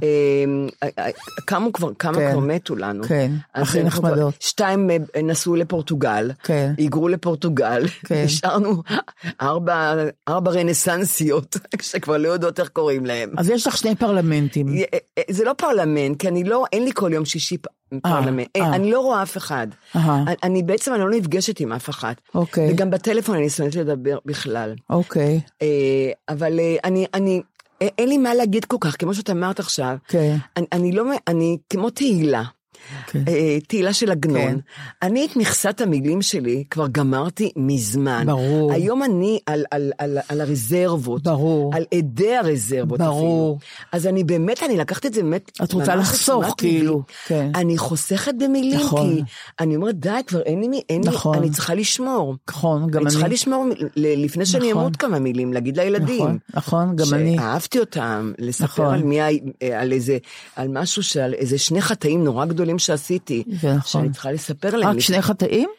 אה, 0.84 0.90
אה, 1.00 1.10
כמה 1.48 1.72
כבר, 1.74 1.90
כמה 2.00 2.14
כן. 2.18 2.32
כבר 2.32 2.40
מתו 2.40 2.76
לנו. 2.76 3.04
כן, 3.04 3.32
הכי 3.56 3.78
כבר- 3.80 3.88
נחמדות. 3.88 4.34
שתיים 4.40 4.90
אה, 4.90 5.22
נסעו 5.24 5.56
לפורטוגל, 5.56 6.32
כן. 6.44 6.74
היגרו 6.78 7.08
לפורטוגל, 7.08 7.88
כן. 7.88 8.24
נשארנו 8.26 8.84
ארבע, 9.42 9.94
ארבע 10.28 10.52
רנסנסיות, 10.52 11.58
שכבר 11.82 12.18
לא 12.18 12.28
יודעות 12.28 12.60
איך 12.60 12.70
קוראים 12.70 13.06
להם. 13.06 13.30
אז 13.38 13.50
יש 13.50 13.68
לך 13.68 13.78
שני 13.78 13.96
פרלמנטים. 13.96 14.68
אה, 14.78 14.84
אה, 15.18 15.24
זה 15.30 15.44
לא 15.44 15.54
פרלמנט, 15.58 16.20
כי 16.20 16.28
אני 16.28 16.44
לא, 16.44 16.66
אין 16.74 16.84
לי 16.84 16.92
כל 16.94 17.12
יום 17.14 17.26
שישי 17.26 17.58
פרלמנט, 18.02 18.48
אה. 18.56 18.62
אה, 18.62 18.76
אני 18.76 18.92
לא 18.92 19.00
רואה 19.00 19.24
אף 19.24 19.38
אחד. 19.38 19.68
אני- 20.44 20.64
בעצם, 20.64 20.94
אני 20.94 21.02
לא 21.02 21.10
נפגשת 21.10 21.60
עם 21.60 21.72
אף 21.72 21.90
אחד. 21.90 22.14
אוקיי. 22.36 22.72
וגם 22.72 22.90
בטלפון 22.90 23.36
אני 23.38 23.50
שונאת 23.50 23.76
לדבר 23.76 24.18
בכלל. 24.26 24.74
אוקיי. 24.90 25.40
אה, 25.62 25.68
אבל 26.30 26.60
אה, 26.60 26.76
אני, 26.84 27.06
אני, 27.14 27.42
אה, 27.82 27.88
אין 27.98 28.10
לי 28.10 28.18
מה 28.18 28.34
להגיד 28.34 28.66
כל 28.66 28.78
כך, 28.80 28.96
כמו 29.00 29.14
שאת 29.14 29.30
אמרת 29.30 29.60
עכשיו. 29.60 29.96
כן. 30.08 30.36
אני, 30.72 30.92
לא, 30.92 31.04
אני 31.28 31.58
כמו 31.70 31.90
תהילה. 31.90 32.44
כן. 33.08 33.24
אה, 33.28 33.58
תהילה 33.68 33.94
של 33.94 34.12
עגנון. 34.12 34.42
כן. 34.42 34.58
אני 35.02 35.26
את 35.26 35.36
מכסת 35.36 35.82
המילים 35.82 36.22
שלי 36.22 36.64
כבר 36.70 36.88
גמרתי 36.88 37.52
מזמן. 37.56 38.24
ברור. 38.28 38.74
היום 38.74 39.04
אני 39.04 39.40
על, 39.46 39.64
על, 39.72 39.92
על, 39.98 40.18
על 40.30 40.42
הרזרבות. 40.42 41.24
ברור. 41.24 41.76
על 41.76 41.84
עדי 41.94 42.36
הרזרבות 42.36 43.00
ברור. 43.00 43.58
אפילו. 43.58 43.60
אז 43.92 44.08
אני 44.08 44.24
באמת, 44.24 44.64
אני 44.64 44.78
לקחת 44.78 45.06
את 45.06 45.14
זה 45.14 45.22
באמת... 45.24 45.52
את 45.64 45.74
רוצה 45.74 45.96
לחסוך. 45.96 46.46
כאילו, 46.58 47.02
כן. 47.28 47.52
אני 47.56 47.78
חוסכת 47.78 48.34
במילים, 48.40 48.80
נכון. 48.80 49.16
כי 49.16 49.22
אני 49.60 49.76
אומרת, 49.76 50.00
די, 50.00 50.10
כבר 50.28 50.42
אין 50.42 50.60
לי, 50.62 50.68
מי- 50.68 50.82
אין 50.90 51.02
נכון. 51.06 51.36
לי, 51.36 51.42
אני 51.42 51.50
צריכה 51.52 51.74
לשמור. 51.76 52.36
נכון, 52.50 52.92
גם 52.92 53.02
אני 53.02 53.10
צריכה 53.10 53.26
אני. 53.26 53.34
לשמור 53.34 53.66
ל- 53.96 54.26
לפני 54.26 54.46
שאני 54.46 54.70
נכון. 54.72 54.82
אמות 54.84 54.96
כמה 54.96 55.20
מילים, 55.20 55.54
להגיד 55.54 55.78
לילדים. 55.80 56.16
נכון, 56.22 56.38
נכון, 56.54 56.96
גם 56.96 57.06
אני. 57.14 57.36
שאהבתי 57.38 57.80
אותם, 57.80 58.32
לספר 58.40 58.66
נכון. 58.84 58.94
על 58.94 59.04
מי, 59.04 59.20
על 59.80 59.92
איזה, 59.92 60.18
על 60.56 60.68
משהו, 60.68 61.04
שעל 61.04 61.34
איזה 61.34 61.58
שני 61.58 61.82
חטאים 61.82 62.24
נורא 62.24 62.46
גדולים 62.46 62.75
שעשיתי. 62.80 63.44
זה 63.62 63.74
נכון. 63.74 63.82
שאני 64.02 64.14
צריכה 64.14 64.32
לספר 64.32 64.76
להם. 64.76 64.90
רק 64.90 65.00
שני 65.00 65.22
חטאים? 65.22 65.70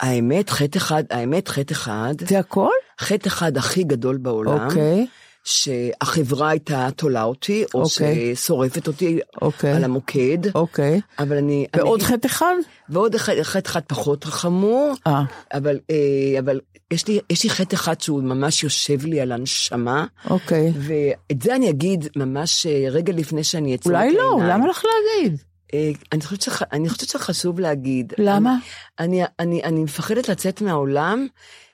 האמת, 0.00 0.50
חטא 0.50 0.78
אחד, 0.78 1.04
האמת, 1.10 1.48
חטא 1.48 1.72
אחד, 1.72 2.14
זה 2.28 2.38
הכל? 2.38 2.70
חטא 3.00 3.28
אחד 3.28 3.56
הכי 3.56 3.82
גדול 3.82 4.16
בעולם. 4.16 4.68
אוקיי. 4.68 5.06
שהחברה 5.44 6.50
הייתה 6.50 6.88
תולה 6.96 7.22
אותי, 7.22 7.64
או 7.74 7.82
אוקיי. 7.82 8.36
ששורפת 8.36 8.86
אותי 8.86 9.18
אוקיי. 9.42 9.72
על 9.72 9.84
המוקד. 9.84 10.38
אוקיי. 10.54 11.00
אבל 11.18 11.36
אני... 11.36 11.66
ועוד 11.76 12.00
אני, 12.00 12.08
חטא 12.08 12.26
אחד? 12.26 12.54
ועוד 12.88 13.16
חטא 13.16 13.60
אחד 13.60 13.80
פחות 13.86 14.24
חמור, 14.24 14.94
אה. 15.06 15.22
אבל, 15.54 15.78
אה, 15.90 16.38
אבל 16.38 16.60
יש, 16.90 17.08
לי, 17.08 17.20
יש 17.30 17.44
לי 17.44 17.50
חטא 17.50 17.74
אחד 17.74 18.00
שהוא 18.00 18.22
ממש 18.22 18.62
יושב 18.62 19.04
לי 19.04 19.20
על 19.20 19.32
הנשמה, 19.32 20.06
אוקיי. 20.30 20.72
ואת 20.76 21.42
זה 21.42 21.54
אני 21.54 21.70
אגיד 21.70 22.08
ממש 22.16 22.66
אה, 22.66 22.86
רגע 22.90 23.12
לפני 23.12 23.44
שאני 23.44 23.74
אצא 23.74 23.90
אולי 23.90 24.14
לא, 24.14 24.38
למה 24.48 24.68
לך 24.68 24.82
להגיד? 24.84 25.38
אה, 25.74 25.90
אני 26.12 26.20
חושבת, 26.20 26.42
שח, 26.42 26.62
אני 26.72 26.88
חושבת 26.88 27.08
שחשוב 27.08 27.60
להגיד. 27.60 28.12
למה? 28.18 28.56
אני, 28.98 29.22
אני, 29.22 29.30
אני, 29.40 29.62
אני 29.64 29.80
מפחדת 29.84 30.28
לצאת 30.28 30.60
מהעולם, 30.60 31.26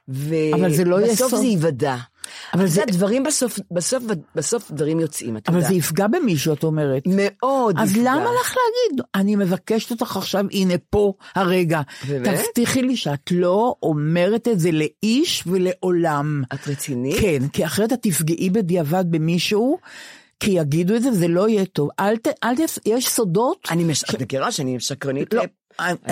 ו... 0.09 0.34
אבל 0.55 0.72
זה 0.74 0.84
לא 0.84 0.99
בסוף. 1.12 1.34
זה 1.34 1.45
ייוודע. 1.45 1.97
אבל 2.55 2.61
אבל 2.61 2.66
זה- 2.66 2.82
הדברים 2.82 3.24
בסוף, 3.24 3.59
בסוף, 3.70 4.03
בסוף 4.34 4.70
דברים 4.70 5.01
יוצאים, 5.01 5.36
את 5.36 5.49
אבל 5.49 5.57
יודעת. 5.57 5.70
זה 5.72 5.78
יפגע 5.78 6.07
במישהו, 6.07 6.53
את 6.53 6.64
אומרת. 6.64 7.03
מאוד 7.07 7.76
אז 7.78 7.90
יפגע. 7.90 8.03
למה 8.03 8.24
לך 8.40 8.55
להגיד? 8.57 9.05
אני 9.14 9.36
מבקשת 9.36 9.90
אותך 9.90 10.16
עכשיו, 10.16 10.45
הנה 10.53 10.74
פה 10.90 11.12
הרגע. 11.34 11.80
באמת? 12.09 12.28
תבטיחי 12.28 12.82
לי 12.82 12.97
שאת 12.97 13.30
לא 13.30 13.74
אומרת 13.82 14.49
את 14.49 14.61
זה 14.61 14.70
לאיש 14.72 15.45
ולעולם. 15.47 16.43
את 16.55 16.68
רצינית? 16.68 17.20
כן, 17.20 17.49
כי 17.53 17.64
אחרת 17.66 17.93
את 17.93 17.99
תפגעי 18.03 18.51
בדיעבד 18.51 19.05
במישהו, 19.11 19.78
כי 20.43 20.51
יגידו 20.51 20.97
את 20.97 21.03
זה 21.03 21.09
וזה 21.09 21.28
לא 21.28 21.49
יהיה 21.49 21.64
טוב. 21.64 21.88
אל 22.01 22.16
ת... 22.16 22.28
אל 22.45 22.57
ת... 22.57 22.61
יש 22.86 23.09
סודות. 23.09 23.68
אני 23.70 23.84
מש... 23.84 24.05
את 24.05 24.22
מכירה 24.22 24.53
שאני 24.53 24.80
שקרנית? 24.80 25.34
לא, 25.34 25.40
אני 25.40 25.49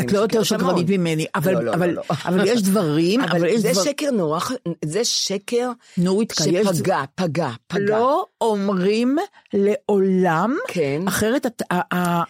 את 0.01 0.13
לא 0.13 0.19
יותר 0.19 0.43
שקרנית. 0.43 0.91
ממני, 0.91 1.27
אבל, 1.35 1.55
לא, 1.55 1.61
לא, 1.65 1.75
אבל, 1.75 1.91
לא. 1.91 2.03
אבל 2.25 2.47
יש 2.47 2.63
דברים, 2.63 3.21
אבל, 3.25 3.47
יש 3.47 3.61
זה 3.61 3.73
דבר... 3.73 3.83
שקר 3.83 4.11
נורא, 4.11 4.41
זה 4.85 5.05
שקר 5.05 5.71
נורית, 5.97 6.33
שפגע, 6.37 7.03
פגע, 7.15 7.51
פגע. 7.67 7.99
לא 7.99 8.25
אומרים 8.41 9.17
לעולם, 9.53 10.57
כן. 10.69 11.03
אחרת 11.09 11.63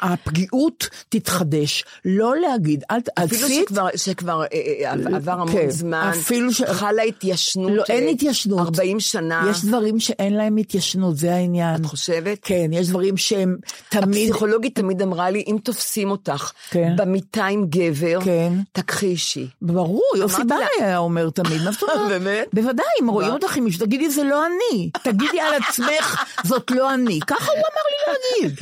הפגיעות 0.00 0.88
תתחדש. 1.08 1.84
לא 2.04 2.36
להגיד, 2.36 2.84
אל 2.90 3.00
ת... 3.00 3.08
אפילו 3.18 3.48
שכבר, 3.48 3.86
שכבר 3.96 4.42
אה, 4.42 4.46
אה, 4.52 4.94
אה, 5.10 5.16
עבר 5.16 5.32
המון 5.32 5.52
כן, 5.52 5.70
זמן, 5.70 6.10
אפילו 6.20 6.50
חלה 6.72 7.02
התיישנות, 7.02 7.70
לא, 7.72 7.84
אין 7.88 8.08
התיישנות. 8.08 8.60
40 8.60 9.00
שנה, 9.00 9.46
יש 9.50 9.64
דברים 9.64 10.00
שאין 10.00 10.34
להם 10.34 10.56
התיישנות, 10.56 11.16
זה 11.16 11.34
העניין. 11.34 11.80
את 11.80 11.86
חושבת? 11.86 12.38
כן, 12.42 12.70
יש 12.72 12.88
דברים 12.88 13.16
שהם 13.16 13.56
תמיד... 13.88 14.30
הפסיכולוגית 14.30 14.74
תמיד 14.74 15.02
אמרה 15.02 15.30
לי, 15.30 15.44
אם 15.46 15.56
תופסים 15.62 16.10
אותך 16.10 16.52
כן. 16.70 16.92
במיטה 16.96 17.29
עם 17.38 17.64
גבר, 17.68 18.18
כן. 18.24 18.52
תכחישי. 18.72 19.46
ברור, 19.62 20.02
יוסי 20.16 20.44
בנאי 20.44 20.58
לה- 20.80 20.86
היה 20.86 20.98
אומר 20.98 21.30
תמיד, 21.30 21.62
מה 21.62 21.72
זאת 21.72 21.82
אומרת? 21.82 22.08
באמת? 22.12 22.48
בוודאי, 22.52 22.86
אם 23.02 23.08
רואים? 23.08 23.30
אותך 23.32 23.56
עם 23.56 23.64
מישהו, 23.64 23.86
תגידי 23.86 24.10
זה 24.10 24.24
לא 24.24 24.46
אני. 24.46 24.90
תגידי 25.02 25.40
על 25.40 25.54
עצמך, 25.54 26.24
זאת 26.44 26.70
לא 26.70 26.94
אני. 26.94 27.20
ככה 27.26 27.44
הוא 27.52 27.58
אמר 27.58 27.62
לי 27.90 28.12
להגיד. 28.42 28.58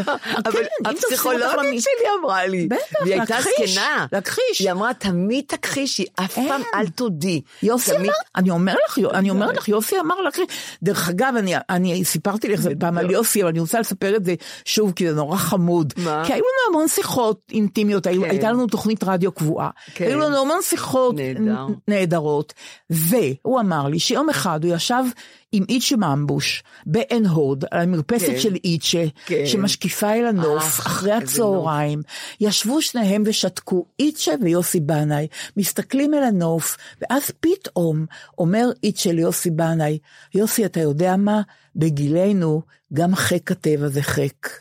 אבל 0.46 0.52
כן, 0.52 0.90
הפסיכולוגית 0.90 1.82
שלי 1.82 2.08
אמרה 2.20 2.46
לי, 2.46 2.66
בטח, 2.66 2.82
והיא 3.02 3.14
הייתה 3.14 3.34
להכחיש, 3.34 3.70
זקנה, 3.74 4.06
להכחיש. 4.12 4.58
היא 4.58 4.70
אמרה 4.70 4.94
תמיד 4.94 5.44
תכחישי, 5.48 6.04
אף 6.14 6.34
פעם. 6.34 6.62
אל 6.74 6.86
תודי. 6.88 7.40
יוסי 7.62 7.96
אמר, 7.96 8.12
אני 8.36 8.50
אומר 8.50 8.74
לך, 8.88 8.98
אני 9.14 9.30
אומרת 9.30 9.56
לך, 9.56 9.68
יוסי 9.68 10.00
אמר 10.00 10.20
לך, 10.20 10.36
דרך 10.82 11.08
אגב, 11.08 11.32
אני, 11.70 12.04
סיפרתי 12.04 12.48
לך 12.48 12.60
פעם 12.80 12.98
על 12.98 13.10
יוסי, 13.10 13.42
אבל 13.42 13.50
אני 13.50 13.60
רוצה 13.60 13.80
לספר 13.80 14.16
את 14.16 14.24
זה 14.24 14.34
שוב, 14.64 14.92
כי 14.92 15.08
זה 15.08 15.14
נורא 15.16 15.36
חמוד. 15.36 15.92
כי 16.26 16.32
היו 16.32 16.44
לנו 16.44 16.68
המון 16.76 16.88
שיחות 16.88 17.40
אינטימיות, 17.52 18.06
כן. 18.06 18.10
הייתה 18.48 18.58
לנו 18.58 18.66
תוכנית 18.66 19.04
רדיו 19.04 19.32
קבועה. 19.32 19.70
כן. 19.94 20.04
היו 20.04 20.18
לנו 20.18 20.42
המון 20.42 20.62
שיחות 20.62 21.14
נהדר. 21.16 21.66
נהדרות, 21.88 22.54
והוא 22.90 23.60
אמר 23.60 23.88
לי 23.88 23.98
שיום 23.98 24.30
אחד 24.30 24.64
הוא 24.64 24.74
ישב 24.74 25.04
עם 25.52 25.64
איצ'ה 25.68 25.96
ממבוש 25.96 26.62
בעין 26.86 27.26
הוד, 27.26 27.64
על 27.70 27.80
המרפסת 27.80 28.26
כן. 28.26 28.40
של 28.40 28.54
איצ'ה, 28.64 29.04
כן. 29.26 29.46
שמשקיפה 29.46 30.12
אל 30.12 30.26
הנוף, 30.26 30.62
אך, 30.62 30.86
אחרי 30.86 31.12
איזה 31.12 31.24
הצהריים. 31.24 32.02
ישבו 32.40 32.82
שניהם 32.82 33.22
ושתקו, 33.26 33.84
איצ'ה 33.98 34.32
ויוסי 34.42 34.80
בנאי, 34.80 35.26
מסתכלים 35.56 36.14
אל 36.14 36.22
הנוף, 36.22 36.76
ואז 37.02 37.30
פתאום 37.40 38.06
אומר 38.38 38.70
איצ'ה 38.84 39.12
ליוסי 39.12 39.50
בנאי, 39.50 39.98
יוסי, 40.34 40.64
אתה 40.64 40.80
יודע 40.80 41.16
מה? 41.16 41.40
בגילנו, 41.76 42.62
גם 42.92 43.14
חיק 43.14 43.50
הטבע 43.50 43.88
זה 43.88 44.02
חיק. 44.02 44.60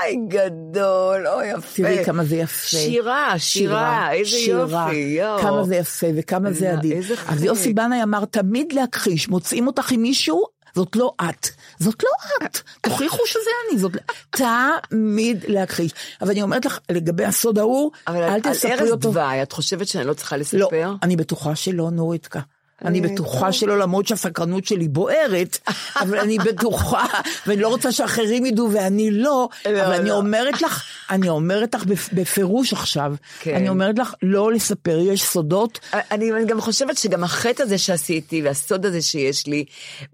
אוי, 0.00 0.16
גדול, 0.28 1.26
אוי, 1.26 1.46
יפה. 1.46 1.82
תראי 1.82 2.04
כמה 2.04 2.24
זה 2.24 2.36
יפה. 2.36 2.66
שירה, 2.66 3.38
שירה, 3.38 4.12
איזה 4.12 4.30
שירה. 4.30 4.86
יופי, 4.86 4.96
יואו. 4.96 5.38
כמה 5.38 5.64
זה 5.64 5.76
יפה 5.76 6.06
וכמה 6.16 6.52
זה 6.52 6.72
עדין. 6.72 7.02
אז. 7.26 7.44
יוסי 7.44 7.72
בנאי 7.72 8.02
אמר, 8.02 8.24
תמיד 8.24 8.72
להכחיש, 8.72 9.28
מוצאים 9.28 9.66
אותך 9.66 9.92
עם 9.92 10.02
מישהו, 10.02 10.44
זאת 10.74 10.96
לא 10.96 11.14
את. 11.28 11.48
זאת 11.78 12.02
לא 12.02 12.46
את. 12.46 12.58
תוכיחו 12.80 13.26
שזה 13.26 13.50
אני. 13.70 13.78
זאת... 13.78 13.92
תמיד 14.30 15.44
להכחיש. 15.48 15.92
אבל 16.20 16.30
אני 16.30 16.42
אומרת 16.42 16.64
לך, 16.64 16.78
לגבי 16.90 17.24
הסוד 17.24 17.58
ההוא, 17.58 17.90
אבל 18.06 18.16
אל 18.16 18.22
על 18.22 18.40
תספרי 18.40 18.90
אותו. 18.90 19.12
דווי, 19.12 19.42
את 19.42 19.52
חושבת 19.52 19.86
שאני 19.86 20.04
לא 20.04 20.14
צריכה 20.14 20.36
לא, 20.36 20.40
לספר? 20.40 20.94
אני 21.02 21.16
בטוחה 21.16 21.54
שלא, 21.56 21.90
נוריתקה. 21.90 22.40
אני 22.84 23.00
בטוחה 23.00 23.52
שלא, 23.52 23.78
למרות 23.78 24.06
שהסקרנות 24.06 24.64
שלי 24.64 24.88
בוערת, 24.88 25.58
אבל 26.00 26.18
אני 26.18 26.38
בטוחה, 26.38 27.06
ואני 27.46 27.60
לא 27.60 27.68
רוצה 27.68 27.92
שאחרים 27.92 28.46
ידעו 28.46 28.72
ואני 28.72 29.10
לא, 29.10 29.48
לא, 29.68 29.86
אבל 29.86 29.94
אני 29.94 30.08
לא. 30.08 30.14
אומרת 30.14 30.62
לך, 30.62 30.84
אני 31.10 31.28
אומרת 31.28 31.74
לך 31.74 31.82
בפ- 31.82 32.14
בפירוש 32.14 32.72
עכשיו, 32.72 33.14
כן. 33.40 33.54
אני 33.54 33.68
אומרת 33.68 33.98
לך 33.98 34.14
לא 34.22 34.52
לספר, 34.52 34.98
יש 34.98 35.22
סודות, 35.22 35.78
אני, 36.10 36.30
גם 36.46 36.60
חושבת 36.60 36.98
שגם 36.98 37.24
החטא 37.24 37.62
הזה 37.62 37.78
שעשיתי 37.78 38.42
והסוד 38.42 38.86
הזה 38.86 39.02
שיש 39.02 39.46
לי, 39.46 39.64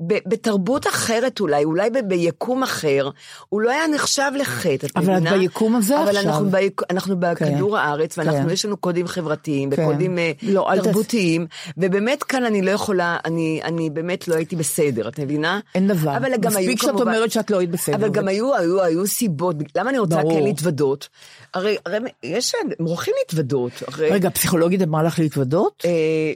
בתרבות 0.01 0.87
אחרת 0.87 1.41
אולי, 1.41 1.65
אולי 1.65 1.91
ביקום 2.07 2.63
אחר, 2.63 3.11
הוא 3.49 3.61
לא 3.61 3.71
היה 3.71 3.87
נחשב 3.87 4.31
לחטא, 4.39 4.87
את 4.87 4.97
אבל 4.97 5.17
את 5.17 5.21
מבינה? 5.21 5.39
ביקום 5.39 5.77
הזה 5.77 6.03
אבל 6.03 6.17
עכשיו. 6.17 6.45
ביק, 6.51 6.81
אנחנו 6.91 7.17
בכדור 7.21 7.79
הארץ, 7.79 8.19
ואנחנו, 8.19 8.43
כן. 8.47 8.51
יש 8.51 8.65
לנו 8.65 8.77
קודים 8.77 9.07
חברתיים 9.07 9.71
כן. 9.71 9.83
וקודים 9.83 10.19
אה, 10.19 10.33
לא, 10.43 10.69
תרבותיים, 10.83 11.47
ובאמת 11.77 12.23
כאן 12.23 12.45
אני 12.45 12.56
לא 12.63 12.71
יכולה, 12.71 13.17
אני, 13.25 13.61
אני 13.65 13.91
באמת 13.91 14.29
לא 14.29 14.35
הייתי 14.35 14.57
בסדר, 14.57 15.09
את 15.09 15.19
מבינה? 15.19 15.61
אין 15.75 15.89
דבר. 15.89 16.17
אבל 16.17 16.29
גם 16.41 16.51
היו 16.57 16.61
מספיק 16.61 16.83
שאת 16.83 16.91
כמובן- 16.91 17.03
אומרת 17.15 17.31
שאת 17.31 17.51
לא 17.51 17.59
היית 17.59 17.71
בסדר. 17.71 17.97
אבל 17.97 18.09
גם 18.09 18.29
היו, 18.29 18.55
היו, 18.55 18.83
היו 18.83 19.07
סיבות, 19.07 19.57
למה 19.77 19.91
אני 19.91 19.99
רוצה 19.99 20.17
ברור. 20.23 20.33
כן 20.39 20.45
להתוודות? 20.45 21.09
הרי, 21.55 21.77
הרי 21.87 21.99
יש, 22.23 22.53
הם 22.63 22.87
הולכים 22.87 23.15
להתוודות. 23.19 23.73
הרי, 23.89 24.11
רגע, 24.11 24.31
פסיכולוגית 24.31 24.83
אמרה 24.83 25.03
לך 25.03 25.19
להתוודות? 25.19 25.83
אה, 25.85 25.91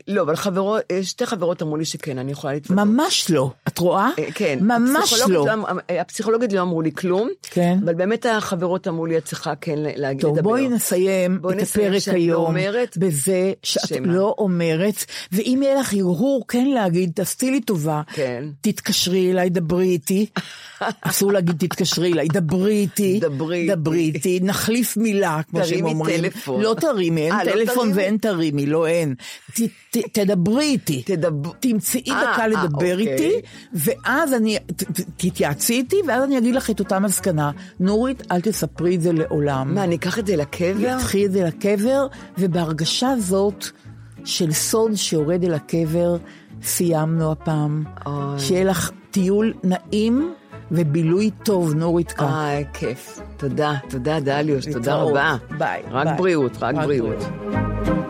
לא, 0.09 0.23
אבל 0.23 0.37
חברות, 0.37 0.83
אה, 0.91 1.03
שתי 1.03 1.27
חברות 1.27 1.62
אמרו 1.62 1.77
לי 1.77 1.85
שכן, 1.85 2.18
אני 2.18 2.33
יכולה 2.33 2.53
להתוודות. 2.53 2.85
ממש 2.87 3.31
לא. 3.31 3.51
את 3.68 3.79
רואה? 3.79 4.11
אה, 4.18 4.25
כן. 4.35 4.59
ממש 4.62 5.12
הפסיכולוגית 5.12 5.47
לא. 5.47 5.55
אמ- 5.71 5.79
אה, 5.91 6.01
הפסיכולוגית 6.01 6.53
לא 6.53 6.61
אמרו 6.61 6.83
לי 6.83 6.93
כלום. 6.93 7.29
כן. 7.43 7.79
אבל 7.85 7.95
באמת 7.95 8.27
החברות 8.27 8.89
אמרו 8.89 9.07
לי, 9.07 9.18
את 9.18 9.25
צריכה 9.25 9.53
כן 9.61 9.75
להגיד, 9.79 10.21
טוב, 10.23 10.37
לדבר. 10.37 10.51
בואי 10.51 10.68
נסיים 10.68 11.39
בואי 11.43 11.55
את 11.57 11.61
נסיים 11.61 11.87
הפרק 11.87 11.99
שאת 12.01 12.12
לא 12.14 12.18
היום 12.18 12.47
אומרת. 12.47 12.97
בזה 12.99 13.53
שאת 13.62 13.89
שמה? 13.89 14.07
לא 14.12 14.35
אומרת, 14.39 15.05
ואם 15.33 15.61
יהיה 15.62 15.81
לך 15.81 15.93
הרהור 16.11 16.45
כן 16.49 16.67
להגיד, 16.67 17.11
תעשי 17.15 17.51
לי 17.51 17.61
טובה, 17.61 18.03
כן. 18.15 18.45
תתקשרי 18.61 19.31
אליי, 19.33 19.51
דברי 19.51 19.87
איתי, 19.89 20.27
אסור 21.03 21.33
להגיד 21.33 21.57
תתקשרי 21.59 22.13
אליי, 22.13 22.29
דברי 22.33 22.73
איתי, 22.77 23.21
דברי. 23.21 23.69
דברי 23.75 23.99
איתי, 24.01 24.41
נחליף 24.43 24.97
מילה, 24.97 25.41
כמו 25.51 25.61
שהם 25.65 25.69
תרימי 25.79 25.91
אומרים. 25.91 26.21
טלפון. 26.21 26.61
לא 26.63 26.75
תרימי, 26.81 27.21
אין 27.21 27.33
אה, 27.33 27.45
לא 27.45 27.51
טלפון 27.53 27.75
תרימי? 27.77 27.93
ואין 27.95 28.17
תרימי, 28.17 28.67
לא 28.67 28.87
אין. 28.87 29.15
ת- 29.53 29.61
ת- 29.91 30.19
תדברי 30.19 30.65
איתי. 30.65 31.03
תדבר- 31.07 31.53
תמצאי 31.61 32.03
אה, 32.11 32.33
דקה 32.33 32.43
אה, 32.43 32.47
לדבר 32.49 32.65
אוקיי. 33.01 33.13
איתי, 33.13 33.31
ואז 33.75 34.35
אני, 34.35 34.59
ת- 34.59 34.83
ת- 34.83 35.01
תתייעצי 35.17 35.73
איתי, 35.73 35.97
ואז 36.09 36.25
אני 36.25 36.39
אגיד 36.39 36.55
לך 36.55 36.71
את 36.71 36.81
אותה 36.81 36.99
מסקנה. 36.99 37.51
נורית, 37.81 38.23
אל 38.33 38.41
תספרי 38.41 38.95
את 38.97 39.03
זה 39.03 39.13
לעולם. 39.13 39.75
מה, 39.75 39.85
אני 39.85 39.95
אקח 39.97 40.19
את 40.19 40.27
זה 40.27 40.37
לקבר? 40.37 40.99
קחי 40.99 41.27
את 41.27 41.33
זה 41.33 41.45
לקבר, 41.45 42.07
ובהרגשה 42.39 43.15
זאת 43.19 43.65
של 44.25 44.53
סוד 44.53 44.95
שיורד 44.95 45.45
אל 45.45 45.55
הקבר, 45.55 46.16
סיימנו 46.62 47.33
הפעם. 47.33 47.85
אוי. 48.07 48.39
שיהיה 48.39 48.64
לך 48.64 48.91
טיול 49.11 49.53
נעים 49.64 50.35
ובילוי 50.71 51.31
טוב, 51.45 51.75
נורית 51.75 52.12
כאן. 52.12 52.27
אה, 52.27 52.61
כיף. 52.73 53.21
תודה, 53.37 53.75
תודה 53.89 54.21
דליוש, 54.21 54.66
תודה. 54.66 54.95
רבה. 54.95 55.37
ביי, 55.59 55.83
רק 55.91 56.07
ביי. 56.07 56.16
בריאות, 56.16 56.57
רק 56.57 56.75
רק 56.75 56.85
בריאות. 56.85 57.16
בריאות. 57.18 58.10